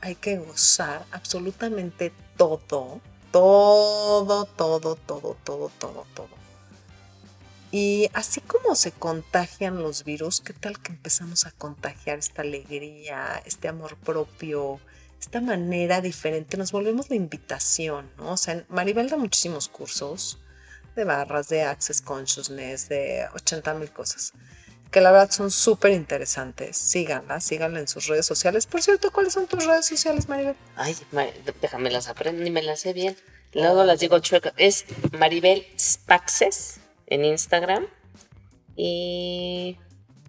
hay 0.01 0.15
que 0.15 0.37
gozar 0.37 1.05
absolutamente 1.11 2.13
todo, 2.37 3.01
todo, 3.31 4.45
todo, 4.45 4.95
todo, 4.95 5.37
todo, 5.43 5.71
todo, 5.77 6.05
todo. 6.13 6.39
Y 7.71 8.09
así 8.13 8.41
como 8.41 8.75
se 8.75 8.91
contagian 8.91 9.81
los 9.81 10.03
virus, 10.03 10.41
¿qué 10.41 10.53
tal 10.53 10.79
que 10.79 10.91
empezamos 10.91 11.45
a 11.45 11.51
contagiar 11.51 12.17
esta 12.17 12.41
alegría, 12.41 13.41
este 13.45 13.67
amor 13.67 13.95
propio, 13.97 14.79
esta 15.19 15.39
manera 15.39 16.01
diferente? 16.01 16.57
Nos 16.57 16.71
volvemos 16.71 17.09
la 17.11 17.15
invitación, 17.15 18.09
¿no? 18.17 18.31
O 18.31 18.37
sea, 18.37 18.65
Maribel 18.69 19.09
da 19.09 19.17
muchísimos 19.17 19.67
cursos 19.67 20.39
de 20.95 21.03
barras, 21.03 21.47
de 21.49 21.63
Access 21.63 22.01
Consciousness, 22.01 22.89
de 22.89 23.27
80 23.35 23.75
mil 23.75 23.91
cosas 23.91 24.33
que 24.91 25.01
la 25.01 25.11
verdad 25.11 25.31
son 25.31 25.51
súper 25.51 25.91
interesantes. 25.91 26.77
Síganla, 26.77 27.39
síganla 27.39 27.79
en 27.79 27.87
sus 27.87 28.07
redes 28.07 28.25
sociales. 28.25 28.65
Por 28.65 28.81
cierto, 28.81 29.11
¿cuáles 29.11 29.33
son 29.33 29.47
tus 29.47 29.65
redes 29.65 29.85
sociales, 29.85 30.27
Maribel? 30.27 30.55
Ay, 30.75 30.95
déjame 31.61 31.91
las 31.91 32.07
aprendo, 32.07 32.43
ni 32.43 32.49
me 32.49 32.63
las 32.63 32.81
sé 32.81 32.93
bien. 32.93 33.15
Luego 33.53 33.83
las 33.83 33.99
digo 33.99 34.19
chueca. 34.19 34.53
Es 34.57 34.85
Maribel 35.17 35.65
Spaxes 35.79 36.79
en 37.07 37.25
Instagram. 37.25 37.87
Y 38.75 39.77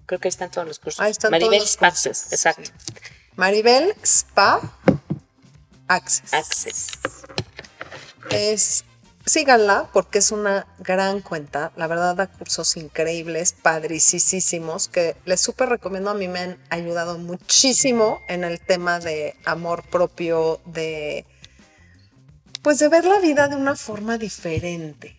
creo 0.06 0.18
que 0.18 0.28
ahí 0.28 0.30
están 0.30 0.50
todos 0.50 0.66
los 0.66 0.78
cursos. 0.78 1.00
Ahí 1.00 1.12
están 1.12 1.30
Maribel 1.30 1.58
todos 1.58 1.62
los 1.62 1.70
Spa 1.72 1.90
cursos, 1.90 2.32
exacto. 2.32 2.64
sí. 2.64 2.92
Maribel 3.36 3.94
Spa 4.02 4.61
Access. 5.86 6.34
Access. 6.34 6.88
Es, 8.30 8.84
síganla 9.30 9.88
porque 9.92 10.18
es 10.18 10.32
una 10.32 10.66
gran 10.78 11.20
cuenta. 11.20 11.72
La 11.76 11.86
verdad 11.86 12.16
da 12.16 12.26
cursos 12.26 12.76
increíbles, 12.76 13.52
padricísimos, 13.52 14.88
que 14.88 15.16
les 15.24 15.40
súper 15.40 15.68
recomiendo. 15.68 16.10
A 16.10 16.14
mí 16.14 16.26
me 16.28 16.40
han 16.40 16.58
ayudado 16.70 17.16
muchísimo 17.18 18.20
en 18.28 18.44
el 18.44 18.60
tema 18.60 18.98
de 18.98 19.36
amor 19.44 19.84
propio, 19.88 20.60
de 20.66 21.24
pues 22.62 22.78
de 22.78 22.88
ver 22.88 23.04
la 23.04 23.20
vida 23.20 23.48
de 23.48 23.56
una 23.56 23.76
forma 23.76 24.18
diferente. 24.18 25.16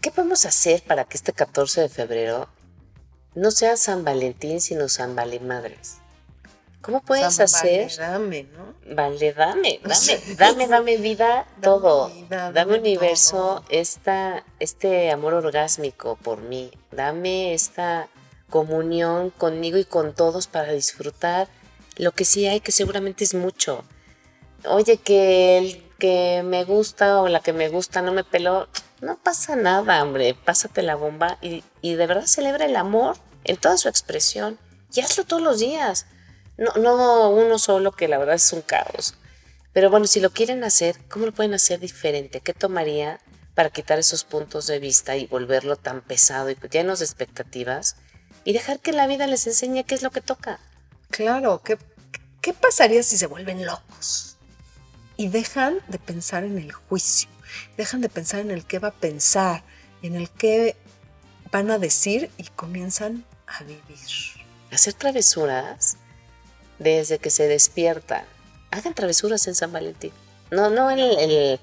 ¿Qué 0.00 0.10
podemos 0.10 0.44
hacer 0.44 0.82
para 0.82 1.04
que 1.04 1.16
este 1.16 1.32
14 1.32 1.82
de 1.82 1.88
febrero 1.88 2.48
no 3.34 3.50
sea 3.50 3.76
San 3.76 4.04
Valentín, 4.04 4.60
sino 4.60 4.88
San 4.88 5.16
Valemadres? 5.16 5.96
¿Cómo 6.82 7.02
puedes 7.02 7.34
San 7.34 7.44
hacer? 7.44 7.88
Valerame, 7.88 8.44
¿no? 8.44 8.94
Vale, 8.94 9.32
dame, 9.32 9.80
dame, 9.84 10.20
dame, 10.36 10.66
dame 10.68 10.96
vida, 10.96 11.46
todo. 11.60 12.08
vida, 12.08 12.52
dame 12.52 12.52
dame 12.52 12.78
universo, 12.78 13.36
todo. 13.36 13.64
esta, 13.68 14.44
este 14.58 15.10
amor 15.10 15.34
orgásmico 15.34 16.16
por 16.16 16.40
mí. 16.40 16.70
Dame 16.90 17.54
esta 17.54 18.08
comunión 18.48 19.30
conmigo 19.30 19.78
y 19.78 19.84
con 19.84 20.14
todos 20.14 20.46
para 20.46 20.72
disfrutar 20.72 21.48
lo 21.96 22.12
que 22.12 22.24
sí 22.24 22.46
hay, 22.46 22.60
que 22.60 22.72
seguramente 22.72 23.24
es 23.24 23.34
mucho. 23.34 23.84
Oye, 24.64 24.96
que 24.96 25.58
el 25.58 25.90
que 25.98 26.42
me 26.44 26.64
gusta 26.64 27.20
o 27.20 27.28
la 27.28 27.40
que 27.40 27.52
me 27.52 27.68
gusta 27.68 28.00
no 28.00 28.10
me 28.10 28.24
peló, 28.24 28.68
no 29.02 29.18
pasa 29.18 29.54
nada, 29.54 30.02
hombre. 30.02 30.34
Pásate 30.34 30.82
la 30.82 30.96
bomba 30.96 31.36
y, 31.42 31.62
y 31.82 31.94
de 31.94 32.06
verdad 32.06 32.26
celebra 32.26 32.64
el 32.64 32.76
amor 32.76 33.16
en 33.44 33.56
toda 33.56 33.76
su 33.76 33.88
expresión 33.88 34.58
y 34.94 35.00
hazlo 35.00 35.24
todos 35.24 35.42
los 35.42 35.60
días. 35.60 36.06
No, 36.60 36.74
no 36.74 37.30
uno 37.30 37.58
solo, 37.58 37.90
que 37.90 38.06
la 38.06 38.18
verdad 38.18 38.34
es 38.34 38.52
un 38.52 38.60
caos. 38.60 39.14
Pero 39.72 39.88
bueno, 39.88 40.06
si 40.06 40.20
lo 40.20 40.28
quieren 40.30 40.62
hacer, 40.62 40.94
¿cómo 41.08 41.24
lo 41.24 41.32
pueden 41.32 41.54
hacer 41.54 41.80
diferente? 41.80 42.42
¿Qué 42.42 42.52
tomaría 42.52 43.18
para 43.54 43.70
quitar 43.70 43.98
esos 43.98 44.24
puntos 44.24 44.66
de 44.66 44.78
vista 44.78 45.16
y 45.16 45.26
volverlo 45.26 45.76
tan 45.76 46.02
pesado 46.02 46.50
y 46.50 46.58
llenos 46.70 46.98
de 46.98 47.06
expectativas? 47.06 47.96
Y 48.44 48.52
dejar 48.52 48.78
que 48.78 48.92
la 48.92 49.06
vida 49.06 49.26
les 49.26 49.46
enseñe 49.46 49.84
qué 49.84 49.94
es 49.94 50.02
lo 50.02 50.10
que 50.10 50.20
toca. 50.20 50.60
Claro, 51.08 51.62
¿qué, 51.64 51.78
¿qué 52.42 52.52
pasaría 52.52 53.02
si 53.02 53.16
se 53.16 53.26
vuelven 53.26 53.64
locos? 53.64 54.36
Y 55.16 55.28
dejan 55.28 55.78
de 55.88 55.98
pensar 55.98 56.44
en 56.44 56.58
el 56.58 56.72
juicio, 56.72 57.30
dejan 57.78 58.02
de 58.02 58.10
pensar 58.10 58.40
en 58.40 58.50
el 58.50 58.66
qué 58.66 58.78
va 58.78 58.88
a 58.88 58.94
pensar, 58.94 59.64
en 60.02 60.14
el 60.14 60.28
qué 60.28 60.76
van 61.50 61.70
a 61.70 61.78
decir 61.78 62.30
y 62.36 62.44
comienzan 62.48 63.24
a 63.46 63.62
vivir. 63.62 63.98
Hacer 64.70 64.92
travesuras 64.92 65.96
desde 66.80 67.18
que 67.20 67.30
se 67.30 67.46
despiertan. 67.46 68.24
Hagan 68.72 68.94
travesuras 68.94 69.46
en 69.46 69.54
San 69.54 69.70
Valentín. 69.72 70.12
No, 70.50 70.70
no 70.70 70.90
el, 70.90 71.00
el 71.00 71.60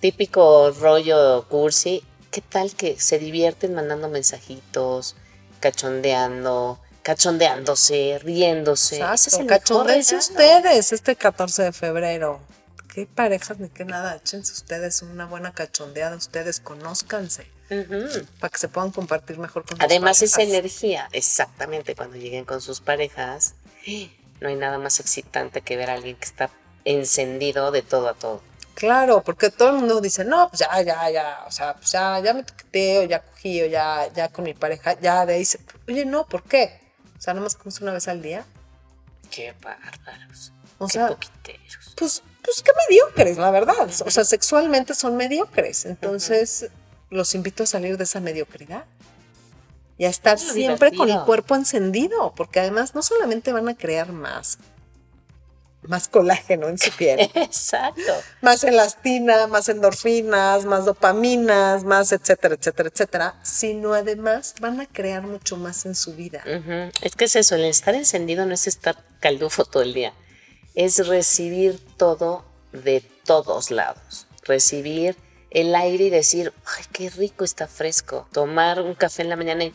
típico 0.00 0.70
rollo 0.70 1.46
cursi. 1.48 2.02
¿Qué 2.30 2.40
tal 2.40 2.74
que 2.74 2.98
se 2.98 3.18
divierten 3.18 3.74
mandando 3.74 4.08
mensajitos, 4.08 5.16
cachondeando, 5.58 6.80
cachondeándose, 7.02 8.20
riéndose? 8.22 9.02
Ese 9.12 9.30
es 9.30 9.38
el 9.38 10.16
ustedes 10.16 10.92
este 10.92 11.16
14 11.16 11.64
de 11.64 11.72
febrero. 11.72 12.40
Qué 12.94 13.06
parejas 13.06 13.58
ni 13.58 13.68
qué 13.68 13.84
nada. 13.84 14.16
Échense 14.16 14.52
ustedes 14.52 15.02
una 15.02 15.26
buena 15.26 15.52
cachondeada. 15.52 16.16
Ustedes 16.16 16.60
conózcanse 16.60 17.46
para 18.40 18.50
que 18.50 18.58
se 18.58 18.68
puedan 18.68 18.90
compartir 18.90 19.38
mejor 19.38 19.64
con 19.64 19.76
sus 19.76 19.84
Además, 19.84 20.22
esa 20.22 20.38
parejas. 20.38 20.54
energía, 20.58 21.08
exactamente 21.12 21.94
cuando 21.94 22.16
lleguen 22.16 22.44
con 22.44 22.60
sus 22.60 22.80
parejas, 22.80 23.54
no 24.40 24.48
hay 24.48 24.56
nada 24.56 24.78
más 24.78 25.00
excitante 25.00 25.60
que 25.62 25.76
ver 25.76 25.90
a 25.90 25.94
alguien 25.94 26.16
que 26.16 26.24
está 26.24 26.50
encendido 26.84 27.70
de 27.70 27.82
todo 27.82 28.08
a 28.08 28.14
todo. 28.14 28.42
Claro, 28.74 29.22
porque 29.22 29.50
todo 29.50 29.70
el 29.70 29.76
mundo 29.76 30.00
dice, 30.00 30.24
no, 30.24 30.48
pues 30.48 30.60
ya, 30.60 30.80
ya, 30.82 31.10
ya, 31.10 31.44
o 31.46 31.50
sea, 31.50 31.74
pues 31.74 31.92
ya, 31.92 32.18
ya 32.20 32.32
me 32.32 32.42
toqueteo, 32.42 33.04
ya 33.04 33.20
cogí, 33.20 33.60
o 33.62 33.66
ya, 33.66 34.10
ya 34.14 34.28
con 34.28 34.44
mi 34.44 34.54
pareja, 34.54 34.98
ya 34.98 35.26
de 35.26 35.34
ahí 35.34 35.44
se... 35.44 35.60
Oye, 35.86 36.06
no, 36.06 36.26
¿por 36.26 36.42
qué? 36.44 36.80
O 37.18 37.20
sea, 37.20 37.34
nada 37.34 37.44
más 37.44 37.56
comes 37.56 37.78
una 37.82 37.92
vez 37.92 38.08
al 38.08 38.22
día. 38.22 38.44
Qué 39.30 39.54
bárbaros. 39.60 40.52
O 40.78 40.86
qué 40.86 40.92
sea, 40.94 41.08
poquiteros. 41.08 41.94
pues, 41.94 42.22
pues 42.42 42.62
qué 42.62 42.72
mediocres, 42.88 43.36
la 43.36 43.50
verdad. 43.50 43.90
O 44.06 44.10
sea, 44.10 44.24
sexualmente 44.24 44.94
son 44.94 45.16
mediocres. 45.18 45.84
Entonces, 45.84 46.70
los 47.10 47.34
invito 47.34 47.64
a 47.64 47.66
salir 47.66 47.98
de 47.98 48.04
esa 48.04 48.20
mediocridad. 48.20 48.86
Y 50.00 50.06
a 50.06 50.08
estar 50.08 50.36
Es 50.36 50.52
siempre 50.52 50.96
con 50.96 51.10
el 51.10 51.20
cuerpo 51.24 51.54
encendido, 51.54 52.32
porque 52.34 52.58
además 52.58 52.94
no 52.94 53.02
solamente 53.02 53.52
van 53.52 53.68
a 53.68 53.76
crear 53.76 54.12
más, 54.12 54.56
más 55.82 56.08
colágeno 56.08 56.68
en 56.68 56.78
su 56.78 56.90
piel, 56.92 57.20
Exacto. 57.34 58.14
más 58.40 58.64
elastina, 58.64 59.46
más 59.46 59.68
endorfinas, 59.68 60.64
más 60.64 60.86
dopaminas, 60.86 61.84
más 61.84 62.12
etcétera, 62.12 62.54
etcétera, 62.54 62.88
etcétera, 62.88 63.34
sino 63.42 63.92
además 63.92 64.54
van 64.58 64.80
a 64.80 64.86
crear 64.86 65.20
mucho 65.20 65.58
más 65.58 65.84
en 65.84 65.94
su 65.94 66.14
vida. 66.14 66.42
Es 67.02 67.14
que 67.14 67.26
es 67.26 67.36
eso, 67.36 67.56
el 67.56 67.66
estar 67.66 67.94
encendido 67.94 68.46
no 68.46 68.54
es 68.54 68.66
estar 68.66 69.04
caldufo 69.20 69.66
todo 69.66 69.82
el 69.82 69.92
día, 69.92 70.14
es 70.74 71.06
recibir 71.08 71.78
todo 71.98 72.46
de 72.72 73.02
todos 73.26 73.70
lados. 73.70 74.26
Recibir 74.44 75.14
el 75.50 75.74
aire 75.74 76.04
y 76.04 76.10
decir, 76.10 76.52
ay, 76.64 76.84
qué 76.92 77.10
rico 77.10 77.44
está 77.44 77.66
fresco. 77.66 78.28
Tomar 78.32 78.80
un 78.80 78.94
café 78.94 79.22
en 79.22 79.28
la 79.28 79.36
mañana 79.36 79.64
y, 79.64 79.74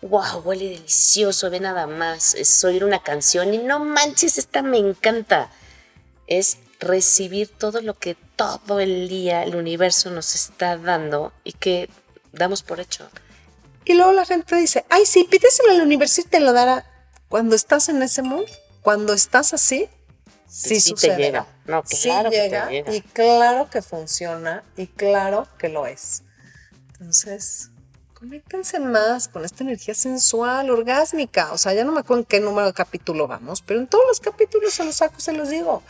wow, 0.00 0.40
huele 0.44 0.70
delicioso, 0.70 1.50
ve 1.50 1.60
nada 1.60 1.86
más. 1.86 2.34
Es 2.34 2.64
oír 2.64 2.84
una 2.84 3.02
canción 3.02 3.52
y 3.54 3.58
no 3.58 3.84
manches, 3.84 4.38
esta 4.38 4.62
me 4.62 4.78
encanta. 4.78 5.50
Es 6.26 6.58
recibir 6.80 7.48
todo 7.48 7.80
lo 7.80 7.98
que 7.98 8.16
todo 8.36 8.80
el 8.80 9.08
día 9.08 9.44
el 9.44 9.54
universo 9.54 10.10
nos 10.10 10.34
está 10.34 10.76
dando 10.76 11.32
y 11.44 11.52
que 11.52 11.88
damos 12.32 12.62
por 12.62 12.80
hecho. 12.80 13.08
Y 13.84 13.94
luego 13.94 14.12
la 14.12 14.24
gente 14.24 14.56
dice, 14.56 14.84
ay, 14.88 15.06
sí, 15.06 15.24
pídeselo 15.24 15.72
al 15.72 15.82
universo 15.82 16.20
y 16.20 16.24
te 16.24 16.40
lo 16.40 16.52
dará. 16.52 16.86
Cuando 17.28 17.56
estás 17.56 17.88
en 17.88 18.02
ese 18.02 18.22
mood, 18.22 18.46
cuando 18.82 19.12
estás 19.12 19.54
así, 19.54 19.88
sí, 20.52 20.80
Sí 20.80 20.90
te 20.92 21.00
sucede. 21.00 21.16
llega. 21.16 21.46
No, 21.64 21.82
sí 21.86 22.08
claro 22.08 22.30
que 22.30 22.36
te 22.36 22.42
llega, 22.44 22.68
llega. 22.70 22.94
y 22.94 23.00
claro 23.00 23.70
que 23.70 23.82
funciona 23.82 24.62
y 24.76 24.86
claro 24.86 25.48
que 25.58 25.68
lo 25.68 25.86
es. 25.86 26.22
Entonces, 26.92 27.70
conéctense 28.14 28.78
más 28.78 29.28
con 29.28 29.44
esta 29.44 29.64
energía 29.64 29.94
sensual, 29.94 30.70
orgásmica. 30.70 31.52
O 31.52 31.58
sea, 31.58 31.72
ya 31.72 31.84
no 31.84 31.92
me 31.92 32.00
acuerdo 32.00 32.20
en 32.20 32.26
qué 32.26 32.40
número 32.40 32.66
de 32.68 32.72
capítulo 32.74 33.26
vamos, 33.26 33.62
pero 33.62 33.80
en 33.80 33.86
todos 33.86 34.04
los 34.06 34.20
capítulos 34.20 34.74
se 34.74 34.84
los 34.84 34.96
saco, 34.96 35.18
se 35.20 35.32
los 35.32 35.48
digo. 35.48 35.82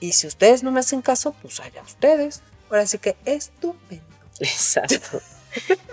Y 0.00 0.12
si 0.12 0.26
ustedes 0.26 0.62
no 0.62 0.70
me 0.70 0.80
hacen 0.80 1.00
caso, 1.00 1.32
pues 1.40 1.60
allá 1.60 1.82
ustedes. 1.82 2.42
Ahora 2.68 2.86
sí 2.86 2.98
que 2.98 3.16
estupendo. 3.24 4.04
Exacto. 4.40 5.20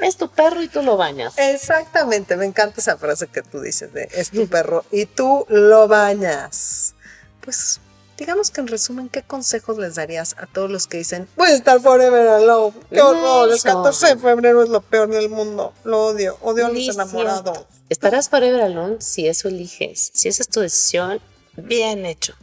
es 0.02 0.18
tu 0.18 0.28
perro 0.30 0.62
y 0.64 0.68
tú 0.68 0.82
lo 0.82 0.98
bañas. 0.98 1.38
Exactamente, 1.38 2.36
me 2.36 2.46
encanta 2.46 2.82
esa 2.82 2.98
frase 2.98 3.28
que 3.28 3.44
tú 3.44 3.62
dices 3.62 3.94
de 3.94 4.10
es 4.12 4.32
tu 4.32 4.48
perro 4.48 4.84
y 4.92 5.06
tú 5.06 5.46
lo 5.50 5.88
bañas. 5.88 6.96
Pues 7.42 7.80
digamos 8.22 8.52
que 8.52 8.62
en 8.62 8.68
resumen, 8.68 9.10
¿qué 9.10 9.24
consejos 9.24 9.80
les 9.80 9.96
darías 9.96 10.36
a 10.38 10.46
todos 10.46 10.70
los 10.70 10.86
que 10.86 11.00
dicen 11.00 11.28
voy 11.36 11.50
a 11.50 11.56
estar 11.56 11.82
forever 11.82 12.28
alone? 12.28 12.72
¡Qué 12.92 13.02
horror! 13.02 13.50
El 13.50 13.56
Eso. 13.56 13.64
14 13.64 14.08
de 14.10 14.18
febrero 14.18 14.62
es 14.62 14.70
lo 14.70 14.82
peor 14.82 15.10
del 15.10 15.28
mundo. 15.28 15.74
Lo 15.84 16.06
odio. 16.06 16.38
Odio 16.42 16.68
a 16.68 16.70
los 16.70 16.88
enamorados. 16.88 17.66
Estarás 17.90 18.30
forever 18.30 18.62
alone 18.62 18.98
si 19.00 19.28
eso 19.28 19.48
eliges. 19.48 20.12
Si 20.14 20.30
esa 20.30 20.44
es 20.44 20.50
tu 20.50 20.60
decisión, 20.60 21.20
bien 21.58 22.06
hecho. 22.06 22.36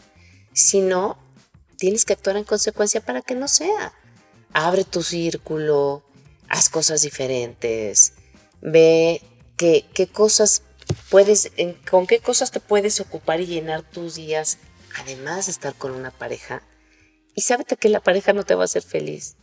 Si 0.53 0.81
no, 0.81 1.17
tienes 1.77 2.05
que 2.05 2.15
actuar 2.15 2.37
en 2.37 2.45
consecuencia 2.45 3.01
para 3.01 3.23
que 3.23 3.37
no 3.37 3.47
sea. 3.47 3.93
Abre 4.53 4.83
tu 4.83 5.05
círculo, 5.05 6.03
haz 6.49 6.71
cosas 6.71 7.03
diferentes, 7.03 8.15
ve 8.61 9.23
qué, 9.57 9.87
qué 9.95 10.09
cosas 10.09 10.63
puedes, 11.09 11.53
con 11.89 12.09
qué 12.09 12.19
cosas 12.19 12.51
te 12.51 12.59
puedes 12.59 13.01
ocupar 13.01 13.41
y 13.41 13.47
llenar 13.47 13.83
tus 13.83 14.17
días, 14.17 14.59
además 15.01 15.47
de 15.47 15.53
estar 15.53 15.75
con 15.75 15.93
una 15.93 16.11
pareja. 16.11 16.63
Y 17.35 17.43
sábete 17.43 17.77
que 17.77 17.89
la 17.89 18.01
pareja 18.01 18.33
no 18.33 18.45
te 18.45 18.55
va 18.55 18.63
a 18.63 18.65
hacer 18.65 18.83
feliz. 18.83 19.37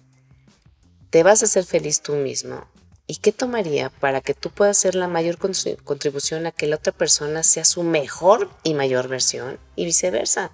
Te 1.10 1.24
vas 1.24 1.42
a 1.42 1.46
hacer 1.46 1.66
feliz 1.66 2.02
tú 2.02 2.14
mismo. 2.16 2.68
¿Y 3.08 3.18
qué 3.18 3.32
tomaría 3.32 3.90
para 3.90 4.22
que 4.22 4.34
tú 4.34 4.50
puedas 4.50 4.78
hacer 4.78 4.96
la 4.96 5.08
mayor 5.08 5.38
con- 5.38 5.54
contribución 5.84 6.46
a 6.48 6.52
que 6.52 6.68
la 6.68 6.78
otra 6.78 6.92
persona 6.92 7.44
sea 7.44 7.64
su 7.64 7.84
mejor 7.84 8.50
y 8.64 8.74
mayor 8.74 9.08
versión 9.08 9.60
y 9.76 9.86
viceversa? 9.86 10.52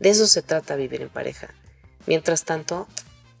De 0.00 0.10
eso 0.10 0.26
se 0.26 0.42
trata 0.42 0.74
vivir 0.74 1.00
en 1.00 1.08
pareja. 1.08 1.48
Mientras 2.06 2.44
tanto, 2.44 2.88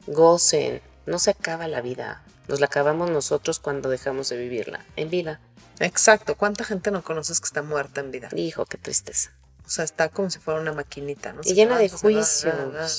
gocen. 0.06 0.80
No 1.06 1.18
se 1.18 1.30
acaba 1.30 1.66
la 1.66 1.80
vida. 1.80 2.24
Nos 2.46 2.60
la 2.60 2.66
acabamos 2.66 3.10
nosotros 3.10 3.58
cuando 3.58 3.88
dejamos 3.88 4.28
de 4.28 4.36
vivirla. 4.36 4.86
En 4.94 5.10
vida. 5.10 5.40
Exacto. 5.80 6.36
¿Cuánta 6.36 6.64
gente 6.64 6.92
no 6.92 7.02
conoces 7.02 7.40
que 7.40 7.46
está 7.46 7.62
muerta 7.62 8.00
en 8.00 8.12
vida? 8.12 8.28
Hijo, 8.36 8.64
qué 8.66 8.78
tristeza. 8.78 9.32
O 9.64 9.70
sea, 9.70 9.84
está 9.84 10.08
como 10.08 10.28
si 10.30 10.38
fuera 10.38 10.60
una 10.60 10.72
maquinita, 10.72 11.32
¿no? 11.32 11.40
Y 11.44 11.54
llena 11.54 11.78
de 11.78 11.88
juicios. 11.88 12.54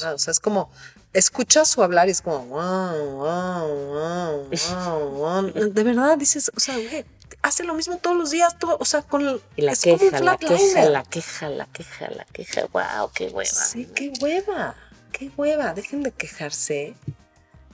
O 0.06 0.18
sea, 0.18 0.32
es 0.32 0.40
como, 0.40 0.72
escuchas 1.14 1.70
su 1.70 1.84
hablar 1.84 2.08
y 2.08 2.12
es 2.12 2.22
como, 2.22 2.46
wow, 2.46 3.16
wow, 3.18 3.68
wow, 3.68 4.50
wow, 4.50 5.10
wow. 5.10 5.52
De 5.72 5.84
verdad 5.84 6.18
dices, 6.18 6.52
o 6.56 6.60
sea, 6.60 6.76
güey, 6.76 7.06
hace 7.42 7.64
lo 7.64 7.74
mismo 7.74 7.98
todos 7.98 8.18
los 8.18 8.32
días, 8.32 8.58
todo, 8.58 8.78
o 8.80 8.86
sea, 8.86 9.02
con 9.02 9.28
el, 9.28 9.42
Y 9.56 9.62
la 9.62 9.74
es 9.74 9.82
como 9.82 9.94
un 9.94 10.00
queja, 10.00 10.20
la 10.22 10.38
queja, 10.38 10.86
la 10.86 11.04
queja, 11.04 11.50
la 11.50 11.66
queja, 11.68 12.10
la 12.10 12.26
queja. 12.26 12.66
Wow, 12.72 13.12
qué 13.14 13.28
hueva. 13.28 13.46
Sí, 13.46 13.88
qué 13.94 14.12
hueva, 14.22 14.76
qué 15.12 15.32
hueva. 15.38 15.74
Dejen 15.74 16.04
de 16.04 16.12
quejarse 16.12 16.96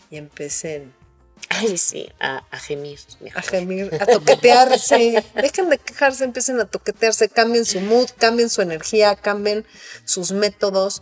y 0.09 0.17
empiecen 0.17 0.93
Ay, 1.47 1.77
sí, 1.77 2.09
a, 2.19 2.43
a 2.51 2.59
gemir. 2.59 2.99
mejor. 3.21 3.39
a 3.39 3.41
gemir, 3.41 3.97
a 4.01 4.05
toquetearse. 4.05 5.23
Dejen 5.35 5.69
de 5.69 5.77
quejarse, 5.77 6.23
empiecen 6.23 6.59
a 6.59 6.65
toquetearse, 6.65 7.29
cambien 7.29 7.65
su 7.65 7.79
mood, 7.81 8.09
cambien 8.17 8.49
su 8.49 8.61
energía, 8.61 9.15
cambien 9.15 9.65
sus 10.05 10.31
métodos. 10.31 11.01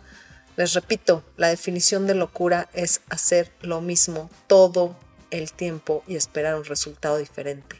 Les 0.56 0.74
repito, 0.74 1.22
la 1.36 1.48
definición 1.48 2.06
de 2.06 2.14
locura 2.14 2.68
es 2.72 3.00
hacer 3.10 3.52
lo 3.60 3.80
mismo 3.80 4.30
todo 4.46 4.96
el 5.30 5.52
tiempo 5.52 6.02
y 6.06 6.16
esperar 6.16 6.56
un 6.56 6.64
resultado 6.64 7.18
diferente. 7.18 7.76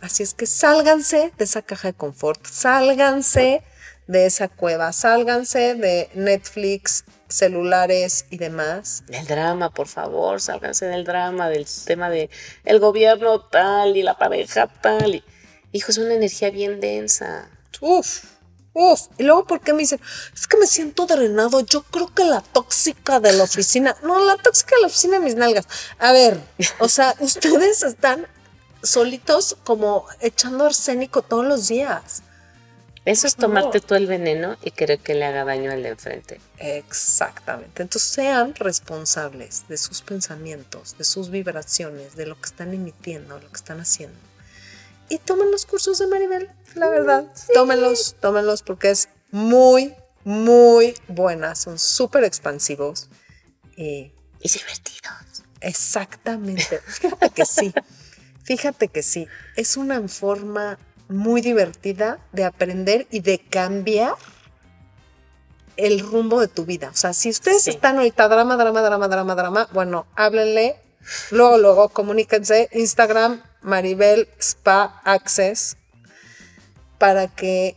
Así 0.00 0.22
es 0.22 0.34
que 0.34 0.46
sálganse 0.46 1.32
de 1.36 1.44
esa 1.44 1.62
caja 1.62 1.88
de 1.88 1.94
confort, 1.94 2.46
sálganse 2.46 3.62
de 4.06 4.26
esa 4.26 4.48
cueva, 4.48 4.92
sálganse 4.92 5.74
de 5.74 6.10
Netflix, 6.14 7.04
celulares 7.28 8.26
y 8.30 8.38
demás. 8.38 9.04
Del 9.06 9.26
drama, 9.26 9.70
por 9.70 9.88
favor, 9.88 10.40
sálganse 10.40 10.86
del 10.86 11.04
drama, 11.04 11.48
del 11.48 11.66
tema 11.84 12.10
de 12.10 12.30
el 12.64 12.80
gobierno 12.80 13.40
tal 13.40 13.96
y 13.96 14.02
la 14.02 14.18
pareja 14.18 14.66
tal. 14.66 15.16
Y, 15.16 15.24
hijo, 15.72 15.90
es 15.90 15.98
una 15.98 16.14
energía 16.14 16.50
bien 16.50 16.80
densa. 16.80 17.50
Uf, 17.80 18.24
uf. 18.72 19.00
Y 19.18 19.24
luego, 19.24 19.46
¿por 19.46 19.60
qué 19.60 19.72
me 19.72 19.80
dicen? 19.80 20.00
Es 20.34 20.46
que 20.46 20.56
me 20.56 20.66
siento 20.66 21.06
drenado. 21.06 21.60
Yo 21.60 21.82
creo 21.82 22.12
que 22.14 22.24
la 22.24 22.40
tóxica 22.40 23.20
de 23.20 23.32
la 23.32 23.44
oficina. 23.44 23.96
No, 24.02 24.24
la 24.24 24.36
tóxica 24.36 24.76
de 24.76 24.82
la 24.82 24.86
oficina, 24.88 25.20
mis 25.20 25.34
nalgas. 25.34 25.66
A 25.98 26.12
ver, 26.12 26.40
o 26.78 26.88
sea, 26.88 27.14
ustedes 27.20 27.82
están 27.82 28.26
solitos 28.82 29.56
como 29.64 30.06
echando 30.20 30.66
arsénico 30.66 31.22
todos 31.22 31.44
los 31.44 31.68
días. 31.68 32.22
Eso 33.08 33.26
es 33.26 33.36
tomarte 33.36 33.80
tú 33.80 33.94
el 33.94 34.06
veneno 34.06 34.58
y 34.62 34.70
querer 34.70 34.98
que 34.98 35.14
le 35.14 35.24
haga 35.24 35.46
daño 35.46 35.72
al 35.72 35.82
de 35.82 35.88
enfrente. 35.88 36.42
Exactamente. 36.58 37.80
Entonces 37.82 38.10
sean 38.10 38.54
responsables 38.54 39.66
de 39.66 39.78
sus 39.78 40.02
pensamientos, 40.02 40.98
de 40.98 41.04
sus 41.04 41.30
vibraciones, 41.30 42.16
de 42.16 42.26
lo 42.26 42.38
que 42.38 42.44
están 42.44 42.74
emitiendo, 42.74 43.40
lo 43.40 43.48
que 43.48 43.56
están 43.56 43.80
haciendo. 43.80 44.18
Y 45.08 45.16
tomen 45.16 45.50
los 45.50 45.64
cursos 45.64 45.98
de 45.98 46.06
Maribel, 46.06 46.50
la 46.74 46.90
verdad. 46.90 47.24
Tómenlos, 47.54 48.14
tómenlos 48.20 48.60
porque 48.60 48.90
es 48.90 49.08
muy, 49.30 49.94
muy 50.24 50.92
buena. 51.08 51.54
Son 51.54 51.78
súper 51.78 52.24
expansivos. 52.24 53.08
Y 53.74 54.12
Y 54.42 54.50
divertidos. 54.50 55.44
exactamente. 55.62 56.78
Fíjate 56.86 57.30
que 57.30 57.46
sí. 57.46 57.72
Fíjate 58.44 58.88
que 58.88 59.02
sí. 59.02 59.26
Es 59.56 59.78
una 59.78 60.06
forma 60.08 60.78
muy 61.08 61.40
divertida 61.40 62.18
de 62.32 62.44
aprender 62.44 63.06
y 63.10 63.20
de 63.20 63.38
cambiar 63.38 64.14
el 65.76 66.00
rumbo 66.00 66.40
de 66.40 66.48
tu 66.48 66.64
vida. 66.64 66.90
O 66.92 66.96
sea, 66.96 67.12
si 67.12 67.30
ustedes 67.30 67.62
Sí. 67.62 67.70
están 67.70 67.96
ahorita 67.98 68.28
drama, 68.28 68.56
drama, 68.56 68.82
drama, 68.82 69.08
drama, 69.08 69.34
drama, 69.34 69.68
bueno, 69.72 70.06
háblenle, 70.16 70.76
luego, 71.30 71.56
luego, 71.58 71.88
comuníquense, 71.88 72.68
Instagram, 72.72 73.42
Maribel 73.62 74.28
Spa 74.40 75.00
Access, 75.04 75.76
para 76.98 77.28
que, 77.28 77.76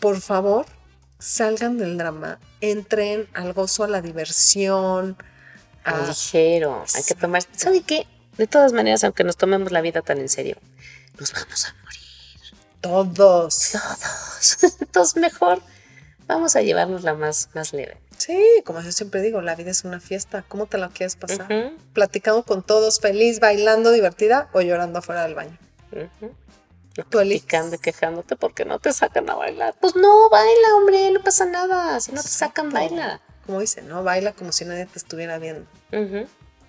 por 0.00 0.20
favor, 0.20 0.66
salgan 1.18 1.78
del 1.78 1.96
drama, 1.96 2.40
entren 2.60 3.28
al 3.34 3.52
gozo, 3.52 3.84
a 3.84 3.88
la 3.88 4.00
diversión, 4.02 5.16
a- 5.84 6.06
ligero. 6.08 6.84
Hay 6.94 7.02
que 7.04 7.14
tomar. 7.14 7.42
¿Sabe 7.56 7.82
qué? 7.82 8.06
De 8.36 8.46
todas 8.46 8.72
maneras, 8.72 9.04
aunque 9.04 9.22
nos 9.22 9.36
tomemos 9.36 9.70
la 9.70 9.80
vida 9.80 10.02
tan 10.02 10.18
en 10.18 10.28
serio, 10.28 10.56
nos 11.18 11.32
vamos 11.32 11.66
a 11.66 11.74
todos. 12.80 13.72
todos. 13.72 14.64
Entonces, 14.80 15.16
mejor 15.20 15.62
vamos 16.26 16.56
a 16.56 16.62
llevárnosla 16.62 17.14
más, 17.14 17.48
más 17.54 17.72
leve. 17.72 17.96
Sí, 18.16 18.38
como 18.64 18.80
yo 18.82 18.92
siempre 18.92 19.22
digo, 19.22 19.40
la 19.40 19.54
vida 19.54 19.70
es 19.70 19.84
una 19.84 19.98
fiesta. 19.98 20.44
¿Cómo 20.46 20.66
te 20.66 20.78
la 20.78 20.88
quieres 20.90 21.16
pasar? 21.16 21.72
Platicando 21.94 22.44
con 22.44 22.62
todos, 22.62 23.00
feliz, 23.00 23.40
bailando, 23.40 23.92
divertida 23.92 24.48
o 24.52 24.60
llorando 24.60 24.98
afuera 24.98 25.22
del 25.22 25.34
baño. 25.34 25.56
Criticando 27.08 27.76
y 27.76 27.78
quejándote 27.78 28.36
porque 28.36 28.64
no 28.64 28.78
te 28.78 28.92
sacan 28.92 29.30
a 29.30 29.36
bailar. 29.36 29.74
Pues 29.80 29.96
no, 29.96 30.28
baila, 30.28 30.76
hombre, 30.76 31.10
no 31.10 31.22
pasa 31.22 31.46
nada. 31.46 31.98
Si 32.00 32.12
no 32.12 32.20
te 32.20 32.28
sacan, 32.28 32.70
baila. 32.70 33.20
Como 33.46 33.60
dice, 33.60 33.80
¿no? 33.82 34.04
Baila 34.04 34.32
como 34.32 34.52
si 34.52 34.66
nadie 34.66 34.84
te 34.86 34.98
estuviera 34.98 35.38
viendo. 35.38 35.66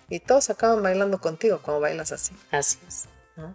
Y 0.09 0.20
todos 0.22 0.49
acaban 0.49 0.82
bailando 0.82 1.20
contigo 1.20 1.62
como 1.62 1.82
bailas 1.82 2.14
así. 2.14 2.34
Así 2.51 2.80
es. 2.88 3.05
¿no? 3.36 3.53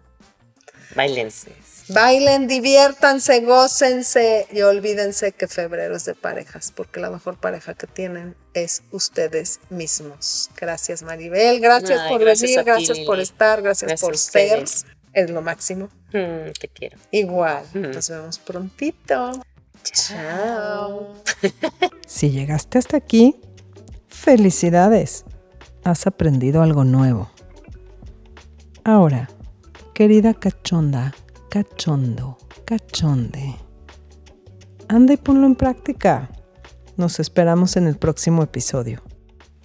Bailense. 0.95 1.51
Bailen, 1.89 2.47
diviértanse, 2.47 3.41
gócense 3.41 4.47
y 4.51 4.61
olvídense 4.61 5.31
que 5.31 5.47
febrero 5.47 5.95
es 5.95 6.05
de 6.05 6.15
parejas, 6.15 6.71
porque 6.75 6.99
la 6.99 7.09
mejor 7.09 7.37
pareja 7.37 7.73
que 7.73 7.87
tienen 7.87 8.35
es 8.53 8.83
ustedes 8.91 9.59
mismos. 9.69 10.49
Gracias 10.57 11.03
Maribel, 11.03 11.59
gracias 11.61 12.01
Ay, 12.01 12.09
por 12.09 12.21
gracias 12.21 12.51
venir, 12.51 12.59
ti, 12.59 12.65
gracias 12.65 12.97
Lili. 12.97 13.07
por 13.07 13.19
estar, 13.19 13.61
gracias, 13.61 13.87
Gracias 13.89 14.07
por 14.07 14.17
ser. 14.17 14.65
Es 15.13 15.29
lo 15.31 15.41
máximo. 15.41 15.89
Mm, 16.13 16.51
te 16.59 16.67
quiero. 16.67 16.97
Igual. 17.11 17.63
Mm. 17.73 17.91
Nos 17.91 18.09
vemos 18.09 18.39
prontito. 18.39 19.41
Chao. 19.83 21.13
Si 22.07 22.31
llegaste 22.31 22.77
hasta 22.77 22.97
aquí, 22.97 23.35
felicidades. 24.07 25.25
Has 25.83 26.07
aprendido 26.07 26.61
algo 26.61 26.83
nuevo. 26.83 27.29
Ahora, 28.83 29.29
querida 29.93 30.33
cachonda, 30.33 31.13
cachondo, 31.49 32.37
cachonde, 32.65 33.55
anda 34.87 35.13
y 35.13 35.17
ponlo 35.17 35.47
en 35.47 35.55
práctica. 35.55 36.29
Nos 36.97 37.19
esperamos 37.19 37.77
en 37.77 37.87
el 37.87 37.97
próximo 37.97 38.43
episodio. 38.43 39.01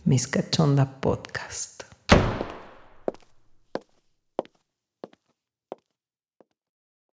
Miss 0.04 0.28
Cachonda 0.28 1.00
Podcast. 1.00 1.71